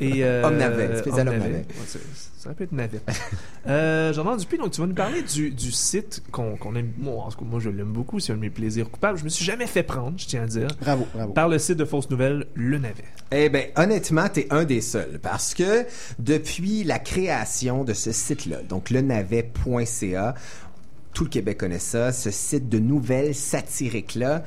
Et, 0.00 0.24
euh, 0.24 0.42
Homme 0.46 0.56
navet, 0.56 0.98
spécial 0.98 1.28
homme 1.28 1.38
navet. 1.38 1.52
Ouais, 1.54 1.64
c'est- 1.86 1.98
ça 2.38 2.54
peut 2.54 2.62
être 2.64 2.72
navet. 2.72 3.00
euh, 3.66 4.12
Jordan 4.12 4.36
Dupuis, 4.38 4.58
donc 4.58 4.70
tu 4.70 4.80
vas 4.80 4.86
nous 4.86 4.94
parler 4.94 5.22
du, 5.22 5.50
du 5.50 5.72
site 5.72 6.22
qu'on 6.30 6.56
qu'on 6.56 6.76
aime. 6.76 6.92
Moi, 6.96 7.24
en 7.24 7.28
tout 7.30 7.38
cas, 7.38 7.44
moi, 7.44 7.58
je 7.58 7.70
l'aime 7.70 7.92
beaucoup. 7.92 8.20
C'est 8.20 8.32
un 8.32 8.36
de 8.36 8.40
mes 8.40 8.50
plaisirs 8.50 8.88
coupables. 8.88 9.18
Je 9.18 9.24
me 9.24 9.28
suis 9.28 9.44
jamais 9.44 9.66
fait 9.66 9.82
prendre, 9.82 10.12
je 10.16 10.26
tiens 10.26 10.44
à 10.44 10.46
dire. 10.46 10.68
Bravo, 10.80 11.06
bravo. 11.12 11.32
Par 11.32 11.48
le 11.48 11.58
site 11.58 11.76
de 11.76 11.84
fausses 11.84 12.08
nouvelles, 12.08 12.46
Le 12.54 12.78
Navet. 12.78 13.02
Eh 13.32 13.48
ben, 13.48 13.64
honnêtement, 13.74 14.28
t'es 14.28 14.46
un 14.50 14.62
des 14.64 14.80
seuls. 14.80 15.18
Parce 15.20 15.54
que 15.54 15.84
depuis 16.18 16.84
la 16.84 16.98
création 16.98 17.84
de 17.84 17.92
ce 17.92 18.12
site-là, 18.12 18.62
donc 18.68 18.90
lenavet.ca, 18.90 20.34
tout 21.12 21.24
le 21.24 21.30
Québec 21.30 21.58
connaît 21.58 21.78
ça, 21.78 22.12
ce 22.12 22.30
site 22.30 22.68
de 22.68 22.78
nouvelles 22.78 23.34
satiriques-là, 23.34 24.44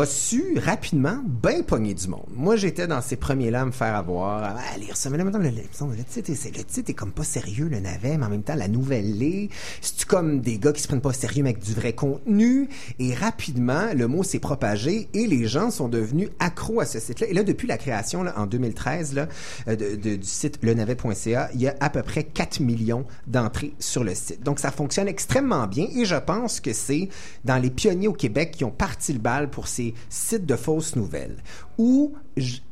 a 0.00 0.06
su 0.06 0.58
rapidement 0.58 1.18
bien 1.24 1.62
pogner 1.62 1.94
du 1.94 2.08
monde. 2.08 2.26
Moi, 2.34 2.56
j'étais 2.56 2.86
dans 2.86 3.00
ces 3.00 3.16
premiers-là 3.16 3.62
à 3.62 3.64
me 3.64 3.70
faire 3.70 3.94
avoir, 3.94 4.42
à 4.44 4.76
lire 4.78 4.96
ça. 4.96 5.08
Mais 5.08 5.16
là, 5.16 5.24
maintenant, 5.24 5.40
le, 5.40 5.48
le, 5.48 5.62
c'est, 6.08 6.28
le 6.28 6.64
titre 6.64 6.90
est 6.90 6.94
comme 6.94 7.12
pas 7.12 7.24
sérieux, 7.24 7.68
le 7.68 7.80
navet, 7.80 8.18
mais 8.18 8.26
en 8.26 8.28
même 8.28 8.42
temps, 8.42 8.54
la 8.54 8.68
nouvelle 8.68 9.18
l'est. 9.18 9.48
C'est 9.80 10.04
comme 10.04 10.40
des 10.40 10.58
gars 10.58 10.72
qui 10.72 10.82
se 10.82 10.88
prennent 10.88 11.00
pas 11.00 11.12
sérieux, 11.12 11.42
mais 11.42 11.50
avec 11.50 11.62
du 11.62 11.72
vrai 11.72 11.94
contenu? 11.94 12.68
Et 12.98 13.14
rapidement, 13.14 13.94
le 13.94 14.06
mot 14.06 14.22
s'est 14.22 14.38
propagé 14.38 15.08
et 15.14 15.26
les 15.26 15.46
gens 15.46 15.70
sont 15.70 15.88
devenus 15.88 16.28
accros 16.40 16.80
à 16.80 16.84
ce 16.86 17.00
site-là. 17.00 17.28
Et 17.28 17.32
là, 17.32 17.42
depuis 17.42 17.66
la 17.66 17.78
création, 17.78 18.22
là, 18.22 18.34
en 18.36 18.46
2013, 18.46 19.14
là, 19.14 19.28
euh, 19.68 19.76
de, 19.76 20.16
du 20.16 20.26
site 20.26 20.58
lenavet.ca, 20.62 21.50
il 21.54 21.60
y 21.60 21.68
a 21.68 21.74
à 21.80 21.88
peu 21.88 22.02
près 22.02 22.24
4 22.24 22.60
millions 22.60 23.06
d'entrées 23.26 23.72
sur 23.78 24.04
le 24.04 24.14
site. 24.14 24.42
Donc, 24.42 24.58
ça 24.58 24.70
fonctionne 24.70 25.08
extrêmement 25.08 25.66
bien 25.66 25.86
et 25.94 26.04
je 26.04 26.16
pense 26.16 26.60
que 26.60 26.72
c'est 26.72 27.08
dans 27.44 27.56
les 27.56 27.70
pionniers 27.70 28.08
au 28.08 28.12
Québec 28.12 28.52
qui 28.52 28.64
ont 28.64 28.70
parti 28.70 29.12
le 29.12 29.18
bal 29.18 29.48
pour 29.48 29.68
ces 29.68 29.85
sites 30.08 30.46
de 30.46 30.56
fausses 30.56 30.96
nouvelles 30.96 31.42
où, 31.78 32.14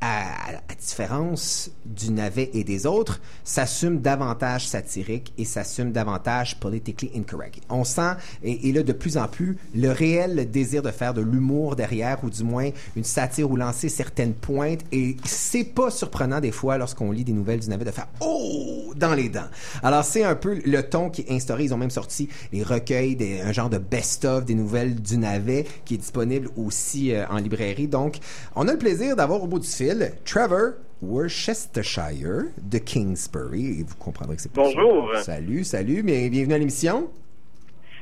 à, 0.01 0.49
à, 0.69 0.75
différence 0.79 1.71
du 1.87 2.11
navet 2.11 2.51
et 2.53 2.65
des 2.65 2.87
autres, 2.87 3.21
s'assume 3.45 4.01
davantage 4.01 4.69
satirique 4.69 5.33
et 5.39 5.45
s'assume 5.45 5.93
davantage 5.93 6.61
politically 6.61 7.11
incorrect. 7.17 7.63
On 7.71 7.85
sent, 7.85 8.13
et, 8.43 8.69
et, 8.69 8.73
là, 8.73 8.83
de 8.83 8.93
plus 8.93 9.17
en 9.17 9.27
plus, 9.29 9.57
le 9.75 9.91
réel 9.91 10.51
désir 10.51 10.83
de 10.83 10.91
faire 10.91 11.15
de 11.15 11.23
l'humour 11.23 11.77
derrière, 11.77 12.23
ou 12.25 12.31
du 12.31 12.45
moins 12.45 12.71
une 12.97 13.05
satire 13.05 13.51
ou 13.51 13.57
lancer 13.57 13.89
certaines 13.89 14.35
pointes, 14.35 14.81
et 14.93 15.17
c'est 15.25 15.65
pas 15.65 15.91
surprenant 15.91 16.41
des 16.41 16.53
fois, 16.53 16.79
lorsqu'on 16.79 17.11
lit 17.11 17.25
des 17.25 17.33
nouvelles 17.33 17.61
du 17.61 17.69
navet, 17.69 17.85
de 17.85 17.91
faire 17.91 18.09
«Oh!» 18.21 18.93
dans 18.97 19.15
les 19.15 19.29
dents. 19.29 19.49
Alors, 19.83 20.05
c'est 20.05 20.25
un 20.25 20.35
peu 20.35 20.61
le 20.65 20.83
ton 20.83 21.11
qui 21.11 21.23
est 21.23 21.31
instauré. 21.33 21.65
Ils 21.65 21.75
ont 21.75 21.79
même 21.79 21.91
sorti 21.91 22.29
les 22.53 22.63
recueils, 22.63 23.17
des, 23.17 23.41
un 23.41 23.53
genre 23.53 23.71
de 23.71 23.79
best-of 23.79 24.45
des 24.45 24.55
nouvelles 24.55 24.95
du 24.95 25.19
navet, 25.19 25.67
qui 25.85 25.95
est 25.95 25.99
disponible 25.99 26.49
aussi 26.57 27.13
euh, 27.13 27.27
en 27.29 27.39
librairie. 27.39 27.89
Donc, 27.89 28.19
on 28.55 28.69
a 28.69 28.73
le 28.73 28.79
plaisir 28.79 28.94
d'avoir 28.95 29.43
au 29.43 29.47
bout 29.47 29.59
du 29.59 29.67
fil 29.67 30.13
Trevor 30.25 30.73
Worcestershire 31.03 32.47
de 32.63 32.79
Kingsbury. 32.79 33.81
Et 33.81 33.85
vous 33.85 33.97
comprendrez 33.99 34.37
que 34.37 34.43
c'est 34.43 34.53
Bonjour. 34.55 35.11
Salut, 35.23 35.65
salut, 35.65 36.03
bienvenue 36.03 36.55
à 36.55 36.59
l'émission. 36.59 37.09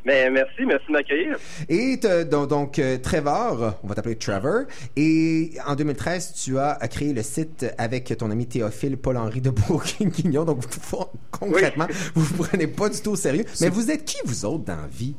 Mais 0.04 0.28
merci, 0.30 0.64
merci 0.66 0.86
de 0.88 0.92
m'accueillir. 0.92 1.36
Et 1.68 1.96
donc, 2.24 2.48
donc 2.48 2.78
euh, 2.78 2.98
Trevor, 2.98 3.78
on 3.84 3.86
va 3.86 3.94
t'appeler 3.94 4.16
Trevor. 4.16 4.64
Et 4.96 5.52
en 5.64 5.76
2013, 5.76 6.34
tu 6.44 6.58
as 6.58 6.76
créé 6.88 7.12
le 7.12 7.22
site 7.22 7.66
avec 7.78 8.16
ton 8.18 8.30
ami 8.30 8.46
Théophile 8.46 8.96
Paul-Henri 8.96 9.40
de 9.40 9.50
Bourguignon. 9.50 10.44
Donc, 10.44 10.58
vous, 10.64 11.04
concrètement, 11.30 11.86
oui. 11.88 11.96
vous 12.14 12.24
vous 12.24 12.44
prenez 12.44 12.66
pas 12.66 12.88
du 12.88 13.00
tout 13.00 13.12
au 13.12 13.16
sérieux. 13.16 13.44
Mais 13.60 13.68
vous 13.68 13.90
êtes 13.90 14.04
qui, 14.04 14.18
vous 14.24 14.44
autres, 14.44 14.64
dans 14.64 14.76
la 14.76 14.88
vie? 14.88 15.14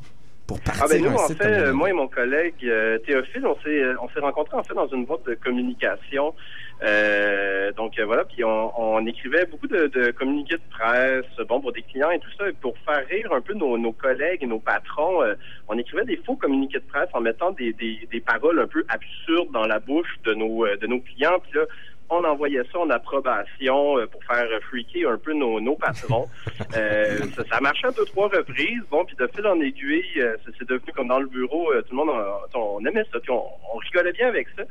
Pour 0.47 0.59
partir 0.59 0.83
ah 0.83 0.87
ben 0.89 1.01
nous, 1.01 1.13
en 1.13 1.27
fait, 1.29 1.65
comme 1.65 1.71
moi 1.71 1.89
et 1.89 1.93
mon 1.93 2.07
collègue 2.07 2.55
euh, 2.65 2.97
Théophile, 2.99 3.45
on 3.45 3.55
s'est 3.63 3.81
on 4.01 4.09
s'est 4.09 4.19
rencontrés 4.19 4.57
en 4.57 4.63
fait 4.63 4.73
dans 4.73 4.87
une 4.87 5.05
boîte 5.05 5.25
de 5.25 5.35
communication. 5.35 6.33
Euh, 6.83 7.71
donc 7.73 7.97
euh, 7.97 8.05
voilà, 8.05 8.25
puis 8.25 8.43
on, 8.43 8.71
on, 8.77 9.05
écrivait 9.05 9.45
beaucoup 9.45 9.67
de, 9.67 9.87
de, 9.87 10.11
communiqués 10.11 10.55
de 10.55 10.69
presse, 10.69 11.25
bon 11.47 11.61
pour 11.61 11.71
des 11.71 11.81
clients 11.81 12.11
et 12.11 12.19
tout 12.19 12.29
ça, 12.37 12.49
et 12.49 12.53
pour 12.53 12.77
faire 12.79 13.07
rire 13.07 13.31
un 13.31 13.39
peu 13.39 13.53
nos, 13.53 13.77
nos 13.77 13.93
collègues 13.93 14.43
et 14.43 14.47
nos 14.47 14.59
patrons, 14.59 15.21
euh, 15.21 15.35
on 15.69 15.77
écrivait 15.77 16.03
des 16.03 16.17
faux 16.25 16.35
communiqués 16.35 16.79
de 16.79 16.85
presse 16.85 17.07
en 17.13 17.21
mettant 17.21 17.51
des, 17.51 17.71
des, 17.73 18.05
des, 18.11 18.19
paroles 18.19 18.59
un 18.59 18.67
peu 18.67 18.83
absurdes 18.89 19.51
dans 19.53 19.65
la 19.65 19.79
bouche 19.79 20.19
de 20.25 20.33
nos 20.33 20.67
de 20.75 20.87
nos 20.87 20.99
clients. 20.99 21.39
Puis 21.39 21.57
là, 21.57 21.65
on 22.09 22.23
envoyait 22.23 22.63
ça 22.71 22.79
en 22.79 22.89
approbation 22.89 23.97
euh, 23.97 24.05
pour 24.07 24.23
faire 24.23 24.47
freaker 24.69 25.09
un 25.11 25.17
peu 25.17 25.33
nos, 25.33 25.59
nos 25.59 25.75
patrons. 25.75 26.27
euh, 26.77 27.19
ça, 27.35 27.43
ça 27.51 27.61
marchait 27.61 27.87
deux, 27.95 28.05
trois 28.05 28.27
reprises. 28.27 28.81
Bon, 28.91 29.05
puis 29.05 29.15
de 29.15 29.27
fil 29.27 29.45
en 29.47 29.59
aiguille, 29.59 30.03
euh, 30.17 30.35
c'est 30.57 30.67
devenu 30.67 30.91
comme 30.95 31.07
dans 31.07 31.19
le 31.19 31.27
bureau, 31.27 31.71
euh, 31.71 31.81
tout 31.81 31.91
le 31.91 31.97
monde, 31.97 32.09
on, 32.53 32.59
on 32.59 32.85
aimait 32.85 33.05
ça, 33.11 33.19
puis 33.19 33.31
on, 33.31 33.43
on, 33.73 33.77
rigolait 33.77 34.13
bien 34.13 34.27
avec 34.27 34.47
ça. 34.55 34.63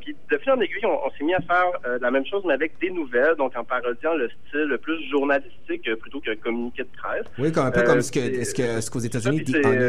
puis 0.00 0.16
de 0.30 0.38
fil 0.38 0.52
en 0.52 0.60
aiguille, 0.60 0.84
on, 0.84 1.06
on 1.06 1.10
s'est 1.10 1.24
mis 1.24 1.34
à 1.34 1.40
faire 1.40 1.70
la 2.00 2.10
même 2.10 2.26
chose, 2.26 2.42
mais 2.46 2.54
avec 2.54 2.78
des 2.80 2.90
nouvelles, 2.90 3.34
donc 3.36 3.56
en 3.56 3.64
parodiant 3.64 4.14
le 4.14 4.28
style 4.48 4.78
plus 4.82 5.08
journalistique 5.10 5.88
plutôt 6.00 6.20
que 6.20 6.34
communiqué 6.34 6.82
de 6.82 6.88
presse. 6.96 7.26
Oui, 7.38 7.52
comme 7.52 7.66
un 7.66 7.70
peu 7.70 7.82
comme 7.82 8.02
ce 8.02 8.12
que 8.12 8.80
ce 8.80 8.90
qu'aux 8.90 9.00
États-Unis 9.00 9.44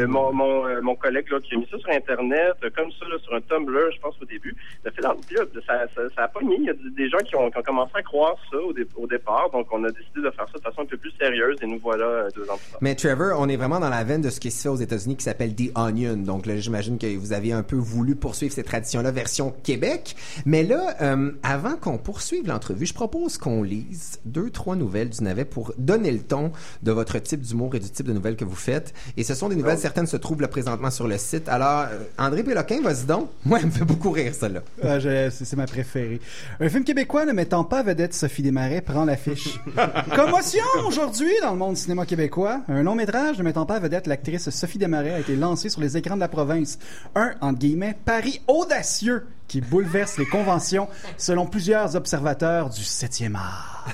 mon, 0.06 0.32
mon, 0.32 0.82
mon 0.82 0.94
collègue 0.94 1.30
là, 1.30 1.40
qui 1.40 1.54
a 1.54 1.58
mis 1.58 1.68
ça 1.70 1.78
sur 1.78 1.90
Internet, 1.90 2.54
comme 2.76 2.90
ça, 2.92 3.06
là, 3.08 3.18
sur 3.22 3.34
un 3.34 3.40
Tumblr, 3.40 3.92
je 3.94 4.00
pense 4.00 4.14
au 4.20 4.24
début. 4.24 4.54
De 4.84 4.90
fil 4.90 5.06
en 5.06 5.14
aiguille, 5.14 5.62
ça, 5.66 5.86
ça, 5.94 6.02
ça 6.14 6.22
a 6.24 6.28
pas 6.28 6.40
mis. 6.40 6.67
Il 6.68 6.84
y 6.84 6.88
a 6.88 6.90
des 6.96 7.08
gens 7.08 7.18
qui 7.18 7.34
ont, 7.36 7.50
qui 7.50 7.58
ont, 7.58 7.62
commencé 7.62 7.92
à 7.94 8.02
croire 8.02 8.36
ça 8.50 8.58
au, 8.58 8.72
dé 8.72 8.86
au, 8.96 9.06
départ. 9.06 9.48
Donc, 9.50 9.66
on 9.72 9.82
a 9.84 9.90
décidé 9.90 10.20
de 10.22 10.30
faire 10.30 10.46
ça 10.52 10.58
de 10.58 10.62
façon 10.62 10.82
un 10.82 10.86
peu 10.86 10.96
plus 10.96 11.12
sérieuse 11.18 11.56
et 11.62 11.66
nous 11.66 11.78
voilà 11.82 12.04
euh, 12.04 12.28
deux 12.34 12.42
ans 12.42 12.56
plus 12.56 12.70
tard. 12.70 12.78
Mais 12.80 12.94
Trevor, 12.94 13.38
on 13.40 13.48
est 13.48 13.56
vraiment 13.56 13.80
dans 13.80 13.88
la 13.88 14.04
veine 14.04 14.20
de 14.20 14.30
ce 14.30 14.40
qui 14.40 14.50
se 14.50 14.62
fait 14.62 14.68
aux 14.68 14.76
États-Unis 14.76 15.16
qui 15.16 15.24
s'appelle 15.24 15.54
The 15.54 15.76
Onion. 15.76 16.16
Donc 16.16 16.46
là, 16.46 16.56
j'imagine 16.56 16.98
que 16.98 17.16
vous 17.16 17.32
avez 17.32 17.52
un 17.52 17.62
peu 17.62 17.76
voulu 17.76 18.14
poursuivre 18.14 18.52
cette 18.52 18.66
tradition-là 18.66 19.10
version 19.10 19.54
Québec. 19.62 20.16
Mais 20.44 20.62
là, 20.62 20.96
euh, 21.00 21.32
avant 21.42 21.76
qu'on 21.76 21.98
poursuive 21.98 22.46
l'entrevue, 22.46 22.86
je 22.86 22.94
propose 22.94 23.38
qu'on 23.38 23.62
lise 23.62 24.20
deux, 24.24 24.50
trois 24.50 24.76
nouvelles 24.76 25.10
du 25.10 25.22
navet 25.22 25.44
pour 25.44 25.72
donner 25.78 26.10
le 26.10 26.20
ton 26.20 26.52
de 26.82 26.92
votre 26.92 27.18
type 27.18 27.40
d'humour 27.40 27.74
et 27.74 27.80
du 27.80 27.90
type 27.90 28.06
de 28.06 28.12
nouvelles 28.12 28.36
que 28.36 28.44
vous 28.44 28.56
faites. 28.56 28.94
Et 29.16 29.24
ce 29.24 29.34
sont 29.34 29.48
des 29.48 29.56
nouvelles, 29.56 29.78
certaines 29.78 30.06
se 30.06 30.16
trouvent 30.16 30.40
là 30.40 30.48
présentement 30.48 30.90
sur 30.90 31.08
le 31.08 31.18
site. 31.18 31.48
Alors, 31.48 31.86
euh, 31.90 32.04
André 32.18 32.42
Péloquin, 32.42 32.80
vas-y 32.82 33.06
donc. 33.06 33.30
Moi, 33.44 33.58
elle 33.60 33.66
me 33.66 33.70
fait 33.70 33.84
beaucoup 33.84 34.10
rire, 34.10 34.34
celle-là. 34.34 34.60
Ah, 34.82 34.98
c'est 35.00 35.56
ma 35.56 35.66
préférée. 35.66 36.20
Un 36.60 36.68
film 36.68 36.82
québécois 36.82 37.24
ne 37.24 37.30
mettant 37.30 37.62
pas 37.62 37.84
vedette 37.84 38.12
Sophie 38.12 38.42
Desmarais 38.42 38.80
prend 38.80 39.04
l'affiche. 39.04 39.60
Commotion 40.16 40.64
aujourd'hui 40.88 41.30
dans 41.40 41.52
le 41.52 41.56
monde 41.56 41.76
cinéma 41.76 42.04
québécois. 42.04 42.62
Un 42.66 42.82
long 42.82 42.96
métrage 42.96 43.38
ne 43.38 43.44
mettant 43.44 43.64
pas 43.64 43.78
vedette 43.78 44.08
l'actrice 44.08 44.50
Sophie 44.50 44.78
Desmarais 44.78 45.14
a 45.14 45.20
été 45.20 45.36
lancé 45.36 45.68
sur 45.68 45.80
les 45.80 45.96
écrans 45.96 46.16
de 46.16 46.20
la 46.20 46.26
province. 46.26 46.80
Un, 47.14 47.34
entre 47.40 47.60
guillemets, 47.60 47.96
pari 48.04 48.40
audacieux 48.48 49.24
qui 49.48 49.62
bouleverse 49.62 50.18
les 50.18 50.26
conventions 50.26 50.88
selon 51.16 51.46
plusieurs 51.46 51.96
observateurs 51.96 52.68
du 52.68 52.82
7e 52.82 53.34
art. 53.34 53.86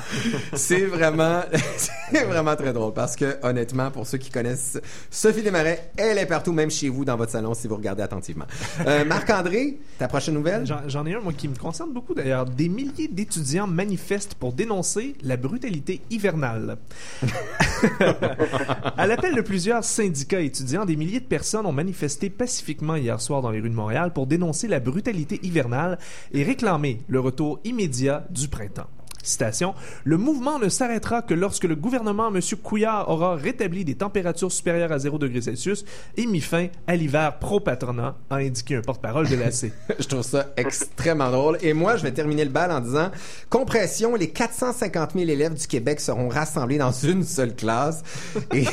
c'est 0.55 0.85
vraiment, 0.85 1.43
c'est 2.11 2.25
vraiment 2.25 2.57
très 2.57 2.73
drôle 2.73 2.93
parce 2.93 3.15
que, 3.17 3.39
honnêtement, 3.43 3.91
pour 3.93 4.07
ceux 4.07 4.19
qui 4.19 4.31
connaissent 4.31 4.81
Sophie 5.11 5.43
Desmarais, 5.43 5.91
elle 5.97 6.19
est 6.19 6.27
partout, 6.27 6.53
même 6.53 6.71
chez 6.71 6.89
vous, 6.89 7.05
dans 7.05 7.17
votre 7.17 7.33
salon, 7.33 7.55
si 7.55 7.69
vous 7.69 7.77
regardez 7.77 8.03
attentivement. 8.03 8.47
Euh, 8.87 9.05
Marc-André, 9.07 9.79
ta 9.99 10.09
prochaine 10.09 10.35
nouvelle? 10.35 10.65
J'en 10.89 11.07
ai 11.07 11.15
un, 11.15 11.21
moi, 11.21 11.33
qui 11.33 11.49
me 11.49 11.57
concerne 11.57 11.93
beaucoup 11.93 12.15
d'ailleurs. 12.15 12.47
Des 12.47 12.69
milliers 12.69 13.09
d'étudiants 13.09 13.69
manifestent 13.69 14.35
pour 14.35 14.53
dénoncer 14.53 15.15
la 15.23 15.37
brutalité 15.37 16.01
hivernale. 16.11 16.79
à 18.97 19.07
l'appel 19.07 19.35
de 19.37 19.41
plusieurs 19.41 19.85
syndicats 19.85 20.41
étudiants, 20.41 20.85
des 20.85 20.97
milliers 20.97 21.21
de 21.21 21.25
personnes 21.25 21.67
ont 21.67 21.73
manifesté 21.73 22.31
pacifiquement 22.31 22.97
hier 22.97 23.21
soir 23.21 23.43
dans 23.43 23.51
les 23.51 23.61
rues 23.61 23.71
de 23.71 23.75
Montréal 23.75 24.13
pour 24.13 24.27
dénoncer 24.27 24.67
la 24.67 24.81
brutalité 24.81 25.44
hivernale 25.45 25.99
et 26.33 26.43
réclamer 26.43 27.01
le 27.09 27.21
retour 27.21 27.61
immédiat 27.65 28.27
du 28.31 28.49
printemps. 28.49 28.89
Citation, 29.25 29.75
le 30.05 30.17
mouvement 30.17 30.59
ne 30.59 30.69
s'arrêtera 30.69 31.23
que 31.23 31.35
lorsque 31.35 31.65
le 31.65 31.75
gouvernement 31.75 32.29
M. 32.29 32.41
Couillard 32.63 33.09
aura 33.09 33.37
rétabli 33.37 33.85
des 33.85 33.95
températures 33.95 34.53
supérieures 34.53 34.93
à 34.93 34.99
0 34.99 35.19
degré 35.19 35.41
Celsius 35.41 35.85
et 36.17 36.27
mis 36.27 36.41
fin 36.41 36.69
à 36.87 36.97
l'hiver 36.97 37.39
pro-patronat, 37.39 38.17
a 38.31 38.37
indiqué 38.37 38.77
un 38.77 38.83
porte-parole 38.83 39.29
de 39.29 39.37
l'AC. 39.37 39.73
je 39.99 40.07
trouve 40.07 40.23
ça 40.23 40.53
extrêmement 40.57 41.31
drôle. 41.31 41.59
Et 41.63 41.73
moi, 41.73 41.97
je 41.97 42.03
vais 42.03 42.13
terminer 42.13 42.45
le 42.45 42.51
bal 42.51 42.71
en 42.71 42.81
disant, 42.81 43.11
compression, 43.51 44.15
les 44.15 44.29
450 44.29 45.13
000 45.15 45.29
élèves 45.29 45.55
du 45.55 45.67
Québec 45.67 46.01
seront 46.01 46.29
rassemblés 46.29 46.79
dans 46.79 46.93
une 46.93 47.25
seule 47.25 47.55
classe. 47.55 48.03
Et 48.53 48.65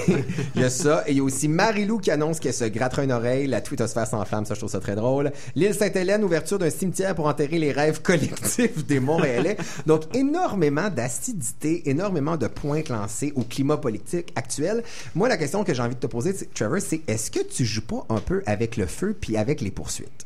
il 0.56 0.62
y 0.62 0.66
a 0.66 0.70
ça. 0.70 1.04
Et 1.08 1.12
il 1.12 1.18
y 1.18 1.20
a 1.22 1.24
aussi 1.24 1.47
Marie-Lou 1.47 1.99
qui 1.99 2.12
annonce 2.12 2.39
qu'elle 2.39 2.54
se 2.54 2.66
grattera 2.66 3.04
une 3.04 3.12
oreille. 3.12 3.47
La 3.47 3.62
twittosphère 3.62 4.08
s'enflamme. 4.08 4.45
Ça, 4.45 4.54
je 4.54 4.60
trouve 4.60 4.72
ça 4.72 4.80
très 4.80 4.95
drôle. 4.95 5.32
L'île 5.56 5.74
Sainte-Hélène, 5.74 6.24
ouverture 6.24 6.60
d'un 6.60 6.70
cimetière 6.70 7.16
pour 7.16 7.28
enterrer 7.28 7.60
les 7.60 7.72
rêves 7.72 8.02
collectifs 8.02 8.86
des 8.86 8.99
Montréalais. 8.99 9.58
Donc, 9.86 10.14
énorme 10.16 10.41
énormément 10.42 10.89
d'acidité, 10.89 11.88
énormément 11.88 12.36
de 12.36 12.48
points 12.48 12.82
lancés 12.89 13.32
au 13.36 13.44
climat 13.44 13.78
politique 13.78 14.34
actuel. 14.36 14.84
Moi, 15.14 15.30
la 15.30 15.38
question 15.38 15.64
que 15.64 15.72
j'ai 15.72 15.84
envie 15.84 15.94
de 15.94 16.00
te 16.00 16.08
poser, 16.08 16.34
Trevor, 16.56 16.80
c'est 16.82 17.02
est-ce 17.08 17.30
que 17.30 17.44
tu 17.44 17.64
joues 17.64 17.86
pas 17.86 18.06
un 18.10 18.20
peu 18.20 18.42
avec 18.48 18.76
le 18.76 18.88
feu 18.88 19.16
puis 19.20 19.38
avec 19.38 19.62
les 19.62 19.70
poursuites? 19.70 20.26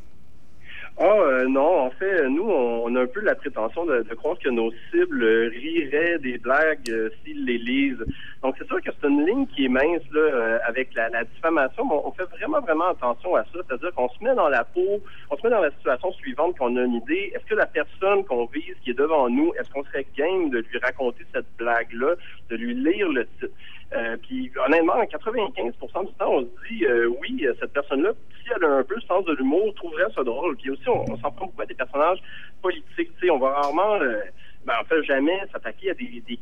Ah 0.98 1.04
euh, 1.04 1.46
non, 1.50 1.88
en 1.88 1.90
fait, 1.90 2.30
nous, 2.30 2.44
on, 2.50 2.86
on, 2.86 2.96
a 2.96 3.02
un 3.02 3.06
peu 3.06 3.20
la 3.20 3.36
prétention 3.36 3.86
de, 3.86 4.04
de 4.04 4.16
croire 4.16 4.40
que 4.40 4.48
nos 4.48 4.72
cibles 4.92 5.26
riraient 5.52 6.20
des 6.20 6.38
blagues 6.38 6.90
euh, 6.90 7.10
s'ils 7.24 7.44
les 7.44 7.58
lisent. 7.58 8.06
Donc 8.42 8.56
c'est 8.58 8.66
sûr 8.66 8.82
que 8.82 8.92
c'est 9.02 9.08
une 9.10 9.26
ligne 9.26 9.46
qui 9.48 9.66
est 9.66 9.70
mince 9.70 10.04
là, 10.14 10.22
euh, 10.22 10.58
avec 10.66 10.94
la, 10.94 11.10
la 11.10 11.26
diffamation, 11.26 11.84
mais 11.84 11.96
on, 11.96 12.08
on, 12.08 12.12
fait 12.14 12.24
vraiment, 12.38 12.62
vraiment 12.62 12.88
attention 12.88 13.36
à 13.36 13.44
ça. 13.44 13.60
C'est-à-dire 13.68 13.92
qu'on 13.94 14.08
se 14.08 14.24
met 14.24 14.36
dans 14.36 14.48
la 14.48 14.64
peau, 14.64 15.02
on 15.30 15.36
se 15.36 15.44
met 15.44 15.50
dans 15.50 15.62
la 15.62 15.72
situation 15.72 16.14
suivante 16.14 16.58
qu'on 16.58 16.78
a 16.78 16.84
une 16.84 16.94
idée. 16.94 17.34
Est-ce 17.36 17.46
que 17.46 17.56
la 17.56 17.66
personne 17.66 18.24
qu'on 18.24 18.46
vise 18.46 18.76
qui 18.82 18.92
est 18.92 18.98
devant 18.98 19.30
nous, 19.30 19.52
est-ce 19.60 19.70
qu'on 19.72 19.84
serait 19.84 20.08
game 20.18 20.50
de 20.50 20.60
lui 20.60 20.80
raconter 20.82 21.26
cette 21.34 21.58
blague-là, 21.58 22.16
de 22.50 22.56
lui 22.56 22.74
lire 22.74 23.10
le 23.10 23.28
titre? 23.42 23.54
Euh, 23.94 24.18
puis 24.18 24.52
honnêtement, 24.66 25.02
95% 25.04 26.08
du 26.08 26.14
temps, 26.14 26.32
on 26.32 26.42
se 26.42 26.48
dit 26.70 26.86
euh, 26.86 27.08
oui, 27.22 27.46
cette 27.60 27.72
personne-là, 27.72 28.12
si 28.42 28.50
elle 28.56 28.64
a 28.64 28.78
un 28.78 28.84
peu 28.84 28.96
le 28.96 29.02
sens 29.02 29.24
de 29.26 29.34
l'humour, 29.34 29.74
trouverait 29.76 30.12
ça 30.16 30.24
drôle. 30.24 30.58
Puis 30.58 30.72
aussi, 30.72 30.90
on, 30.90 31.06
s'en 31.18 31.32
prend 31.32 31.46
beaucoup 31.46 31.62
à 31.62 31.66
des 31.66 31.76
personnages 31.76 32.20
politiques. 32.62 33.12
Sais, 33.22 33.30
on 33.30 33.40
va 33.40 33.50
rarement 33.52 33.96
euh, 34.02 34.22
ben, 34.66 34.74
en 34.82 34.86
fait 34.86 35.04
jamais 35.04 35.40
s'attaquer 35.52 35.92
à 35.92 35.94
des, 35.94 36.24
des 36.28 36.40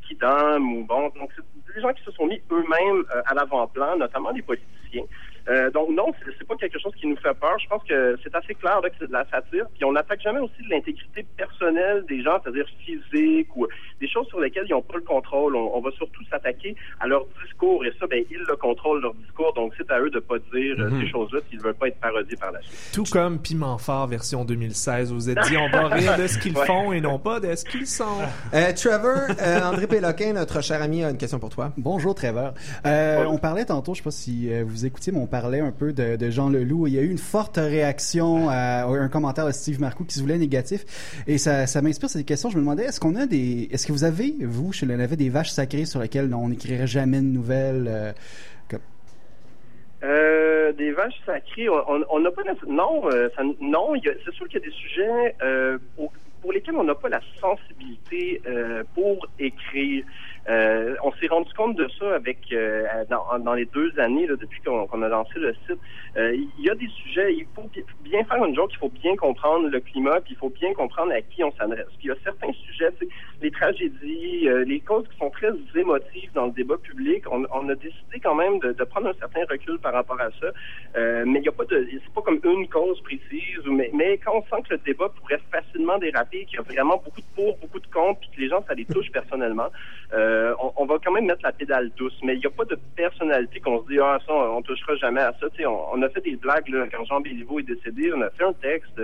ou 0.60 0.86
bon. 0.86 1.10
Donc, 1.20 1.32
c'est 1.36 1.76
des 1.76 1.82
gens 1.82 1.94
qui 1.94 2.04
se 2.04 2.12
sont 2.12 2.26
mis 2.26 2.42
eux-mêmes 2.52 3.04
euh, 3.14 3.22
à 3.26 3.34
l'avant-plan, 3.34 3.98
notamment 3.98 4.32
les 4.32 4.42
politiciens. 4.42 5.04
Euh, 5.50 5.70
donc 5.72 5.90
non, 5.92 6.12
c'est 6.40 6.48
pas 6.48 6.56
quelque 6.56 6.80
chose 6.80 6.94
qui 7.00 7.08
nous 7.08 7.18
fait 7.18 7.34
peur. 7.34 7.58
Je 7.62 7.68
pense 7.68 7.84
que 7.84 8.18
c'est 8.24 8.34
assez 8.34 8.54
clair 8.56 8.80
là, 8.82 8.90
que 8.90 8.96
c'est 9.00 9.08
de 9.08 9.14
la 9.14 9.26
satire. 9.30 9.66
Puis 9.76 9.84
on 9.86 9.92
n'attaque 9.92 10.22
jamais 10.22 10.40
aussi 10.40 10.62
de 10.64 10.70
l'intégrité 10.70 11.26
personnelle 11.36 12.06
des 12.08 12.22
gens, 12.24 12.40
c'est-à-dire 12.44 12.66
physique 12.86 13.56
ou 13.56 13.68
des 14.00 14.08
choses 14.08 14.28
sur 14.28 14.40
lesquelles 14.40 14.66
ils 14.70 14.72
n'ont 14.74 14.82
pas 14.82 14.96
le 14.96 15.02
contrôle. 15.04 15.56
On, 15.56 15.76
on 15.76 15.82
va 15.82 15.92
surtout 15.92 16.24
s'attaquer 16.30 16.76
à 17.00 17.08
leur 17.08 17.26
discours 17.44 17.86
et 17.86 17.92
ça, 18.00 18.08
ben 18.08 18.24
ils 18.32 18.38
le 18.48 18.56
contrôlent 18.56 19.02
leur 19.02 19.14
discours. 19.16 19.54
Donc 19.54 19.74
c'est 19.78 19.90
à 19.92 20.00
eux 20.00 20.10
de 20.10 20.20
pas 20.20 20.38
dire 20.54 20.76
euh, 20.80 20.90
Mhm. 20.90 21.02
ces 21.02 21.08
choses-là 21.10 21.40
s'ils 21.50 21.60
veulent 21.60 21.74
pas 21.74 21.88
être 21.88 22.00
parodiés 22.00 22.38
par 22.38 22.52
la 22.52 22.62
suite. 22.62 22.92
Tout 22.94 23.04
comme 23.12 23.40
Piment 23.40 23.78
Fort 23.78 24.08
version 24.08 24.46
2016, 24.46 25.10
vous 25.12 25.16
vous 25.16 25.30
êtes 25.30 25.40
dit 25.48 25.58
on 25.58 25.70
va 25.70 25.88
rire 25.88 26.18
de 26.18 26.28
ce 26.28 26.38
qu'ils 26.38 26.54
Ouais. 26.58 26.66
font 26.66 26.94
et 26.94 27.02
non 27.02 27.20
pas 27.20 27.40
de 27.40 27.54
ce 27.56 27.66
qu'ils 27.66 27.88
sont. 27.88 28.20
Euh, 28.54 28.72
Trevor, 28.74 29.36
euh, 29.42 29.62
André 29.62 29.88
Péloquin, 29.88 30.34
notre 30.34 30.62
cher 30.62 30.82
ami, 30.82 31.04
a 31.04 31.10
une 31.10 31.18
question 31.18 31.40
pour 31.40 31.50
toi. 31.50 31.72
Bonjour 31.78 32.14
Trevor. 32.16 32.54
Euh, 32.86 33.26
on 33.26 33.38
parlait 33.38 33.66
tantôt, 33.66 33.94
je 33.94 34.00
sais 34.00 34.04
pas 34.04 34.12
si 34.12 34.54
euh, 34.54 34.64
vous 34.66 34.86
écoutiez, 34.86 35.12
mais 35.12 35.20
on 35.20 35.28
parlait 35.34 35.62
un 35.62 35.72
peu 35.72 35.94
de, 35.94 36.16
de 36.16 36.30
Jean 36.30 36.48
Leloup. 36.48 36.86
Il 36.86 36.94
y 36.94 37.00
a 37.00 37.02
eu 37.02 37.10
une 37.10 37.18
forte 37.18 37.58
réaction 37.58 38.50
à 38.50 38.84
un 38.86 39.10
commentaire 39.10 39.48
de 39.48 39.52
Steve 39.52 39.82
Marcoux 39.82 40.06
qui 40.06 40.14
se 40.14 40.22
voulait 40.22 40.38
négatif. 40.38 40.86
Et 41.26 41.40
ça, 41.40 41.66
ça 41.66 41.82
m'inspire 41.82 42.08
cette 42.08 42.28
question. 42.28 42.52
Je 42.52 42.56
me 42.58 42.62
demandais, 42.62 42.84
est-ce 42.84 43.00
qu'on 43.00 43.16
a 43.16 43.26
des, 43.26 43.68
est-ce 43.72 43.88
que 43.88 43.94
vous 43.94 44.04
avez, 44.04 44.36
vous, 44.42 44.72
chez 44.72 44.86
le 44.86 44.96
Navet, 44.96 45.16
des 45.16 45.30
vaches 45.30 45.50
sacrées 45.50 45.86
sur 45.86 46.00
lesquelles 46.02 46.32
on 46.36 46.50
n'écrirait 46.50 46.86
jamais 46.86 47.18
de 47.18 47.26
nouvelles? 47.40 47.88
euh, 47.88 48.12
Euh, 50.04 50.72
des 50.74 50.92
vaches 50.92 51.20
sacrées, 51.26 51.68
on- 51.70 52.20
n'a 52.20 52.30
pas 52.30 52.44
non, 52.68 53.10
euh, 53.10 53.30
non. 53.60 53.94
C'est 54.04 54.34
sûr 54.36 54.48
qu'il 54.50 54.60
y 54.60 54.64
a 54.64 54.66
des 54.68 54.76
sujets 54.84 55.36
pour, 55.96 56.52
lesquels 56.54 56.76
on 56.76 56.84
n'a 56.84 56.94
pas 56.94 57.10
la 57.10 57.22
sensibilité 57.42 58.40
pour 58.94 59.26
écrire. 59.40 60.04
Euh, 60.50 60.96
on 61.04 61.12
s'est 61.14 61.28
rendu 61.28 61.52
compte 61.54 61.76
de 61.78 61.88
ça 61.98 62.16
avec 62.16 62.40
euh, 62.52 62.86
dans, 63.10 63.40
dans 63.40 63.54
les 63.54 63.66
deux 63.66 63.98
années 63.98 64.28
là, 64.28 64.36
depuis 64.36 64.62
qu'on 64.62 64.88
qu'on 64.88 65.02
a 65.02 65.08
lancé 65.08 65.40
le 65.40 65.54
site. 65.66 65.80
Euh, 66.18 66.36
il 66.36 66.64
y 66.66 66.70
a 66.70 66.76
des 66.76 66.88
sujets, 66.90 67.34
il 67.34 67.46
faut 67.56 67.64
bi- 67.74 67.86
bien 68.02 68.24
faire 68.26 68.44
une 68.44 68.54
joke, 68.54 68.72
il 68.74 68.78
faut 68.78 68.90
bien 68.90 69.16
comprendre 69.16 69.70
le 69.70 69.80
climat, 69.80 70.20
puis 70.22 70.34
il 70.34 70.38
faut 70.38 70.50
bien 70.50 70.74
comprendre 70.74 71.14
à 71.14 71.22
qui 71.22 71.44
on 71.44 71.52
s'adresse. 71.54 71.88
Puis 71.98 72.06
il 72.06 72.08
y 72.10 72.12
a 72.12 72.16
certains 72.24 72.52
sujets, 72.52 72.90
les 73.42 73.52
tragédies, 73.52 74.48
euh, 74.50 74.66
les 74.66 74.82
causes 74.82 75.08
qui 75.08 75.18
sont 75.18 75.30
très 75.30 75.52
émotives 75.76 76.32
dans 76.34 76.48
le 76.48 76.52
débat 76.52 76.78
public. 76.78 77.24
On, 77.32 77.46
on 77.54 77.70
a 77.70 77.76
décidé 77.76 78.20
quand 78.22 78.36
même 78.36 78.60
de, 78.60 78.74
de 78.74 78.84
prendre 78.84 79.08
un 79.08 79.14
certain 79.14 79.46
recul 79.50 79.80
par 79.80 79.94
rapport 79.94 80.20
à 80.20 80.30
ça. 80.42 80.48
Euh, 80.98 81.24
mais 81.26 81.40
il 81.40 81.44
n'y 81.44 81.48
a 81.48 81.54
pas 81.54 81.66
de, 81.66 81.88
c'est 81.92 82.14
pas 82.14 82.22
comme 82.22 82.42
une 82.44 82.68
cause 82.68 83.00
précise. 83.02 83.64
Mais, 83.66 83.90
mais 83.94 84.18
quand 84.18 84.34
on 84.36 84.42
sent 84.44 84.62
que 84.68 84.74
le 84.74 84.80
débat 84.86 85.10
pourrait 85.10 85.42
facilement 85.52 85.98
déraper, 86.00 86.46
qu'il 86.46 86.58
y 86.58 86.60
a 86.60 86.64
vraiment 86.64 86.98
beaucoup 87.04 87.22
de 87.22 87.26
pour, 87.36 87.58
beaucoup 87.60 87.80
de 87.80 87.88
contre, 87.88 88.20
puis 88.20 88.30
que 88.36 88.42
les 88.42 88.50
gens 88.50 88.64
ça 88.68 88.74
les 88.74 88.86
touche 88.86 89.10
personnellement, 89.12 89.70
euh, 90.14 90.33
on, 90.62 90.72
on 90.78 90.86
va 90.86 90.96
quand 91.04 91.12
même 91.12 91.26
mettre 91.26 91.42
la 91.44 91.52
pédale 91.52 91.92
douce. 91.98 92.18
Mais 92.24 92.34
il 92.36 92.40
n'y 92.40 92.46
a 92.46 92.50
pas 92.50 92.66
de 92.66 92.78
personnalité 92.96 93.60
qu'on 93.60 93.82
se 93.84 93.88
dit 93.88 94.00
ah 94.00 94.20
ça 94.26 94.34
on, 94.34 94.58
on 94.58 94.62
touchera 94.62 94.96
jamais 94.96 95.22
à 95.22 95.34
ça. 95.40 95.48
On, 95.68 95.98
on 96.00 96.02
a 96.02 96.10
fait 96.10 96.22
des 96.22 96.36
blagues 96.36 96.68
là, 96.70 96.86
quand 96.92 97.04
Jean 97.06 97.22
Béliveau 97.22 97.60
est 97.60 97.64
décédé. 97.64 98.12
On 98.16 98.22
a 98.22 98.30
fait 98.32 98.44
un 98.44 98.54
texte. 98.54 99.00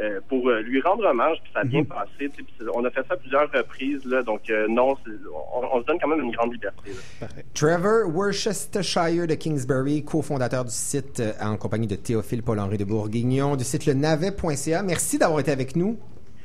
euh, 0.00 0.20
pour 0.26 0.48
euh, 0.48 0.60
lui 0.62 0.80
rendre 0.80 1.04
hommage, 1.04 1.36
puis 1.44 1.52
ça 1.52 1.60
a 1.60 1.64
bien 1.64 1.84
passé. 1.84 2.30
puis 2.34 2.46
c'est- 2.58 2.64
on 2.74 2.82
a 2.82 2.90
fait 2.90 3.02
ça 3.06 3.12
à 3.12 3.16
plusieurs 3.18 3.52
reprises, 3.52 4.02
là, 4.06 4.22
donc 4.22 4.48
euh, 4.48 4.66
non, 4.66 4.96
on, 5.54 5.80
se 5.82 5.86
donne 5.86 5.98
quand 6.00 6.08
même 6.08 6.22
une 6.22 6.30
grande 6.32 6.50
liberté. 6.54 6.92
Trevor 7.52 8.08
Worcestershire 8.08 9.26
de 9.26 9.34
Kingsbury, 9.34 10.02
cofondateur 10.02 10.64
du 10.64 10.70
site 10.70 11.20
euh, 11.20 11.32
en 11.42 11.56
compagnie 11.58 11.86
de 11.86 11.96
Théophile 11.96 12.42
Paul-Henri 12.42 12.78
de 12.78 12.84
Bourguignon, 12.84 13.54
du 13.54 13.64
site 13.64 13.84
lenavet.ca. 13.84 14.82
Merci 14.82 15.18
d'avoir 15.18 15.40
été 15.40 15.50
avec 15.50 15.76
nous. 15.76 15.98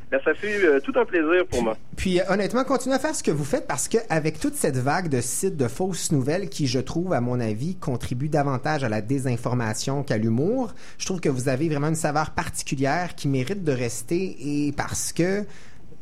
Ben, 0.09 0.19
ça 0.23 0.33
fait 0.33 0.63
euh, 0.63 0.79
tout 0.79 0.93
un 0.95 1.03
plaisir 1.03 1.45
pour 1.49 1.63
moi. 1.63 1.75
Puis 1.97 2.19
euh, 2.19 2.23
honnêtement, 2.29 2.63
continuez 2.63 2.95
à 2.95 2.99
faire 2.99 3.13
ce 3.13 3.21
que 3.23 3.31
vous 3.31 3.43
faites 3.43 3.67
parce 3.67 3.89
que 3.89 3.97
avec 4.09 4.39
toute 4.39 4.55
cette 4.55 4.77
vague 4.77 5.09
de 5.09 5.19
sites 5.19 5.57
de 5.57 5.67
fausses 5.67 6.13
nouvelles 6.13 6.47
qui, 6.49 6.65
je 6.67 6.79
trouve, 6.79 7.11
à 7.11 7.19
mon 7.19 7.39
avis, 7.41 7.75
contribue 7.75 8.29
davantage 8.29 8.85
à 8.85 8.89
la 8.89 9.01
désinformation 9.01 10.03
qu'à 10.03 10.17
l'humour, 10.17 10.73
je 10.97 11.05
trouve 11.05 11.19
que 11.19 11.27
vous 11.27 11.49
avez 11.49 11.67
vraiment 11.67 11.89
une 11.89 11.95
saveur 11.95 12.31
particulière 12.31 13.15
qui 13.15 13.27
mérite 13.27 13.65
de 13.65 13.71
rester 13.73 14.37
et 14.39 14.71
parce 14.71 15.11
que 15.11 15.43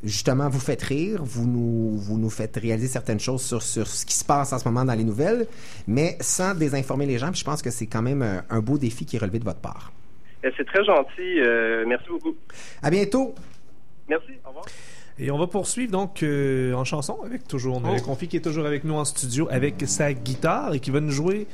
justement 0.04 0.50
vous 0.50 0.60
faites 0.60 0.84
rire, 0.84 1.24
vous 1.24 1.48
nous 1.48 1.98
vous 1.98 2.20
nous 2.20 2.30
faites 2.30 2.58
réaliser 2.58 2.88
certaines 2.88 3.20
choses 3.20 3.42
sur 3.42 3.64
sur 3.64 3.88
ce 3.88 4.06
qui 4.06 4.14
se 4.14 4.24
passe 4.24 4.54
en 4.54 4.60
ce 4.60 4.66
moment 4.68 4.86
dans 4.86 4.94
les 4.94 5.04
nouvelles, 5.04 5.48
mais 5.88 6.16
sans 6.22 6.54
désinformer 6.54 7.08
les 7.08 7.18
gens. 7.18 7.32
Puis 7.32 7.40
je 7.40 7.46
pense 7.46 7.64
que 7.64 7.72
c'est 7.72 7.88
quand 7.88 8.04
même 8.04 8.22
un, 8.22 8.44
un 8.52 8.60
beau 8.60 8.78
défi 8.78 9.06
qui 9.08 9.16
est 9.16 9.20
relevé 9.20 9.40
de 9.40 9.46
votre 9.46 9.62
part. 9.62 9.92
Euh, 10.44 10.52
C'est 10.58 10.66
très 10.66 10.84
gentil. 10.84 11.40
euh, 11.40 11.86
merci 11.88 12.06
beaucoup. 12.08 12.36
À 12.84 12.92
bientôt. 12.92 13.34
Merci. 14.10 14.32
Au 14.46 14.50
revoir. 14.50 14.66
Et 15.18 15.32
on 15.32 15.38
va 15.38 15.48
poursuivre 15.48 15.92
donc 15.92 16.24
euh, 16.24 16.74
en 16.74 16.84
chanson 16.84 17.18
avec 17.26 17.48
toujours 17.48 17.80
Noël 17.80 18.02
Oh. 18.04 18.06
Confi 18.06 18.28
qui 18.28 18.38
est 18.38 18.42
toujours 18.42 18.66
avec 18.66 18.84
nous 18.84 18.96
en 18.96 19.06
studio 19.06 19.48
avec 19.50 19.76
sa 19.88 20.12
guitare 20.14 20.74
et 20.74 20.80
qui 20.82 20.92
va 20.92 21.00
nous 21.00 21.12
jouer 21.12 21.48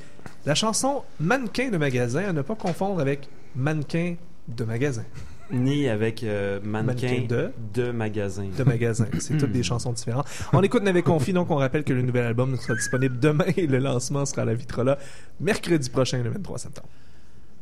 la 0.46 0.56
chanson 0.56 1.04
Mannequin 1.20 1.70
de 1.70 1.78
magasin 1.78 2.24
à 2.30 2.34
ne 2.34 2.42
pas 2.42 2.56
confondre 2.56 3.00
avec 3.00 3.30
Mannequin 3.56 4.16
de 4.48 4.64
magasin. 4.64 5.04
Ni 5.52 5.88
avec 5.90 6.24
euh, 6.24 6.60
mannequin, 6.64 7.08
Mannequin 7.10 7.26
de 7.28 7.52
de 7.74 7.92
magasin. 7.92 8.46
de 8.58 8.64
magasin. 8.64 9.08
C'est 9.20 9.38
toutes 9.38 9.52
des 9.52 9.64
chansons 9.64 9.92
différentes. 9.92 10.26
On 10.54 10.64
écoute 10.64 10.82
Navet 10.82 11.02
Confi, 11.04 11.34
donc 11.34 11.52
on 11.52 11.58
rappelle 11.58 11.84
que 11.84 11.92
le 11.94 12.02
nouvel 12.02 12.24
album 12.26 12.56
sera 12.58 12.74
disponible 12.74 13.20
demain 13.20 13.46
et 13.58 13.68
le 13.68 13.78
lancement 13.80 14.26
sera 14.26 14.42
à 14.44 14.46
la 14.46 14.54
Vitrola 14.54 14.98
mercredi 15.42 15.90
prochain, 15.90 16.24
le 16.24 16.30
23 16.32 16.58
septembre. 16.58 16.88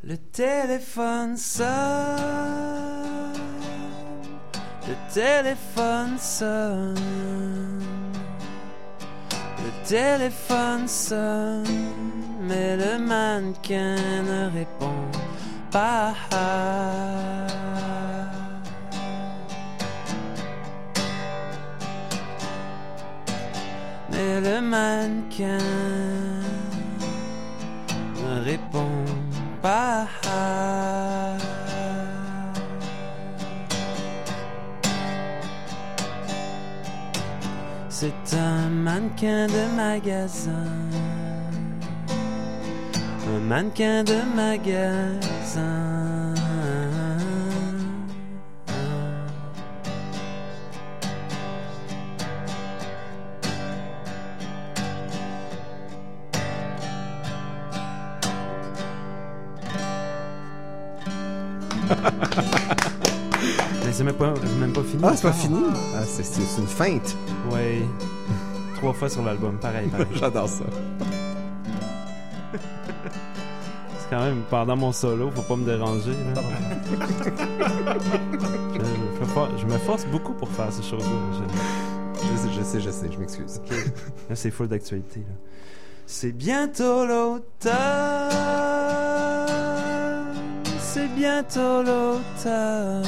Le 0.03 0.15
téléphone 0.17 1.35
sonne. 1.35 1.65
Le 4.89 4.95
téléphone 5.13 6.17
sonne. 6.17 6.95
Le 9.63 9.87
téléphone 9.87 10.87
sonne. 10.87 11.63
Mais 12.41 12.75
le 12.75 12.97
mannequin 12.97 13.97
ne 14.23 14.49
répond 14.51 15.05
pas. 15.69 16.15
Mais 24.11 24.41
le 24.41 24.59
mannequin 24.59 25.59
ne 28.23 28.43
répond 28.43 29.05
pas. 29.61 30.07
C'est 38.01 38.33
un 38.33 38.69
mannequin 38.69 39.47
de 39.47 39.75
magasin. 39.75 40.51
Un 43.27 43.39
mannequin 43.41 44.05
de 44.05 44.21
magasin. 44.37 45.89
C'est 63.99 64.05
même 64.05 64.15
pas, 64.15 64.33
c'est 64.41 64.55
même 64.55 64.71
pas 64.71 64.81
fini. 64.81 65.03
Ah, 65.05 65.11
c'est 65.13 65.23
pas 65.23 65.33
fini? 65.33 65.59
Ah, 65.93 66.03
c'est 66.07 66.23
c'est 66.23 66.61
une 66.61 66.67
feinte. 66.67 67.17
Ouais. 67.51 67.81
Trois 68.75 68.93
fois 68.93 69.09
sur 69.09 69.21
l'album, 69.23 69.57
pareil, 69.57 69.89
pareil. 69.89 70.05
J'adore 70.13 70.47
ça. 70.47 70.63
C'est 72.53 74.09
quand 74.09 74.21
même 74.21 74.43
pendant 74.49 74.77
mon 74.77 74.93
solo, 74.93 75.29
faut 75.35 75.41
pas 75.41 75.57
me 75.57 75.65
déranger. 75.65 76.13
là. 76.33 76.41
je, 78.73 79.19
me 79.19 79.25
for- 79.25 79.49
je 79.57 79.65
me 79.65 79.77
force 79.79 80.05
beaucoup 80.05 80.31
pour 80.31 80.47
faire 80.47 80.71
ces 80.71 80.81
choses-là. 80.83 81.09
Je- 81.33 82.21
Je 82.21 82.37
sais, 82.37 82.49
je 82.57 82.63
sais, 82.63 82.79
je 82.79 82.89
sais, 82.89 83.09
je 83.11 83.19
m'excuse. 83.19 83.59
Là, 84.29 84.35
c'est 84.37 84.51
full 84.51 84.69
d'actualité. 84.69 85.19
là. 85.19 85.35
C'est 86.05 86.31
bientôt 86.31 87.05
l'automne. 87.05 87.73
C'est 90.79 91.09
bientôt 91.17 91.83
l'automne. 91.83 93.03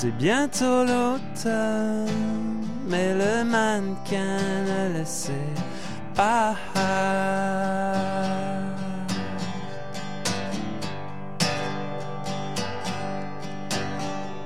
C'est 0.00 0.16
bientôt 0.16 0.84
l'automne. 0.84 2.06
Mais 2.86 3.14
le 3.14 3.42
mannequin 3.42 4.38
ne 4.70 4.96
le 4.96 5.04
sait 5.04 5.32
pas. 6.14 6.54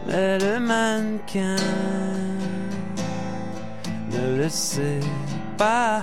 Mais 0.07 0.39
le 0.39 0.59
mannequin 0.59 1.57
ne 4.11 4.37
le 4.39 4.49
sait 4.49 5.01
pas. 5.59 6.03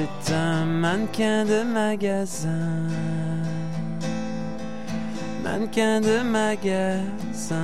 C'est 0.00 0.32
un 0.32 0.64
mannequin 0.64 1.44
de 1.44 1.62
magasin. 1.62 2.48
Mannequin 5.44 6.00
de 6.00 6.22
magasin. 6.22 7.56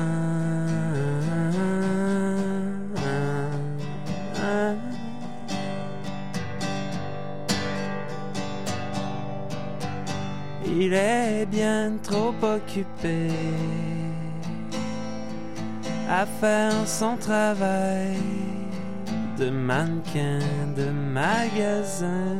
Il 10.66 10.92
est 10.92 11.46
bien 11.46 11.92
trop 12.02 12.34
occupé 12.42 13.30
à 16.10 16.26
faire 16.26 16.86
son 16.86 17.16
travail 17.16 18.18
de 19.38 19.50
mannequin 19.50 20.38
de 20.76 20.90
magasin. 20.90 22.36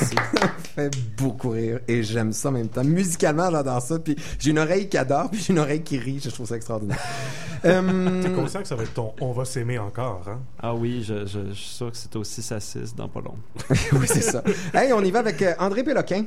ça 0.00 0.48
fait 0.74 0.90
beaucoup 1.16 1.50
rire 1.50 1.80
et 1.88 2.02
j'aime 2.02 2.32
ça 2.32 2.48
en 2.48 2.52
même 2.52 2.68
temps. 2.68 2.84
Musicalement, 2.84 3.50
j'adore 3.50 3.80
ça. 3.82 3.98
Puis 3.98 4.16
j'ai 4.38 4.50
une 4.50 4.58
oreille 4.58 4.88
qui 4.88 4.96
adore, 4.98 5.30
puis 5.30 5.40
j'ai 5.40 5.52
une 5.52 5.58
oreille 5.58 5.82
qui 5.82 5.98
rit. 5.98 6.20
Je 6.22 6.30
trouve 6.30 6.46
ça 6.46 6.56
extraordinaire. 6.56 6.98
Euh, 7.64 8.22
T'es 8.22 8.30
conscient 8.30 8.60
que 8.60 8.68
ça 8.68 8.76
va 8.76 8.82
être 8.84 8.92
ton 8.92 9.12
On 9.20 9.32
va 9.32 9.44
s'aimer 9.46 9.78
encore, 9.78 10.22
hein? 10.28 10.40
Ah 10.62 10.74
oui, 10.74 11.02
je, 11.02 11.24
je- 11.26 11.48
je 11.48 11.54
suis 11.54 11.74
sûr 11.74 11.90
que 11.90 11.96
c'est 11.96 12.14
aussi 12.14 12.42
6 12.42 12.52
à 12.52 12.60
6 12.60 12.94
dans 12.94 13.08
pas 13.08 13.20
long. 13.22 13.34
oui, 13.94 14.06
c'est 14.06 14.20
ça. 14.20 14.42
Hey, 14.74 14.92
on 14.92 15.00
y 15.02 15.10
va 15.10 15.20
avec 15.20 15.40
euh, 15.42 15.54
André 15.58 15.82
Péloquin. 15.82 16.26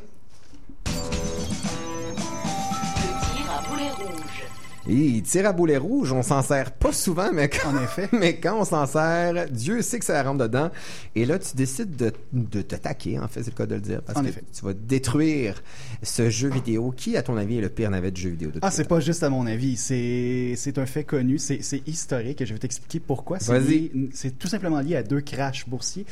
Il 4.94 5.22
tire 5.24 5.46
à 5.48 5.54
boulet 5.54 5.78
rouge, 5.78 6.12
on 6.12 6.24
s'en 6.24 6.42
sert 6.42 6.72
pas 6.72 6.92
souvent, 6.94 7.32
mais 7.34 7.50
quand, 7.50 7.70
En 7.76 7.84
effet. 7.84 8.10
mais 8.14 8.38
quand 8.38 8.60
on 8.60 8.66
s'en 8.66 8.86
sert, 8.86 9.50
Dieu 9.50 9.82
sait 9.82 10.00
que 10.00 10.06
ça 10.06 10.22
rentre 10.24 10.40
dedans. 10.48 10.70
Et 11.16 11.26
là, 11.26 11.38
tu 11.40 11.56
décides 11.56 11.96
de, 11.96 12.12
de 12.34 12.62
t'attaquer, 12.62 13.20
en 13.20 13.28
fait, 13.28 13.44
c'est 13.44 13.52
le 13.52 13.56
cas 13.58 13.66
de 13.66 13.76
le 13.76 13.82
dire, 13.82 14.02
parce 14.02 14.18
En 14.18 14.24
que 14.24 14.28
effet. 14.30 14.44
tu 14.58 14.66
vas 14.66 14.74
détruire 14.74 15.62
ce 16.04 16.30
jeu 16.30 16.50
vidéo. 16.50 16.94
Qui, 16.96 17.18
à 17.18 17.22
ton 17.24 17.38
avis, 17.38 17.58
est 17.58 17.62
le 17.62 17.70
pire 17.70 17.90
navet 17.92 18.12
du 18.12 18.22
jeu 18.22 18.30
vidéo 18.30 18.52
de 18.52 18.60
Ah, 18.62 18.72
c'est 18.72 18.88
pas 18.88 19.00
juste 19.00 19.24
à 19.24 19.30
mon 19.30 19.46
avis. 19.48 19.76
C'est 19.78 20.78
un 20.78 20.86
fait 20.86 21.04
connu. 21.04 21.38
C'est 21.38 21.60
historique 21.88 22.42
et 22.42 22.46
je 22.46 22.54
vais 22.54 22.60
t'expliquer 22.60 23.00
pourquoi. 23.00 23.40
C'est 23.40 23.52
Vas-y. 23.52 23.64
lié- 23.90 24.10
C'est 24.14 24.38
tout 24.38 24.48
simplement 24.48 24.80
lié 24.80 24.96
à 24.96 25.04
deux 25.04 25.22
crashs 25.22 25.68
boursiers. 25.68 26.06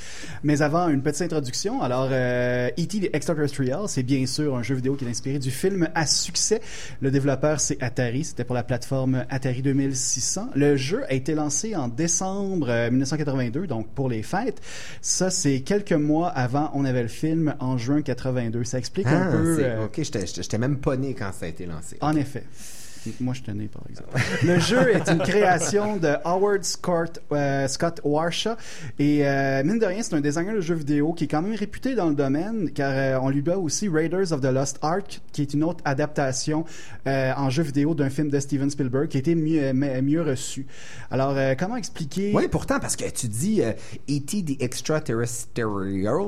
Mais 0.44 0.62
avant, 0.62 0.88
une 0.90 1.02
petite 1.02 1.22
introduction. 1.24 1.82
Alors, 1.82 2.10
euh, 2.12 2.70
E.T. 2.80 3.10
Extraterrestrial, 3.14 3.82
c'est 3.88 4.04
bien 4.04 4.26
sûr 4.26 4.56
un 4.56 4.64
jeu 4.64 4.76
vidéo 4.76 4.96
qui 4.96 5.06
est 5.06 5.10
inspiré 5.10 5.40
du 5.40 5.52
film 5.52 5.90
à 5.96 6.06
succès. 6.06 6.62
Le 7.02 7.12
développeur, 7.12 7.60
c'est 7.60 7.82
Atari. 7.82 8.24
C'était 8.24 8.44
pour 8.44 8.56
la 8.56 8.64
plateforme 8.68 9.26
Atari 9.30 9.62
2600. 9.62 10.50
Le 10.56 10.76
jeu 10.78 11.04
a 11.10 11.14
été 11.14 11.34
lancé 11.34 11.76
en 11.76 11.88
décembre 11.88 12.70
euh, 12.70 12.90
1982, 12.92 13.66
donc 13.68 13.88
pour 13.90 14.10
les 14.10 14.22
fêtes. 14.24 14.62
Ça, 15.02 15.30
c'est 15.30 15.62
quelques 15.62 15.94
mois 15.94 16.28
avant 16.30 16.70
on 16.74 16.86
avait 16.86 17.02
le 17.02 17.08
film 17.08 17.56
en 17.60 17.78
juin 17.78 18.02
82. 18.02 18.64
Ça 18.64 18.78
explique 18.78 19.08
un 19.08 19.30
Ah, 19.30 19.32
peu... 19.32 19.56
c'est- 19.58 19.64
euh, 19.64 19.86
ok, 19.86 20.02
j'étais 20.36 20.58
même 20.58 20.78
pas 20.78 20.96
né 20.98 21.14
quand 21.14 21.32
ça 21.34 21.46
a 21.46 21.50
été 21.50 21.66
lancé. 21.66 21.98
en 22.02 22.16
effet. 22.16 22.44
Moi, 23.20 23.34
je 23.34 23.42
tenais, 23.44 23.68
par 23.68 23.84
exemple. 23.90 24.10
Le 24.44 24.60
jeu 24.60 24.96
est 24.96 25.10
une 25.10 25.20
création 25.20 25.98
de 25.98 26.16
Howard 26.24 26.64
Scott, 26.64 27.22
euh, 27.32 27.68
Scott 27.68 28.02
Warshaw. 28.04 28.56
Et 29.00 29.28
euh, 29.28 29.64
mine 29.64 29.80
de 29.80 29.86
rien, 29.86 30.02
c'est 30.02 30.16
un 30.16 30.22
designer 30.22 30.56
de 30.56 30.62
jeux 30.62 30.76
vidéo 30.76 31.14
qui 31.14 31.26
est 31.26 31.28
quand 31.28 31.42
même 31.42 31.56
réputé 31.56 31.96
dans 31.96 32.10
le 32.10 32.16
domaine, 32.16 32.72
car 32.72 32.92
euh, 32.94 33.20
on 33.22 33.30
lui 33.30 33.42
doit 33.42 33.58
aussi 33.58 33.90
Raiders 33.90 34.32
of 34.32 34.42
the 34.42 34.52
Lost 34.52 34.80
Ark, 34.82 35.22
qui 35.32 35.42
est 35.42 35.54
une 35.54 35.64
autre 35.64 35.82
adaptation 35.86 36.66
euh, 37.08 37.34
en 37.36 37.50
jeu 37.50 37.64
vidéo 37.64 37.94
d'un 37.94 38.10
film 38.10 38.30
de 38.30 38.40
Steven 38.40 38.70
Spielberg, 38.70 39.08
qui 39.08 39.18
a 39.18 39.20
été 39.20 39.36
mieux, 39.36 39.74
mieux 39.74 40.22
reçu. 40.22 40.66
Alors, 41.12 41.34
euh, 41.38 41.56
comment 41.58 41.78
expliquer... 41.78 42.32
Oui, 42.34 42.48
pourtant, 42.50 42.80
parce 42.80 42.96
que 42.96 43.10
tu 43.10 43.28
dis 43.28 43.62
euh, 43.62 43.72
E.T. 44.10 44.44
the 44.44 44.62
Extraterrestrial 44.62 46.28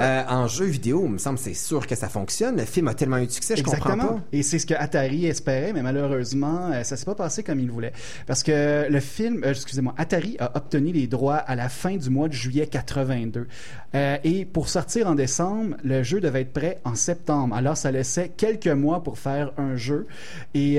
euh, 0.00 0.22
en 0.28 0.46
jeu 0.46 0.64
vidéo, 0.64 1.02
il 1.06 1.12
me 1.12 1.18
semble 1.18 1.38
c'est 1.38 1.54
sûr 1.54 1.86
que 1.86 1.94
ça 1.94 2.08
fonctionne. 2.08 2.56
Le 2.56 2.64
film 2.64 2.88
a 2.88 2.94
tellement 2.94 3.18
eu 3.18 3.26
de 3.26 3.30
succès, 3.30 3.56
je 3.56 3.62
comprends 3.62 3.92
Exactement. 3.92 4.18
pas. 4.18 4.24
Et 4.32 4.42
c'est 4.42 4.58
ce 4.58 4.66
que 4.66 4.74
Atari 4.74 5.26
espérait, 5.26 5.72
mais 5.72 5.82
malheureusement, 5.82 5.95
euh, 5.98 6.82
ça 6.82 6.96
s'est 6.96 7.04
pas 7.04 7.14
passé 7.14 7.42
comme 7.42 7.60
il 7.60 7.70
voulait. 7.70 7.92
Parce 8.26 8.42
que 8.42 8.86
le 8.90 9.00
film, 9.00 9.42
euh, 9.44 9.50
excusez-moi, 9.50 9.94
Atari 9.96 10.36
a 10.38 10.56
obtenu 10.56 10.92
les 10.92 11.06
droits 11.06 11.36
à 11.36 11.54
la 11.54 11.68
fin 11.68 11.96
du 11.96 12.10
mois 12.10 12.28
de 12.28 12.32
juillet 12.32 12.66
82. 12.66 13.46
Euh, 13.94 14.16
et 14.24 14.44
pour 14.44 14.68
sortir 14.68 15.08
en 15.08 15.14
décembre, 15.14 15.76
le 15.84 16.02
jeu 16.02 16.20
devait 16.20 16.42
être 16.42 16.52
prêt 16.52 16.80
en 16.84 16.94
septembre. 16.94 17.54
Alors, 17.54 17.76
ça 17.76 17.90
laissait 17.90 18.28
quelques 18.28 18.66
mois 18.66 19.02
pour 19.02 19.18
faire 19.18 19.52
un 19.56 19.76
jeu. 19.76 20.06
Et 20.54 20.78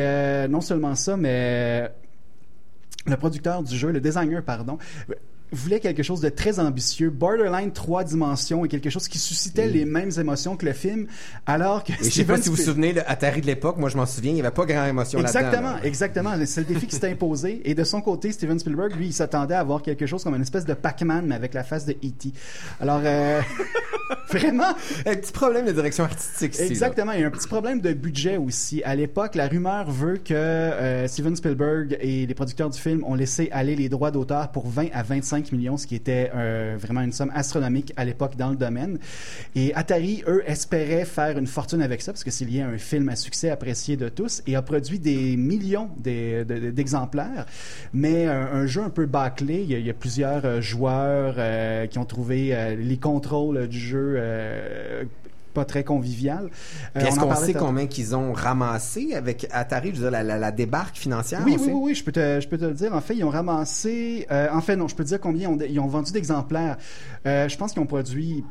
non 0.50 0.62
seulement 0.62 0.96
ça, 0.96 1.18
mais 1.18 1.90
le 3.06 3.18
producteur 3.18 3.64
du 3.64 3.76
jeu, 3.78 3.92
le 3.92 4.02
designer, 4.02 4.44
pardon, 4.44 4.78
voulait 5.52 5.80
quelque 5.80 6.04
chose 6.04 6.22
de 6.22 6.30
très 6.30 6.60
ambitieux, 6.60 7.10
borderline 7.10 7.72
trois 7.72 8.04
dimensions 8.04 8.66
et 8.66 8.68
quelque 8.68 8.90
chose 8.90 9.08
qui 9.08 9.20
suscitait 9.20 9.68
Mm. 9.68 9.72
les 9.72 9.86
mêmes 9.86 10.12
émotions 10.20 10.56
que 10.58 10.66
le 10.66 10.74
film, 10.74 11.08
alors 11.46 11.84
que 11.84 11.94
Et 11.94 11.96
je 12.04 12.10
sais 12.10 12.24
pas 12.24 12.38
si 12.38 12.50
vous 12.50 12.56
vous 12.56 12.62
souvenez, 12.62 12.94
le 12.94 13.10
Atari 13.10 13.42
de 13.42 13.48
l'époque, 13.48 13.78
moi 13.78 13.90
je 13.90 13.98
m'en 13.98 14.06
souviens, 14.06 14.32
il 14.32 14.36
n'y 14.36 14.42
avait 14.42 14.52
pas 14.52 14.66
grand 14.66 14.86
émotion. 14.86 15.20
Exactement, 15.20 15.74
là. 15.74 15.80
exactement. 15.84 16.34
C'est 16.46 16.62
le 16.62 16.68
défi 16.68 16.88
qui 16.88 16.96
s'était 16.96 17.10
imposé. 17.10 17.62
Et 17.66 17.74
de 17.76 17.84
son 17.84 18.02
côté, 18.02 18.32
Steven 18.32 18.60
Spielberg, 18.60 18.96
lui, 18.96 19.08
il 19.08 19.14
s'attendait 19.14 19.56
à 19.56 19.60
avoir 19.60 19.82
quelque 19.82 20.06
chose 20.06 20.24
comme 20.24 20.36
une 20.36 20.42
espèce 20.42 20.66
de 20.66 20.74
Pac-Man, 20.74 21.26
mais 21.28 21.36
avec 21.36 21.54
la 21.54 21.64
face 21.64 21.86
de 21.86 21.94
E.T. 21.94 22.32
Alors, 22.80 23.02
euh, 23.04 23.42
vraiment... 24.30 24.76
Un 25.06 25.16
petit 25.16 25.32
problème 25.32 25.66
de 25.66 25.72
direction 25.72 26.04
artistique 26.04 26.54
ici. 26.56 26.64
Exactement. 26.64 27.12
Il 27.14 27.22
y 27.22 27.24
a 27.24 27.28
un 27.28 27.32
petit 27.32 27.48
problème 27.48 27.82
de 27.82 27.94
budget 27.94 28.38
aussi. 28.38 28.82
À 28.84 28.96
l'époque, 28.96 29.36
la 29.36 29.48
rumeur 29.48 29.90
veut 29.90 30.18
que 30.18 30.34
euh, 30.34 31.08
Steven 31.08 31.36
Spielberg 31.36 31.98
et 32.02 32.26
les 32.26 32.34
producteurs 32.34 32.70
du 32.70 32.80
film 32.80 33.04
ont 33.04 33.16
laissé 33.16 33.50
aller 33.52 33.76
les 33.76 33.90
droits 33.90 34.12
d'auteur 34.12 34.52
pour 34.52 34.68
20 34.68 34.88
à 34.94 35.04
25 35.04 35.37
millions, 35.52 35.78
ce 35.78 35.88
qui 35.88 35.96
était 35.96 36.32
euh, 36.36 36.76
vraiment 36.80 37.02
une 37.02 37.12
somme 37.12 37.32
astronomique 37.34 37.94
à 37.96 38.06
l'époque 38.06 38.36
dans 38.36 38.50
le 38.50 38.56
domaine. 38.56 39.00
Et 39.56 39.74
Atari, 39.74 40.24
eux, 40.28 40.44
espéraient 40.46 41.06
faire 41.06 41.38
une 41.38 41.48
fortune 41.48 41.82
avec 41.82 42.02
ça, 42.02 42.12
parce 42.12 42.24
que 42.24 42.32
c'est 42.32 42.46
lié 42.46 42.62
à 42.62 42.68
un 42.68 42.78
film 42.78 43.10
à 43.10 43.16
succès 43.16 43.50
apprécié 43.50 43.98
de 43.98 44.10
tous, 44.10 44.42
et 44.48 44.56
a 44.56 44.62
produit 44.62 45.00
des 45.00 45.38
millions 45.38 45.90
d'exemplaires. 45.98 47.46
Mais 47.94 48.26
un, 48.26 48.66
jeu 48.66 48.82
un 48.82 48.90
peu 48.90 49.06
bâclé, 49.06 49.66
il 49.68 49.80
y 49.80 49.90
a, 49.90 49.94
plusieurs 49.94 50.46
euh, 50.46 50.62
joueurs 50.62 51.36
euh, 51.38 51.88
qui 51.88 51.98
ont 52.00 52.06
trouvé 52.06 52.76
les 52.78 52.98
contrôles 52.98 53.68
du 53.68 53.80
jeu 53.80 54.20
pas 55.58 55.66
très 55.66 55.84
convivial. 55.84 56.50
Euh, 56.96 57.00
Est-ce 57.02 57.20
qu'on 57.20 57.34
sait 57.36 57.54
combien 57.54 57.88
qu'ils 57.88 58.16
ont 58.16 58.32
ramassé 58.32 59.16
avec 59.16 59.48
Atari, 59.52 59.90
je 59.90 59.96
veux 59.96 60.02
dire, 60.04 60.12
la, 60.12 60.22
la- 60.24 60.38
la 60.38 60.52
débarque 60.52 60.96
financière? 60.98 61.42
Oui, 61.46 61.54
oui, 61.58 61.66
sait? 61.66 61.72
oui, 61.72 61.80
oui, 61.84 61.96
je 61.96 62.04
peux 62.04 62.12
te, 62.12 62.40
je 62.40 62.48
peux 62.48 62.58
te 62.60 62.66
le 62.66 62.74
dire. 62.74 62.94
En 62.94 63.02
fait, 63.02 63.16
ils 63.16 63.24
ont 63.24 63.30
ramassé. 63.32 64.28
euh, 64.32 64.48
en 64.52 64.62
fait, 64.62 64.76
non, 64.76 64.88
je 64.88 64.96
peux 64.96 65.04
te 65.04 65.10
dire 65.10 65.20
combien 65.20 65.50
ils 65.50 65.54
ont, 65.54 65.58
ils 65.68 65.80
ont 65.80 65.88
vendu 65.88 66.12
d'exemplaires. 66.12 66.78
Euh, 67.26 67.50
je 67.50 67.58
pense 67.58 67.74
qu'ils 67.74 67.82
ont 67.82 67.88
produit 67.88 68.44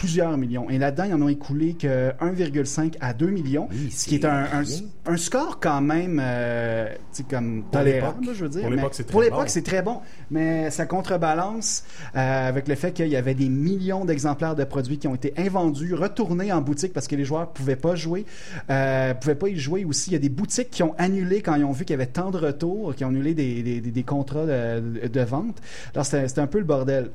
plusieurs 0.00 0.36
millions. 0.38 0.70
Et 0.70 0.78
là-dedans, 0.78 1.04
ils 1.04 1.12
en 1.14 1.20
ont 1.20 1.28
écoulé 1.28 1.74
que 1.74 2.10
1,5 2.20 2.94
à 3.00 3.12
2 3.12 3.26
millions, 3.26 3.68
ce 3.90 4.06
qui 4.06 4.14
est 4.14 4.24
un, 4.24 4.30
un, 4.50 4.62
rien. 4.62 4.78
un 5.04 5.16
score 5.18 5.60
quand 5.60 5.82
même, 5.82 6.18
euh, 6.22 6.88
tu 7.12 7.18
sais, 7.18 7.22
comme 7.24 7.62
Pour 7.62 7.70
tolérable, 7.72 8.20
l'époque. 8.22 8.34
je 8.34 8.42
veux 8.44 8.48
dire. 8.48 8.62
Pour 8.62 8.70
l'époque, 8.70 8.94
c'est 8.94 9.04
très 9.04 9.12
Pour 9.12 9.22
l'époque, 9.22 9.38
bon. 9.40 9.48
c'est 9.48 9.62
très 9.62 9.82
bon. 9.82 9.98
Mais 10.30 10.70
ça 10.70 10.86
contrebalance 10.86 11.84
euh, 12.16 12.48
avec 12.48 12.66
le 12.66 12.74
fait 12.76 12.92
qu'il 12.92 13.08
y 13.08 13.16
avait 13.16 13.34
des 13.34 13.48
millions 13.50 14.04
d'exemplaires 14.06 14.54
de 14.54 14.64
produits 14.64 14.96
qui 14.98 15.06
ont 15.06 15.14
été 15.14 15.34
invendus, 15.36 15.94
retournés 15.94 16.50
en 16.50 16.62
boutique 16.62 16.92
parce 16.94 17.06
que 17.06 17.16
les 17.16 17.24
joueurs 17.24 17.50
pouvaient 17.52 17.76
pas 17.76 17.94
jouer, 17.94 18.24
euh, 18.70 19.12
pouvaient 19.14 19.34
pas 19.34 19.48
y 19.48 19.56
jouer 19.56 19.84
aussi. 19.84 20.10
Il 20.10 20.12
y 20.14 20.16
a 20.16 20.20
des 20.20 20.28
boutiques 20.30 20.70
qui 20.70 20.82
ont 20.82 20.94
annulé 20.96 21.42
quand 21.42 21.54
ils 21.56 21.64
ont 21.64 21.72
vu 21.72 21.84
qu'il 21.84 21.92
y 21.94 22.00
avait 22.00 22.06
tant 22.06 22.30
de 22.30 22.38
retours, 22.38 22.94
qui 22.94 23.04
ont 23.04 23.08
annulé 23.08 23.34
des, 23.34 23.62
des, 23.62 23.80
des- 23.82 23.90
des 23.90 24.02
contrats 24.02 24.46
de, 24.46 25.08
de 25.08 25.20
vente. 25.20 25.58
Alors, 25.94 26.06
c'était 26.06 26.40
un 26.40 26.46
peu 26.46 26.58
le 26.58 26.64
bordel. 26.64 27.10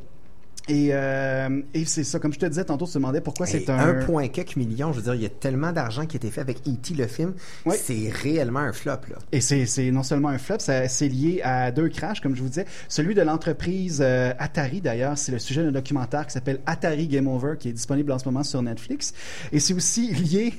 Et, 0.68 0.90
euh, 0.92 1.62
et 1.74 1.86
c'est 1.86 2.04
ça, 2.04 2.20
comme 2.20 2.34
je 2.34 2.40
te 2.40 2.46
disais 2.46 2.66
tantôt, 2.66 2.86
tu 2.86 2.94
te 2.94 2.98
demandais 2.98 3.22
pourquoi 3.22 3.46
c'est 3.46 3.70
un... 3.70 3.94
1,4 4.02 4.58
million, 4.58 4.92
je 4.92 4.98
veux 4.98 5.04
dire, 5.04 5.14
il 5.14 5.22
y 5.22 5.26
a 5.26 5.30
tellement 5.30 5.72
d'argent 5.72 6.06
qui 6.06 6.16
a 6.16 6.18
été 6.18 6.32
fait 6.32 6.42
avec 6.42 6.60
E.T. 6.68 6.96
le 6.96 7.08
film. 7.08 7.34
Oui. 7.66 7.76
C'est 7.80 8.10
réellement 8.10 8.60
un 8.60 8.74
flop, 8.74 8.92
là. 9.10 9.18
Et 9.32 9.42
c'est 9.42 9.66
c'est 9.66 9.92
non 9.92 10.04
seulement 10.04 10.30
un 10.30 10.38
flop, 10.38 10.58
c'est 10.60 11.08
lié 11.08 11.42
à 11.44 11.72
deux 11.72 11.90
crashs, 11.90 12.22
comme 12.22 12.36
je 12.36 12.42
vous 12.42 12.50
disais. 12.50 12.66
Celui 12.88 13.14
de 13.14 13.22
l'entreprise 13.22 14.00
euh, 14.02 14.34
Atari, 14.40 14.82
d'ailleurs, 14.82 15.18
c'est 15.18 15.32
le 15.32 15.40
sujet 15.40 15.64
d'un 15.64 15.72
documentaire 15.72 16.26
qui 16.26 16.34
s'appelle 16.34 16.60
Atari 16.66 17.08
Game 17.08 17.28
Over, 17.28 17.56
qui 17.60 17.70
est 17.70 17.74
disponible 17.74 18.12
en 18.12 18.20
ce 18.20 18.26
moment 18.26 18.44
sur 18.44 18.62
Netflix. 18.62 19.14
Et 19.52 19.60
c'est 19.60 19.74
aussi 19.74 20.12
lié 20.12 20.54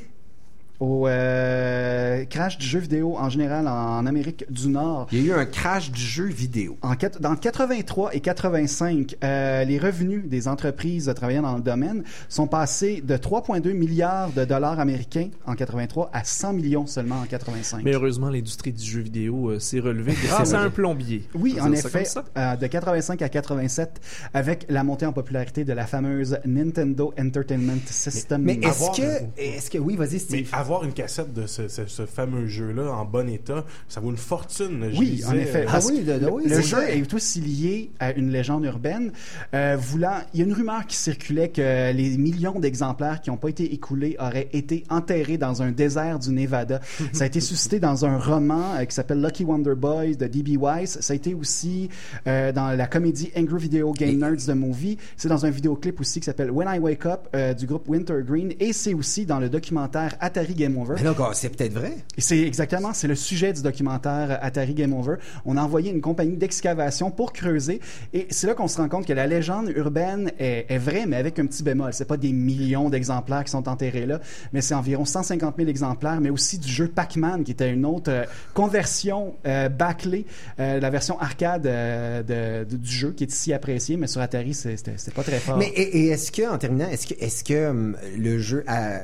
au 0.81 1.09
euh, 1.09 2.25
crash 2.25 2.59
du 2.59 2.67
jeu 2.67 2.79
vidéo 2.79 3.17
en 3.17 3.29
général 3.29 3.69
en 3.69 4.07
Amérique 4.07 4.45
du 4.51 4.69
Nord. 4.69 5.07
Il 5.13 5.27
y 5.27 5.31
a 5.31 5.35
eu 5.35 5.39
un 5.39 5.47
crash 5.47 5.91
du 5.91 6.01
jeu 6.01 6.25
vidéo. 6.25 6.77
En, 6.83 6.95
dans 7.21 7.37
83 7.37 8.15
et 8.15 8.21
85, 8.21 9.17
euh, 9.23 9.65
les 9.65 9.79
revenus 9.79 10.25
des 10.27 10.49
entreprises 10.49 11.13
travaillant 11.15 11.43
dans 11.43 11.57
le 11.57 11.63
domaine 11.63 12.05
sont 12.29 12.47
passés 12.47 13.03
de 13.05 13.17
3,2 13.17 13.73
milliards 13.73 14.31
de 14.33 14.45
dollars 14.45 14.81
américains 14.81 15.29
en 15.47 15.55
83 15.55 16.11
à 16.13 16.25
100 16.25 16.53
millions 16.53 16.87
seulement 16.87 17.21
en 17.21 17.27
85. 17.27 17.83
Mais 17.85 17.95
heureusement, 17.95 18.29
l'industrie 18.29 18.73
du 18.73 18.85
jeu 18.85 19.01
vidéo 19.01 19.51
euh, 19.51 19.59
s'est 19.59 19.81
relevée 19.81 20.15
grâce 20.25 20.53
à 20.53 20.61
un 20.61 20.71
plombier. 20.71 21.23
Oui, 21.35 21.57
en 21.61 21.73
effet, 21.73 22.05
euh, 22.37 22.57
de 22.57 22.67
85 22.67 23.23
à 23.23 23.29
87, 23.29 24.01
avec 24.35 24.67
la 24.69 24.85
montée 24.85 25.07
en 25.07 25.13
popularité 25.13 25.65
de 25.65 25.73
la 25.73 25.87
fameuse 25.87 26.39
Nintendo 26.45 27.15
Entertainment 27.19 27.81
System. 27.87 28.43
Mais 28.43 28.55
est-ce 28.55 29.01
que, 29.01 29.41
est-ce 29.41 29.71
que, 29.71 29.79
oui, 29.79 29.97
vas-y, 29.97 30.15
Mais 30.15 30.19
Steve. 30.19 30.51
Avoir 30.67 30.85
une 30.85 30.93
cassette 30.93 31.33
de 31.33 31.47
ce, 31.47 31.69
ce- 31.69 31.87
ce 31.87 32.07
fameux 32.07 32.47
jeu-là 32.47 32.91
en 32.93 33.05
bon 33.05 33.29
état, 33.29 33.65
ça 33.89 34.01
vaut 34.01 34.11
une 34.11 34.17
fortune. 34.17 34.89
je 34.93 34.99
Oui, 34.99 35.23
en 35.27 35.33
effet. 35.35 35.63
euh, 35.63 35.71
Parce 35.71 35.87
oui, 35.87 36.01
de- 36.03 36.19
de- 36.19 36.27
oui, 36.29 36.45
le 36.49 36.61
jeu 36.61 36.83
est 36.89 37.15
aussi 37.15 37.41
lié 37.41 37.91
à 38.01 38.13
une 38.13 38.31
légende 38.31 38.65
urbaine. 38.65 39.13
Euh, 39.55 39.77
voulant, 39.79 40.19
il 40.35 40.41
y 40.41 40.43
a 40.43 40.47
une 40.47 40.53
rumeur 40.53 40.85
qui 40.87 40.97
circulait 40.97 41.51
que 41.51 41.93
les 41.93 42.19
millions 42.19 42.59
d'exemplaires 42.59 43.21
qui 43.21 43.31
n'ont 43.31 43.37
pas 43.37 43.49
été 43.49 43.73
écoulés 43.73 44.17
auraient 44.19 44.49
été 44.53 44.83
enterrés 44.91 45.39
dans 45.39 45.63
un 45.63 45.71
désert 45.71 46.19
du 46.19 46.31
Nevada. 46.31 46.81
Ça 47.13 47.25
a 47.25 47.27
été 47.29 47.41
suscité 47.53 47.79
dans 47.79 48.05
un 48.05 48.19
roman 48.19 48.75
euh, 48.77 48.85
qui 48.87 48.95
s'appelle 48.95 49.21
Lucky 49.23 49.45
Wonder 49.45 49.75
Boys 49.77 50.15
de 50.19 50.27
D.B. 50.27 50.61
Weiss. 50.61 50.99
Ça 51.01 51.13
a 51.13 51.17
été 51.17 51.33
aussi 51.35 51.89
euh, 52.27 52.51
dans 52.51 52.71
la 52.77 52.87
comédie 52.89 53.31
Angry 53.37 53.61
Video 53.63 53.93
Game 53.93 54.19
Nerds 54.19 54.47
the 54.47 54.55
Movie. 54.57 54.99
C'est 55.17 55.29
dans 55.29 55.47
un 55.47 55.51
vidéoclip 55.51 56.01
aussi 56.01 56.19
qui 56.21 56.25
s'appelle 56.27 56.51
When 56.51 56.69
I 56.69 56.79
Wake 56.81 57.07
Up 57.07 57.29
du 57.57 57.67
groupe 57.67 57.89
Wintergreen. 57.89 58.53
Et 58.59 58.73
c'est 58.73 58.95
aussi 58.95 59.27
dans 59.27 59.39
le 59.39 59.49
documentaire 59.49 60.15
Atari 60.21 60.55
Game 60.57 60.77
Over. 60.79 60.95
Mais 61.03 61.05
c'est 61.35 61.51
peut-être 61.57 61.73
vrai. 61.75 61.93
C'est 62.19 62.41
exactement, 62.41 62.93
c'est 62.93 63.09
le 63.09 63.15
sujet 63.15 63.53
du 63.53 63.63
documentaire 63.63 64.39
Atari 64.43 64.75
Game 64.75 64.93
Over. 64.93 65.17
On 65.45 65.57
a 65.57 65.63
envoyé 65.63 65.91
une 65.93 66.01
compagnie 66.01 66.37
d'excavation 66.37 67.11
pour 67.11 67.33
creuser 67.33 67.81
et 68.13 68.27
c'est 68.31 68.47
là 68.47 68.55
qu'on 68.55 68.69
se 68.69 68.79
rend 68.79 68.89
compte 68.89 69.07
que 69.07 69.13
la 69.13 69.27
légende 69.27 69.71
urbaine 69.77 70.33
est, 70.39 70.67
est 70.69 70.79
vraie, 70.79 71.07
mais 71.07 71.17
avec 71.17 71.39
un 71.39 71.47
petit 71.47 71.63
bémol. 71.63 71.93
C'est 71.93 72.05
pas 72.07 72.17
des 72.17 72.33
millions 72.33 72.89
d'exemplaires 72.91 73.45
qui 73.45 73.51
sont 73.53 73.69
enterrés 73.69 74.07
là, 74.07 74.21
mais 74.53 74.61
c'est 74.61 74.75
environ 74.75 75.05
150 75.05 75.55
000 75.57 75.69
exemplaires, 75.69 76.21
mais 76.21 76.31
aussi 76.31 76.59
du 76.59 76.69
jeu 76.69 76.89
Pac-Man 76.89 77.45
qui 77.45 77.53
était 77.53 77.71
une 77.73 77.85
autre 77.87 78.11
euh, 78.11 78.25
conversion 78.55 79.35
euh, 79.47 79.69
bâclée, 79.69 80.27
euh, 80.59 80.81
la 80.81 80.91
version 80.91 81.21
arcade 81.21 81.67
euh, 81.67 82.23
de- 82.23 82.69
de- 82.69 82.77
du 82.77 82.91
jeu 82.91 83.13
qui 83.13 83.25
est 83.25 83.33
ici 83.33 83.53
appréciée, 83.53 83.97
mais 83.97 84.07
sur 84.07 84.21
Atari, 84.21 84.55
c'était 84.55 84.93
pas 85.15 85.23
très 85.23 85.39
fort. 85.39 85.57
Mais 85.59 85.67
et, 85.69 85.99
et 85.99 86.09
est-ce 86.09 86.33
que, 86.33 86.49
en 86.51 86.59
terminant, 86.59 86.89
est-ce 86.89 87.07
que, 87.07 87.15
est-ce 87.23 87.45
que 87.45 87.69
hum, 87.71 87.97
le 88.19 88.39
jeu 88.39 88.65
a 88.67 88.99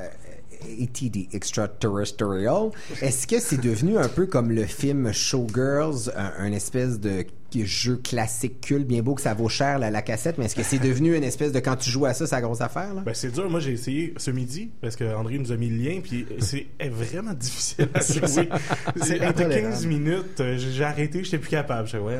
E.T. 0.66 1.10
the 1.10 1.34
Extraterrestrial, 1.34 2.70
est-ce 3.00 3.26
que 3.26 3.38
c'est 3.40 3.60
devenu 3.60 3.98
un 3.98 4.08
peu 4.08 4.26
comme 4.26 4.50
le 4.50 4.64
film 4.64 5.12
Showgirls, 5.12 6.12
un 6.16 6.52
espèce 6.52 7.00
de 7.00 7.24
jeu 7.66 7.96
classique 7.96 8.61
culte, 8.61 8.86
bien 8.86 9.03
beau 9.03 9.14
que 9.14 9.20
ça 9.22 9.34
vaut 9.34 9.48
cher 9.48 9.78
la, 9.78 9.90
la 9.90 10.03
cassette, 10.03 10.38
mais 10.38 10.46
est-ce 10.46 10.57
que 10.57 10.62
c'est 10.62 10.78
devenu 10.78 11.16
une 11.16 11.24
espèce 11.24 11.53
de 11.53 11.61
quand 11.61 11.76
tu 11.76 11.90
joues 11.90 12.07
à 12.07 12.14
ça, 12.14 12.26
c'est 12.26 12.34
la 12.34 12.40
grosse 12.42 12.61
affaire 12.61 12.94
là? 12.94 13.03
Ben, 13.05 13.14
c'est 13.14 13.30
dur. 13.32 13.48
Moi, 13.50 13.61
j'ai 13.61 13.72
essayé 13.72 14.14
ce 14.16 14.30
midi 14.30 14.70
parce 14.80 14.96
que 14.96 15.05
André 15.14 15.38
nous 15.38 15.53
a 15.53 15.57
mis 15.57 15.68
le 15.68 15.76
lien, 15.76 16.00
puis 16.03 16.26
c'est 16.38 16.66
est 16.78 16.88
vraiment 16.90 17.34
difficile 17.34 17.88
à 17.94 18.00
jouer. 18.00 18.26
C'est 18.26 19.20
Après 19.20 19.26
intolérable. 19.26 19.70
15 19.72 19.86
minutes, 19.86 20.40
euh, 20.40 20.57
j'ai 20.59 20.84
arrêté, 20.84 21.24
j'étais 21.24 21.38
plus 21.38 21.50
capable. 21.50 21.88
Je 21.88 21.96
ouais, 21.98 22.18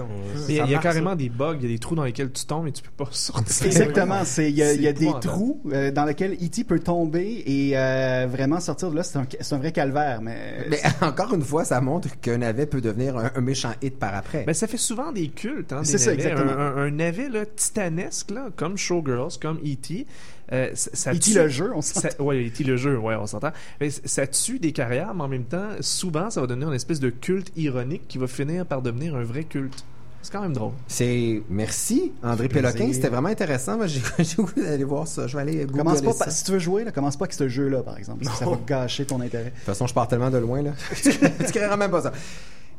Mais 0.49 0.55
il 0.55 0.57
y 0.57 0.61
a, 0.61 0.67
y 0.67 0.81
carrément 0.81 1.11
ça. 1.11 1.17
des 1.17 1.29
bugs, 1.29 1.57
il 1.59 1.63
y 1.63 1.67
a 1.67 1.69
des 1.75 1.79
trous 1.79 1.95
dans 1.95 2.05
lesquels 2.05 2.31
tu 2.33 2.45
tombes 2.47 2.67
et 2.69 2.73
tu 2.73 2.83
peux 2.83 3.05
pas 3.05 3.09
sortir. 3.13 3.67
Exactement, 3.67 4.25
c'est 4.25 4.51
il 4.51 4.57
y 4.57 4.63
a, 4.63 4.73
y 4.73 4.93
des 4.93 5.13
trous 5.21 5.61
euh, 5.73 5.91
dans 5.91 6.05
lesquels 6.05 6.33
E.T. 6.35 6.65
peut 6.65 6.79
tomber 6.81 7.43
et 7.47 7.77
euh, 7.77 8.27
vraiment 8.31 8.61
sortir 8.61 8.91
de 8.91 8.97
là, 8.97 9.03
c'est 9.03 9.19
un, 9.19 9.27
c'est 9.41 9.55
un 9.55 9.59
vrai 9.59 9.73
calvaire. 9.73 10.21
Mais, 10.23 10.67
Mais 10.69 10.81
encore 11.01 11.33
une 11.35 11.43
fois, 11.43 11.65
ça 11.65 11.81
montre 11.81 12.09
qu'un 12.21 12.39
navet 12.39 12.67
peut 12.67 12.81
devenir 12.81 13.17
un, 13.17 13.31
un 13.35 13.41
méchant 13.41 13.73
hit 13.83 13.99
par 13.99 14.15
après. 14.15 14.45
Ben, 14.45 14.55
ça 14.55 14.67
fait 14.67 14.77
souvent 14.77 15.13
des 15.13 15.22
cultes, 15.29 15.73
hein, 15.73 15.83
C'est 15.85 15.99
ça, 15.99 16.11
navets. 16.11 16.23
exactement. 16.23 16.53
Un, 16.53 16.77
un- 16.77 16.77
un 16.87 16.91
navet 16.91 17.29
là, 17.29 17.47
titanesque, 17.47 18.31
là, 18.31 18.49
comme 18.57 18.77
Showgirls, 18.77 19.39
comme 19.41 19.59
E.T. 19.59 20.07
Euh, 20.53 20.71
ça, 20.75 21.13
E.T. 21.13 21.19
tue- 21.21 21.35
le 21.35 21.49
jeu, 21.49 21.71
on 21.75 21.81
s'entend. 21.83 22.25
Ouais, 22.25 22.47
E.T. 22.47 22.65
le 22.65 22.77
jeu, 22.77 22.99
ouais, 22.99 23.15
on 23.15 23.27
s'entend. 23.27 23.53
Mais 23.81 23.91
ça 23.91 24.27
tue 24.27 24.59
des 24.59 24.73
carrières, 24.73 25.15
mais 25.15 25.23
en 25.23 25.29
même 25.29 25.45
temps, 25.45 25.69
souvent, 25.81 26.29
ça 26.31 26.41
va 26.41 26.47
devenir 26.47 26.69
une 26.69 26.75
espèce 26.75 27.01
de 27.01 27.11
culte 27.11 27.51
ironique 27.57 28.07
qui 28.09 28.19
va 28.19 28.27
finir 28.27 28.67
par 28.67 28.83
devenir 28.83 29.17
un 29.17 29.23
vrai 29.25 29.45
culte. 29.45 29.85
C'est 30.25 30.31
quand 30.31 30.43
même 30.43 30.53
drôle. 30.53 30.71
C'est 30.87 31.43
merci 31.51 32.13
André. 32.23 32.47
Péloquin, 32.49 32.93
c'était 32.93 33.09
vraiment 33.09 33.29
intéressant. 33.31 33.77
Moi, 33.77 33.87
j'ai 33.89 34.01
goût 34.37 34.49
d'aller 34.57 34.85
voir 34.85 35.09
ça. 35.09 35.27
Je 35.27 35.35
vais 35.37 35.43
aller 35.43 35.57
googler 35.65 35.79
commence 35.79 36.01
pas 36.01 36.13
ça. 36.13 36.31
si 36.31 36.45
tu 36.45 36.53
veux 36.53 36.61
jouer, 36.61 36.85
là, 36.85 36.93
commence 36.93 37.17
pas 37.17 37.25
avec 37.25 37.33
ce 37.33 37.49
jeu-là, 37.49 37.83
par 37.83 37.99
exemple. 37.99 38.25
Ça 38.27 38.45
va 38.45 38.57
gâcher 38.65 39.05
ton 39.05 39.21
intérêt. 39.21 39.47
De 39.47 39.51
toute 39.51 39.65
façon, 39.65 39.89
je 39.89 39.95
pars 39.95 40.07
tellement 40.07 40.31
de 40.31 40.39
loin 40.39 40.63
là. 40.63 40.71
tu 41.03 41.53
créeras 41.53 41.77
même 41.77 41.91
pas 41.91 42.03
ça. 42.03 42.13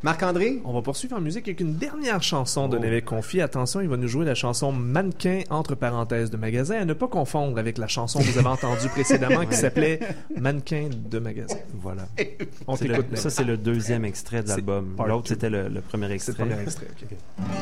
Marc-André, 0.04 0.62
On 0.66 0.74
va 0.74 0.82
poursuivre 0.82 1.16
en 1.16 1.22
musique 1.22 1.47
avec 1.47 1.62
une 1.62 1.76
dernière 1.76 2.22
chanson 2.22 2.68
de 2.68 2.78
Neve 2.78 3.01
Confi. 3.06 3.39
Attention, 3.39 3.80
il 3.80 3.88
va 3.88 3.95
nous 3.95 4.10
jouer 4.10 4.26
la 4.26 4.36
chanson 4.36 4.74
Mannequin 4.74 5.43
entre 5.49 5.76
parenthèses 5.76 6.30
de 6.30 6.36
magasin, 6.36 6.76
à 6.82 6.84
ne 6.86 6.91
pas 6.93 7.08
confondre 7.08 7.58
avec 7.58 7.78
la 7.78 7.88
chanson 7.88 8.20
que 8.20 8.26
vous 8.26 8.38
avez 8.38 8.49
entendue 8.49 8.89
précédemment 8.89 9.45
qui 9.45 9.56
s'appelait 9.56 10.01
Mannequin 10.38 10.89
de 10.91 11.20
magasin. 11.20 11.56
Voilà. 11.76 12.04
On 12.68 12.76
t'écoute. 12.76 13.16
ça, 13.16 13.30
c'est 13.30 13.45
le 13.45 13.56
deuxième 13.56 14.04
extrait 14.04 14.43
de 14.43 14.49
l'album. 14.49 14.93
L'autre, 15.08 15.30
c'était 15.30 15.49
le, 15.49 15.70
le 15.70 15.80
premier 15.80 16.12
extrait. 16.12 16.34
le 16.38 16.49
premier 16.49 16.62
extrait. 16.62 16.88
ok. 17.01 17.18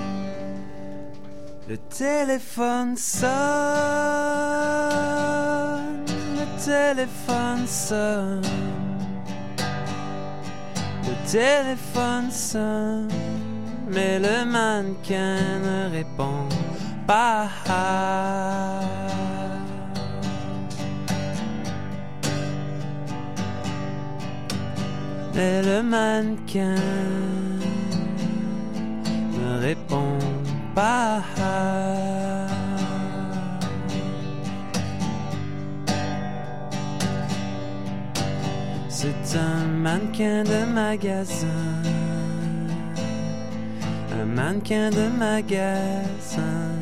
Le 1.69 1.77
téléphone 1.77 2.97
sonne, 2.97 3.29
le 6.35 6.65
téléphone 6.65 7.65
sonne, 7.65 8.41
le 11.03 11.29
téléphone 11.29 12.31
sonne, 12.31 13.07
mais 13.87 14.19
le 14.19 14.45
mannequin 14.45 15.37
ne 15.63 15.91
répond 15.91 16.47
pas. 17.07 17.47
Mais 25.33 25.61
le 25.61 25.81
mannequin 25.81 26.75
ne 29.33 29.59
répond 29.59 30.19
pas. 30.75 31.21
C'est 38.93 39.37
un 39.37 39.67
mannequin 39.67 40.43
de 40.43 40.65
magasin. 40.65 41.47
Un 44.19 44.25
mannequin 44.25 44.89
de 44.89 45.07
magasin. 45.17 46.80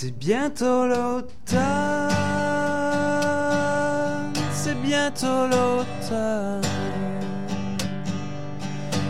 C'est 0.00 0.16
bientôt 0.16 0.86
l'automne, 0.86 1.58
c'est 4.52 4.80
bientôt 4.80 5.48
l'automne, 5.50 6.62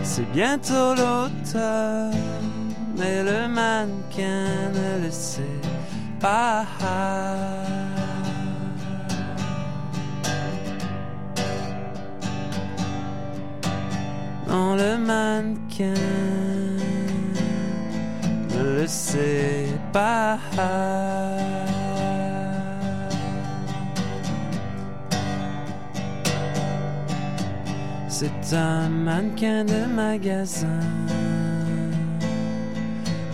c'est 0.03 0.33
bientôt 0.33 0.95
l'automne, 0.95 2.17
mais 2.97 3.23
le 3.23 3.49
mannequin 3.49 4.47
ne 4.73 5.05
le 5.05 5.11
sait 5.11 5.61
pas. 6.21 6.65
Non, 14.49 14.75
le 14.75 14.97
mannequin 14.97 15.93
ne 18.55 18.81
le 18.81 18.87
sait 18.87 19.67
C'est 28.09 28.55
un 28.57 28.89
mannequin 28.89 29.65
de 29.65 29.87
magasin. 29.87 30.67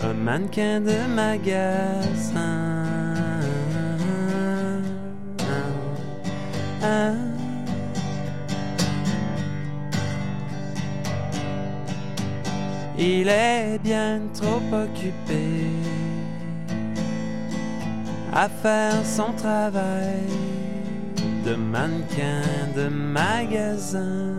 Un 0.03 0.13
mannequin 0.13 0.79
de 0.79 1.07
magasin. 1.13 2.75
Il 12.97 13.27
est 13.27 13.77
bien 13.83 14.21
trop 14.33 14.61
occupé 14.71 16.04
à 18.35 18.49
faire 18.49 19.05
son 19.05 19.31
travail 19.31 20.27
de 21.45 21.55
mannequin 21.55 22.41
de 22.75 22.89
magasin. 22.89 24.33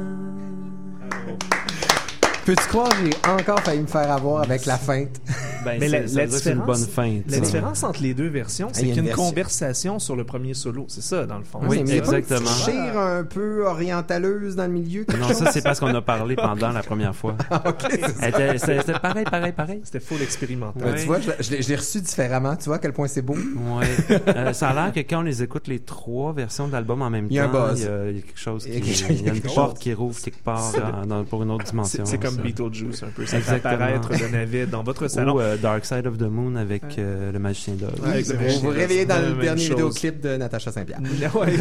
peux-tu 2.44 2.68
croire 2.68 2.90
j'ai 3.02 3.30
encore 3.30 3.60
failli 3.60 3.80
me 3.80 3.86
faire 3.86 4.12
avoir 4.12 4.42
avec 4.42 4.66
la 4.66 4.76
feinte? 4.76 5.18
Ben, 5.66 5.80
Mais 5.80 5.88
la, 5.88 6.06
ça 6.06 6.14
c'est 6.14 6.22
une 6.22 6.28
différence, 6.60 6.66
bonne 6.66 6.88
fin, 6.88 7.18
la 7.28 7.40
différence 7.40 7.82
entre 7.84 8.02
les 8.02 8.14
deux 8.14 8.28
versions, 8.28 8.68
Ah, 8.70 8.74
c'est 8.74 8.80
qu'il 8.80 8.88
y 8.88 8.92
a 8.92 8.94
une 8.94 9.00
une 9.00 9.06
version. 9.06 9.24
conversation 9.24 9.98
sur 9.98 10.16
le 10.16 10.24
premier 10.24 10.54
solo. 10.54 10.84
C'est 10.88 11.02
ça, 11.02 11.26
dans 11.26 11.38
le 11.38 11.44
fond. 11.44 11.60
Oui, 11.62 11.82
mais 11.84 11.92
une 11.92 11.98
exactement. 11.98 12.48
chire 12.50 12.98
un 12.98 13.24
peu 13.24 13.66
orientaleuse 13.66 14.56
dans 14.56 14.66
le 14.66 14.72
milieu. 14.72 15.04
Non, 15.18 15.28
chose? 15.28 15.36
ça, 15.38 15.52
c'est 15.52 15.62
parce 15.62 15.80
qu'on 15.80 15.94
a 15.94 16.00
parlé 16.02 16.36
pendant 16.36 16.70
la 16.70 16.82
première 16.82 17.14
fois. 17.14 17.36
Elle 18.20 18.28
était- 18.30 18.58
C'était 18.58 18.98
pareil, 18.98 19.24
pareil, 19.24 19.52
pareil. 19.52 19.80
C'était 19.84 20.00
full 20.00 20.22
expérimental. 20.22 20.82
Ben, 20.82 20.94
Tu 20.94 21.06
vois, 21.06 21.18
je, 21.20 21.30
je 21.42 21.68
l'ai- 21.68 21.76
reçu 21.76 22.00
différemment. 22.00 22.56
Tu 22.56 22.64
vois 22.66 22.76
à 22.76 22.78
quel 22.78 22.92
point 22.92 23.08
c'est 23.08 23.22
beau. 23.22 23.34
Ouais. 23.36 23.86
Euh, 24.28 24.52
ça 24.52 24.68
a 24.70 24.74
l'air 24.74 24.92
que 24.92 25.00
quand 25.00 25.18
on 25.20 25.22
les 25.22 25.42
écoute 25.42 25.68
les 25.68 25.80
trois 25.80 26.32
versions 26.32 26.66
de 26.68 26.72
l'album 26.72 27.02
en 27.02 27.10
même 27.10 27.26
Il 27.30 27.36
y 27.36 27.38
a 27.38 27.44
un 27.44 27.48
temps, 27.48 27.68
buzz. 27.68 27.80
il 27.80 27.84
y 27.84 27.88
a, 27.88 28.10
il 28.10 28.16
y 28.16 28.18
a 28.18 28.22
quelque 28.22 28.38
chose 28.40 28.64
qui, 28.64 28.70
Il 29.10 29.26
y 29.26 29.30
a 29.30 29.34
une 29.34 29.40
porte 29.40 29.78
qui 29.78 29.92
rouvre 29.94 30.18
quelque 30.20 30.42
part 30.42 30.72
dans- 30.72 31.06
dans- 31.06 31.24
pour 31.24 31.42
une 31.42 31.50
autre 31.50 31.64
dimension. 31.64 32.04
C'est 32.04 32.18
comme. 32.18 32.36
Beetlejuice 32.36 33.02
un 33.02 33.08
peu. 33.08 33.26
Ça 33.26 33.40
fait 33.40 33.56
apparaître 33.56 34.10
le 34.12 34.28
navet 34.28 34.66
dans 34.66 34.82
votre 34.82 35.08
salon. 35.08 35.38
Euh, 35.56 35.62
Dark 35.62 35.84
Side 35.84 36.06
of 36.06 36.18
the 36.18 36.22
Moon 36.22 36.56
avec 36.56 36.82
euh, 36.98 37.32
le 37.32 37.38
magicien 37.38 37.74
d'Oz. 37.74 37.90
Ouais, 38.02 38.10
avec 38.10 38.26
le 38.28 38.36
Vous 38.36 38.60
vous 38.60 38.68
réveillez 38.68 39.06
dans 39.06 39.18
le 39.18 39.34
dernier 39.42 39.60
chose. 39.60 39.70
vidéoclip 39.70 40.20
de 40.20 40.36
Natacha 40.36 40.72
Saint-Pierre. 40.72 41.00
Ouais. 41.34 41.52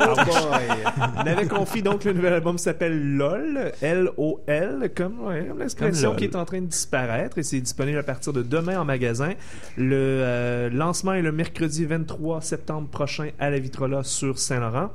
Oh 0.00 0.14
boy. 0.24 1.24
Navet 1.24 1.46
confie 1.46 1.82
donc 1.82 2.04
le 2.04 2.12
nouvel 2.12 2.32
album 2.32 2.58
s'appelle 2.58 3.16
LOL, 3.16 3.72
L-O-L, 3.80 4.90
comme, 4.96 5.20
ouais, 5.26 5.46
comme 5.48 5.58
l'expression 5.58 6.14
qui 6.14 6.24
est 6.24 6.36
en 6.36 6.44
train 6.44 6.60
de 6.60 6.66
disparaître 6.66 7.38
et 7.38 7.42
c'est 7.42 7.60
disponible 7.60 7.98
à 7.98 8.02
partir 8.02 8.32
de 8.32 8.42
demain 8.42 8.80
en 8.80 8.84
magasin. 8.84 9.32
Le 9.76 9.96
euh, 9.96 10.70
lancement 10.70 11.14
est 11.14 11.22
le 11.22 11.32
mercredi 11.32 11.84
23 11.84 12.40
septembre 12.40 12.88
prochain 12.88 13.28
à 13.38 13.50
la 13.50 13.58
Vitrola 13.58 14.02
sur 14.02 14.38
Saint-Laurent. 14.38 14.90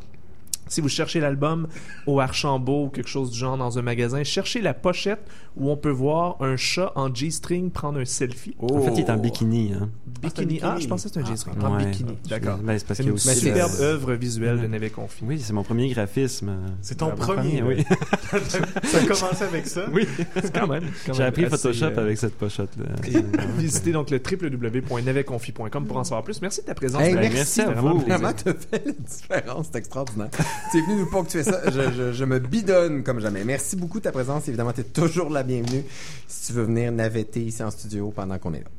Si 0.69 0.79
vous 0.81 0.87
cherchez 0.89 1.19
l'album 1.19 1.67
au 2.07 2.19
Archambault 2.21 2.85
ou 2.85 2.89
quelque 2.89 3.09
chose 3.09 3.31
du 3.31 3.37
genre 3.37 3.57
dans 3.57 3.77
un 3.77 3.81
magasin, 3.81 4.23
cherchez 4.23 4.61
la 4.61 4.73
pochette 4.73 5.19
où 5.57 5.69
on 5.69 5.75
peut 5.75 5.89
voir 5.89 6.37
un 6.41 6.55
chat 6.55 6.93
en 6.95 7.13
G-string 7.13 7.69
prendre 7.71 7.99
un 7.99 8.05
selfie. 8.05 8.55
En 8.59 8.79
fait, 8.81 8.91
il 8.93 8.99
est 9.01 9.09
en 9.09 9.17
bikini. 9.17 9.73
Hein. 9.73 9.89
Bikini. 10.21 10.59
Ah, 10.63 10.77
je 10.79 10.87
pensais 10.87 11.09
que 11.09 11.15
c'était 11.15 11.25
un 11.25 11.29
G-string. 11.29 11.55
En 11.61 11.75
Ouais. 11.75 11.85
bikini. 11.85 12.17
D'accord. 12.29 12.57
Ben, 12.59 12.77
c'est 12.79 12.87
parce 12.87 12.97
C'est 12.97 13.03
qu'il 13.03 13.05
y 13.05 13.07
a 13.07 13.09
une 13.09 13.15
aussi 13.15 13.35
superbe 13.35 13.71
le- 13.79 13.83
œuvre 13.83 14.13
visuelle 14.13 14.61
de 14.61 14.67
Navet 14.67 14.89
Confi. 14.91 15.23
Oui, 15.25 15.39
c'est 15.39 15.51
mon 15.53 15.63
premier 15.63 15.89
graphisme. 15.89 16.51
C'est 16.81 16.95
ton 16.95 17.09
Ah, 17.11 17.15
premier, 17.15 17.61
oui. 17.63 17.83
Ça 18.83 18.97
a 18.99 19.01
commencé 19.01 19.43
avec 19.43 19.65
ça? 19.67 19.81
Oui, 19.91 20.07
quand 20.53 20.67
même. 20.67 20.83
quand 21.05 21.13
J'ai 21.13 21.19
même 21.23 21.29
appris 21.29 21.45
Photoshop 21.49 21.85
euh, 21.85 22.01
avec 22.03 22.17
cette 22.17 22.35
pochette-là. 22.35 22.85
Visitez 23.57 23.91
donc 23.91 24.11
le 24.11 24.19
www.navetconfi.com 24.19 25.85
pour 25.85 25.97
en 25.97 26.03
savoir 26.03 26.23
plus. 26.23 26.41
Merci 26.41 26.61
de 26.61 26.67
ta 26.67 26.75
présence. 26.75 27.01
Hey, 27.01 27.13
Navet. 27.15 27.29
merci, 27.29 27.45
C'était 27.61 27.69
à 27.69 27.81
vous. 27.81 27.99
Vraiment, 27.99 28.31
t'as 28.33 28.53
fait 28.53 28.83
la 28.85 28.91
différence? 28.91 29.69
C'est 29.71 29.79
extraordinaire. 29.79 30.29
tu 30.71 30.77
es 30.77 30.81
venu 30.81 30.95
nous 30.95 31.09
ponctuer 31.09 31.43
ça. 31.43 31.61
Je, 31.69 31.91
je, 31.91 32.13
je 32.13 32.25
me 32.25 32.39
bidonne 32.39 33.03
comme 33.03 33.19
jamais. 33.19 33.43
Merci 33.43 33.75
beaucoup 33.75 33.99
de 33.99 34.03
ta 34.03 34.11
présence. 34.11 34.47
Évidemment, 34.47 34.73
tu 34.73 34.81
es 34.81 34.85
toujours 34.85 35.29
la 35.29 35.43
bienvenue 35.43 35.83
si 36.27 36.47
tu 36.47 36.53
veux 36.53 36.63
venir 36.63 36.91
navetter 36.91 37.41
ici 37.41 37.63
en 37.63 37.71
studio 37.71 38.11
pendant 38.15 38.37
qu'on 38.37 38.53
est 38.53 38.61
là. 38.61 38.69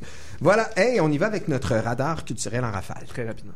Voilà. 0.41 0.71
Hey, 0.77 1.01
on 1.01 1.11
y 1.11 1.19
va 1.19 1.27
avec 1.27 1.49
notre 1.49 1.75
radar 1.77 2.25
culturel 2.25 2.65
en 2.65 2.71
rafale. 2.71 3.05
Très 3.07 3.27
rapidement. 3.27 3.55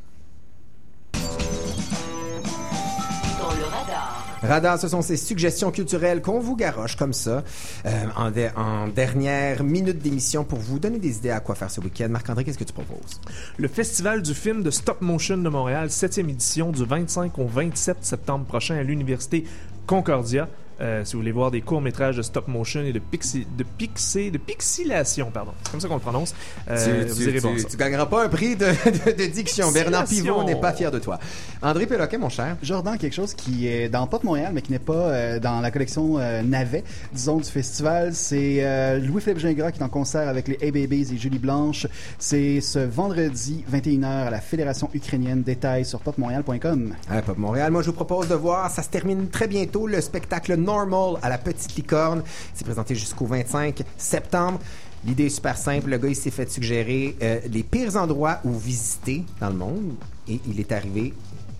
Dans 3.38 3.54
le 3.54 3.64
radar. 3.64 4.13
Radar, 4.45 4.78
ce 4.78 4.88
sont 4.88 5.01
ces 5.01 5.16
suggestions 5.16 5.70
culturelles 5.70 6.20
qu'on 6.20 6.38
vous 6.38 6.55
garoche 6.55 6.97
comme 6.97 7.12
ça 7.12 7.42
euh, 7.86 7.90
en, 8.16 8.30
en 8.61 8.88
dernière 8.88 9.64
minute 9.64 9.99
d'émission 9.99 10.45
pour 10.45 10.59
vous 10.59 10.78
donner 10.78 10.99
des 10.99 11.16
idées 11.16 11.30
à 11.30 11.40
quoi 11.40 11.55
faire 11.55 11.70
ce 11.70 11.80
week-end. 11.80 12.09
Marc-André, 12.11 12.45
qu'est-ce 12.45 12.59
que 12.59 12.64
tu 12.64 12.72
proposes? 12.72 13.20
Le 13.57 13.68
Festival 13.68 14.22
du 14.22 14.34
film 14.34 14.62
de 14.62 14.70
stop 14.70 15.01
motion 15.01 15.38
de 15.38 15.49
Montréal, 15.49 15.88
7e 15.88 16.28
édition 16.28 16.70
du 16.70 16.84
25 16.84 17.38
au 17.38 17.47
27 17.47 17.99
septembre 18.03 18.45
prochain 18.45 18.76
à 18.76 18.82
l'Université 18.82 19.45
Concordia. 19.86 20.49
Euh, 20.80 21.04
si 21.04 21.12
vous 21.14 21.20
voulez 21.20 21.32
voir 21.32 21.50
des 21.50 21.60
courts-métrages 21.60 22.16
de 22.16 22.22
stop 22.22 22.48
motion 22.48 22.80
et 22.82 22.92
de, 22.92 22.98
pixi, 22.98 23.46
de, 23.56 23.64
pixé, 23.64 24.30
de 24.30 24.38
pixilation, 24.38 25.30
pardon. 25.32 25.52
C'est 25.62 25.70
comme 25.70 25.80
ça 25.80 25.88
qu'on 25.88 25.94
le 25.94 26.00
prononce. 26.00 26.34
Euh, 26.68 27.04
tu, 27.04 27.08
vous 27.10 27.16
tu- 27.22 27.28
irez 27.30 27.38
voir 27.38 27.54
tu- 27.54 27.60
ça. 27.60 27.68
tu 27.68 27.76
gagneras 27.76 28.06
pas 28.06 28.24
un 28.24 28.28
prix 28.28 28.56
de, 28.56 28.66
de- 28.66 29.16
de 29.16 29.26
diction. 29.26 29.70
Bernard. 29.72 30.04
Pivot 30.06 30.42
n'est 30.44 30.60
pas 30.60 30.72
fier 30.72 30.90
de 30.90 30.98
toi. 30.98 31.18
André 31.62 31.86
Péloquet, 31.86 32.18
mon 32.18 32.28
cher. 32.28 32.56
Jordan, 32.62 32.98
quelque 32.98 33.12
chose 33.14 33.34
qui 33.34 33.68
est 33.68 33.88
dans 33.88 34.06
Pop 34.06 34.24
Montréal, 34.24 34.52
mais 34.54 34.62
qui 34.62 34.72
n'est 34.72 34.78
pas 34.78 34.92
euh, 34.94 35.38
dans 35.38 35.60
la 35.60 35.70
collection 35.70 36.18
euh, 36.18 36.42
Navet, 36.42 36.84
disons, 37.12 37.38
du 37.38 37.48
festival. 37.50 38.14
C'est 38.14 38.58
euh, 38.64 38.98
Louis-Philippe 38.98 39.38
Gingras 39.38 39.70
qui 39.72 39.80
est 39.80 39.84
en 39.84 39.88
concert 39.88 40.28
avec 40.28 40.48
les 40.48 40.56
A-Babies 40.66 41.12
et 41.14 41.16
Julie 41.18 41.38
Blanche. 41.38 41.86
C'est 42.18 42.60
ce 42.60 42.78
vendredi 42.80 43.64
21h 43.72 44.04
à 44.26 44.30
la 44.30 44.40
Fédération 44.40 44.90
ukrainienne. 44.94 45.42
Détails 45.42 45.84
sur 45.84 46.00
popmontréal.com. 46.00 46.94
À 47.10 47.22
Pop 47.22 47.38
Montréal, 47.38 47.70
moi 47.70 47.82
je 47.82 47.86
vous 47.86 47.92
propose 47.92 48.28
de 48.28 48.34
voir, 48.34 48.70
ça 48.70 48.82
se 48.82 48.88
termine 48.88 49.28
très 49.28 49.46
bientôt, 49.48 49.86
le 49.86 50.00
spectacle 50.00 50.54
Normal 50.64 51.18
à 51.22 51.28
la 51.28 51.38
Petite 51.38 51.76
Licorne. 51.76 52.22
C'est 52.54 52.64
présenté 52.64 52.94
jusqu'au 52.94 53.26
25 53.26 53.82
septembre. 53.96 54.58
L'idée 55.04 55.26
est 55.26 55.30
super 55.30 55.56
simple. 55.56 55.90
Le 55.90 55.98
gars, 55.98 56.08
il 56.08 56.16
s'est 56.16 56.30
fait 56.30 56.50
suggérer 56.50 57.16
euh, 57.22 57.40
les 57.50 57.62
pires 57.62 57.96
endroits 57.96 58.38
où 58.44 58.52
visiter 58.52 59.24
dans 59.40 59.50
le 59.50 59.56
monde 59.56 59.92
et 60.28 60.40
il 60.48 60.58
est 60.58 60.72
arrivé 60.72 61.12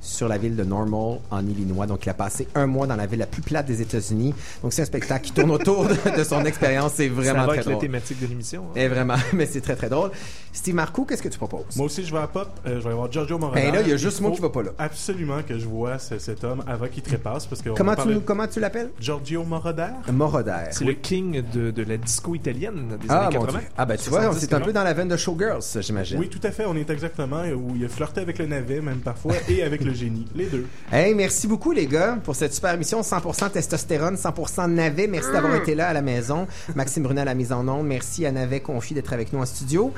sur 0.05 0.29
la 0.29 0.39
ville 0.39 0.55
de 0.57 0.65
Normal 0.65 1.19
en 1.31 1.47
Illinois. 1.47 1.87
Donc, 1.87 2.07
il 2.07 2.11
a 2.11 2.15
passé 2.15 2.47
un 2.55 2.67
mois 2.67 2.87
dans 2.87 2.97
la 2.97 3.07
ville 3.07 3.19
la 3.19 3.27
plus 3.27 3.43
plate 3.43 3.67
des 3.67 3.81
États-Unis. 3.83 4.35
Donc, 4.63 4.73
c'est 4.73 4.83
un 4.83 4.87
spectacle 4.87 5.25
qui 5.27 5.33
tourne 5.33 5.51
autour 5.51 5.87
de, 5.89 5.95
de 6.17 6.25
son 6.25 6.45
expérience. 6.45 6.93
C'est 6.97 7.09
Ça 7.09 7.15
vraiment 7.15 7.41
va 7.47 7.49
très 7.55 7.59
avec 7.61 7.67
la 7.75 7.77
thématique 7.77 8.21
de 8.21 8.27
l'émission. 8.27 8.65
hein. 8.69 8.73
Et 8.77 8.89
vraiment, 8.89 9.17
mais 9.33 9.47
c'est 9.47 9.61
très 9.61 9.77
très 9.77 9.89
drôle. 9.89 10.11
Steve 10.53 10.75
Marcoux, 10.75 11.05
qu'est-ce 11.05 11.23
que 11.23 11.29
tu 11.29 11.39
proposes? 11.39 11.75
Moi 11.77 11.87
aussi, 11.87 12.05
je 12.05 12.13
vais 12.13 12.21
à 12.21 12.27
Pop. 12.29 12.49
Euh, 12.67 12.81
je 12.81 12.89
vais 12.89 12.95
voir 12.95 13.11
Giorgio 13.11 13.39
Moroder. 13.39 13.61
Ben 13.63 13.75
là, 13.75 13.81
il 13.81 13.89
y 13.89 13.93
a 13.93 13.97
juste 13.97 14.21
moi 14.21 14.31
qui 14.31 14.41
va 14.41 14.51
pas 14.51 14.63
là. 14.63 14.71
Absolument 14.79 15.43
que 15.43 15.59
je 15.59 15.67
vois 15.67 15.99
ce- 15.99 16.19
cet 16.19 16.45
homme 16.45 16.63
avant 16.67 16.87
qu'il 16.87 17.03
trépasse. 17.03 17.47
Parce 17.47 17.61
que 17.63 17.71
on 17.71 17.75
Comment 17.75 17.97
tu, 17.97 18.21
comment 18.21 18.47
tu 18.47 18.61
l'appelles? 18.61 18.91
Giorgio 19.01 19.43
Moroder. 19.45 19.89
Moroder. 20.13 20.67
C'est 20.71 20.85
le 20.85 20.93
king 20.93 21.43
de, 21.53 21.71
de 21.71 21.83
la 21.83 21.97
disco 21.97 22.35
italienne 22.35 22.97
des 23.01 23.07
Ah, 23.09 23.27
années 23.27 23.37
mon 23.39 23.45
80. 23.47 23.59
Dieu. 23.59 23.69
Ah, 23.77 23.87
ben 23.87 23.97
tu 23.97 24.11
vois, 24.11 24.21
70, 24.21 24.41
c'est 24.41 24.55
un 24.55 24.59
peu 24.61 24.67
80. 24.67 24.73
dans 24.81 24.85
la 24.85 24.93
veine 24.93 25.09
de 25.09 25.17
Showgirls, 25.17 25.63
j'imagine. 25.81 26.19
Oui, 26.21 26.29
tout 26.29 26.41
à 26.45 26.51
fait. 26.51 26.65
On 26.67 26.77
est 26.77 26.89
exactement 26.91 27.43
où 27.57 27.73
il 27.75 27.85
a 27.85 27.89
flirté 27.89 28.21
avec 28.21 28.39
le 28.39 28.47
navet, 28.47 28.81
même 28.81 28.99
parfois, 28.99 29.35
et 29.49 29.63
avec 29.63 29.83
le 29.83 29.94
génie. 29.95 30.27
Les 30.35 30.47
deux. 30.47 30.67
Hey, 30.93 31.15
merci 31.15 31.47
beaucoup 31.47 31.73
les 31.73 31.87
gars 31.87 32.19
pour 32.23 32.37
cette 32.37 32.55
super 32.55 32.75
émission 32.75 33.01
100% 33.01 33.51
testostérone, 33.51 34.17
100% 34.17 34.71
navet. 34.71 35.07
Merci 35.07 35.33
d'avoir 35.33 35.55
été 35.55 35.75
là 35.75 35.89
à 35.89 35.93
la 35.93 36.03
maison. 36.03 36.47
Maxime 36.75 37.05
Brunet 37.05 37.23
à 37.23 37.25
la 37.25 37.35
mise 37.35 37.53
en 37.53 37.67
onde. 37.69 37.87
Merci 37.87 38.27
à 38.27 38.33
Navet 38.33 38.61
Confi 38.61 38.95
d'être 38.95 39.13
avec 39.13 39.33
nous 39.33 39.41
en 39.41 39.47
studio. 39.47 39.93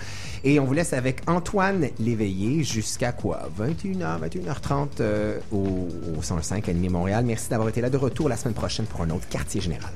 Et 0.44 0.61
on 0.61 0.64
vous 0.64 0.74
laisse 0.74 0.92
avec 0.92 1.22
Antoine 1.26 1.88
Léveillé 1.99 2.62
jusqu'à 2.64 3.12
quoi? 3.12 3.49
21h, 3.59 4.20
21h30 4.20 4.88
euh, 5.01 5.38
au, 5.53 5.88
au 6.18 6.22
105 6.22 6.68
Animé 6.68 6.88
Montréal. 6.88 7.24
Merci 7.24 7.49
d'avoir 7.49 7.68
été 7.68 7.80
là 7.80 7.90
de 7.90 7.97
retour 7.97 8.28
la 8.28 8.36
semaine 8.36 8.55
prochaine 8.55 8.86
pour 8.86 9.03
un 9.03 9.11
autre 9.11 9.28
quartier 9.28 9.61
général. 9.61 9.92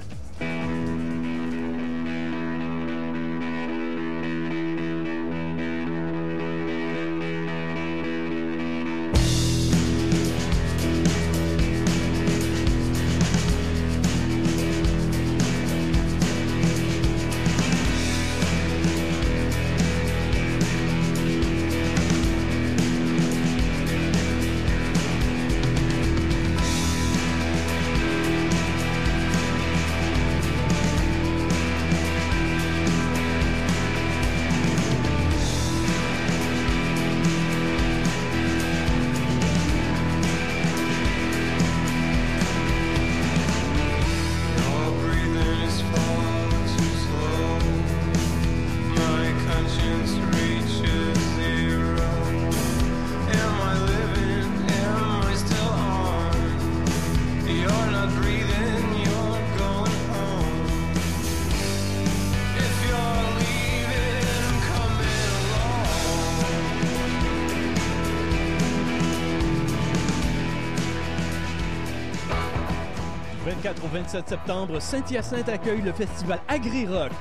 24 73.50 73.84
au 73.84 73.88
27 73.88 74.28
septembre, 74.28 74.80
Saint-Hyacinthe 74.80 75.48
accueille 75.48 75.82
le 75.82 75.92
festival 75.92 76.40
Agri-Rock. 76.48 77.12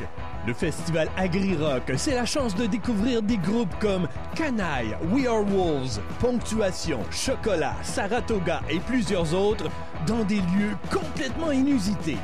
Le 0.46 0.54
festival 0.54 1.10
Agri-Rock, 1.18 1.92
c'est 1.98 2.16
la 2.16 2.26
chance 2.26 2.56
de 2.56 2.66
découvrir 2.66 3.22
des 3.22 3.38
groupes 3.38 3.74
comme 3.80 4.08
Canaille, 4.36 4.96
We 5.12 5.28
Are 5.28 5.44
Wolves, 5.44 6.00
Ponctuation, 6.20 7.00
Chocolat, 7.12 7.76
Saratoga 7.84 8.62
et 8.70 8.80
plusieurs 8.80 9.34
autres 9.34 9.70
dans 10.08 10.24
des 10.24 10.38
lieux 10.38 10.76
complètement 10.92 11.52
inusités. 11.52 12.18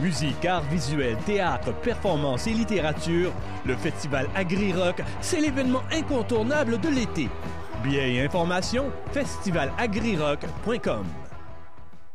Musique, 0.00 0.44
arts 0.44 0.68
visuels, 0.70 1.16
théâtre, 1.26 1.72
performance 1.74 2.46
et 2.46 2.52
littérature, 2.52 3.32
le 3.66 3.76
festival 3.76 4.28
Agri-Rock, 4.34 5.02
c'est 5.20 5.40
l'événement 5.40 5.82
incontournable 5.92 6.78
de 6.78 6.88
l'été. 6.88 7.28
Billets 7.82 8.14
et 8.14 8.22
informations, 8.22 8.90
festivalagrirock.com. 9.12 11.04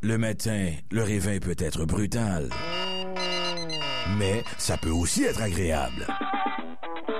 Le 0.01 0.17
matin, 0.17 0.71
le 0.91 1.03
réveil 1.03 1.39
peut 1.39 1.55
être 1.57 1.85
brutal. 1.85 2.49
Mais 4.17 4.43
ça 4.57 4.77
peut 4.77 4.91
aussi 4.91 5.23
être 5.23 5.41
agréable. 5.41 6.07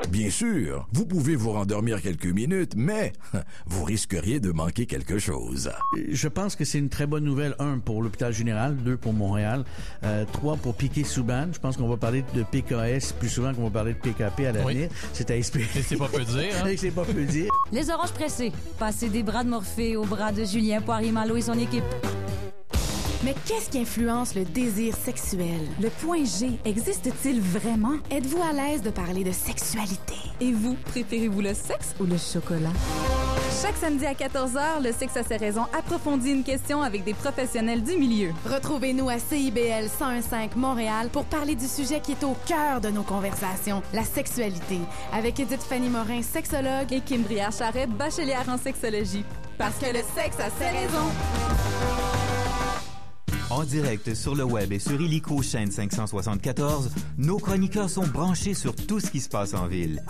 Bien 0.10 0.30
sûr, 0.30 0.88
vous 0.94 1.06
pouvez 1.06 1.36
vous 1.36 1.52
rendormir 1.52 2.02
quelques 2.02 2.26
minutes, 2.26 2.74
mais 2.76 3.14
vous 3.66 3.84
risqueriez 3.84 4.40
de 4.40 4.52
manquer 4.52 4.86
quelque 4.86 5.20
chose. 5.20 5.72
Je 6.10 6.28
pense 6.28 6.56
que 6.56 6.64
c'est 6.64 6.78
une 6.80 6.90
très 6.90 7.06
bonne 7.06 7.24
nouvelle, 7.24 7.56
un, 7.60 7.80
pour 7.80 8.02
l'hôpital 8.02 8.32
général, 8.32 8.78
deux, 8.78 8.98
pour 8.98 9.14
Montréal, 9.14 9.66
euh, 10.04 10.26
trois, 10.32 10.56
pour 10.58 10.76
Piquet-Souban. 10.76 11.48
Je 11.52 11.60
pense 11.60 11.78
qu'on 11.78 11.88
va 11.88 11.98
parler 11.98 12.24
de 12.34 12.44
PKS 12.44 13.14
plus 13.14 13.30
souvent 13.30 13.54
qu'on 13.54 13.66
va 13.66 13.70
parler 13.70 13.94
de 13.94 14.00
PKP 14.00 14.46
à 14.48 14.52
l'avenir. 14.52 14.90
C'est 15.14 15.30
à 15.32 15.36
espérer. 15.36 15.66
Et 15.76 15.82
c'est 15.82 15.98
pas 15.98 16.08
peu 16.08 16.24
dire, 16.24 16.64
hein? 16.64 16.74
C'est 16.78 16.92
pas 16.92 17.06
peu 17.06 17.24
dire. 17.24 17.52
Les 17.72 17.90
oranges 17.90 18.12
pressées. 18.14 18.52
Passer 18.78 19.10
des 19.10 19.24
bras 19.24 19.44
de 19.44 19.50
Morphée 19.50 19.96
aux 19.96 20.06
bras 20.06 20.32
de 20.32 20.44
Julien 20.44 20.82
Poirier-Malo 20.82 21.36
et 21.36 21.42
son 21.42 21.58
équipe. 21.58 21.84
Mais 23.26 23.34
qu'est-ce 23.48 23.72
qui 23.72 23.80
influence 23.80 24.36
le 24.36 24.46
désir 24.46 24.96
sexuel? 24.96 25.62
Le 25.82 25.90
point 25.90 26.24
G 26.26 26.60
existe-t-il 26.64 27.42
vraiment? 27.42 27.96
Êtes-vous 28.12 28.40
à 28.40 28.54
l'aise 28.54 28.84
de 28.84 28.92
parler 28.92 29.24
de 29.24 29.32
sexualité? 29.32 30.14
Et 30.40 30.52
vous, 30.52 30.76
préférez-vous 30.86 31.42
le 31.42 31.56
sexe 31.56 31.96
ou 32.00 32.04
le 32.04 32.20
chocolat? 32.20 32.70
Chaque 33.64 33.78
samedi 33.78 34.06
à 34.06 34.14
14h, 34.14 34.84
le 34.84 34.92
sexe 34.92 35.18
à 35.18 35.24
ses 35.24 35.38
raisons 35.38 35.66
approfondit 35.76 36.34
une 36.34 36.44
question 36.44 36.84
avec 36.84 37.04
des 37.04 37.16
professionnels 37.16 37.82
du 37.82 37.98
milieu. 37.98 38.30
Retrouvez-nous 38.46 39.10
à 39.10 39.18
CIBL 39.18 39.90
1015 40.00 40.56
Montréal 40.56 41.10
pour 41.12 41.26
parler 41.26 41.56
du 41.56 41.66
sujet 41.66 42.02
qui 42.02 42.12
est 42.12 42.24
au 42.24 42.36
cœur 42.46 42.80
de 42.80 42.90
nos 42.90 43.02
conversations, 43.02 43.82
la 43.92 44.04
sexualité, 44.04 44.78
avec 45.12 45.40
Edith 45.40 45.64
Fanny 45.64 45.90
Morin, 45.90 46.22
sexologue, 46.22 46.94
Et 46.94 47.02
Kim 47.02 47.24
Briard-Charret, 47.24 47.88
bachelière 47.88 48.48
en 48.50 48.60
sexologie. 48.60 49.26
Parce 49.58 49.80
que 49.80 49.88
le 49.88 50.04
sexe 50.16 50.38
a 50.40 50.52
ses 50.60 50.70
raisons. 50.70 52.25
En 53.52 53.64
direct 53.64 54.16
sur 54.16 54.34
le 54.34 54.44
web 54.44 54.72
et 54.74 54.80
sur 54.80 55.00
Illico 55.00 55.40
chaîne 55.44 55.70
574, 55.70 56.90
nos 57.20 57.38
chroniqueurs 57.38 57.92
sont 57.92 58.08
branchés 58.08 58.56
sur 58.56 58.76
tout 58.76 59.00
ce 59.00 59.12
qui 59.12 59.20
se 59.20 59.30
passe 59.30 59.54
en 59.54 59.68
ville. 59.68 60.02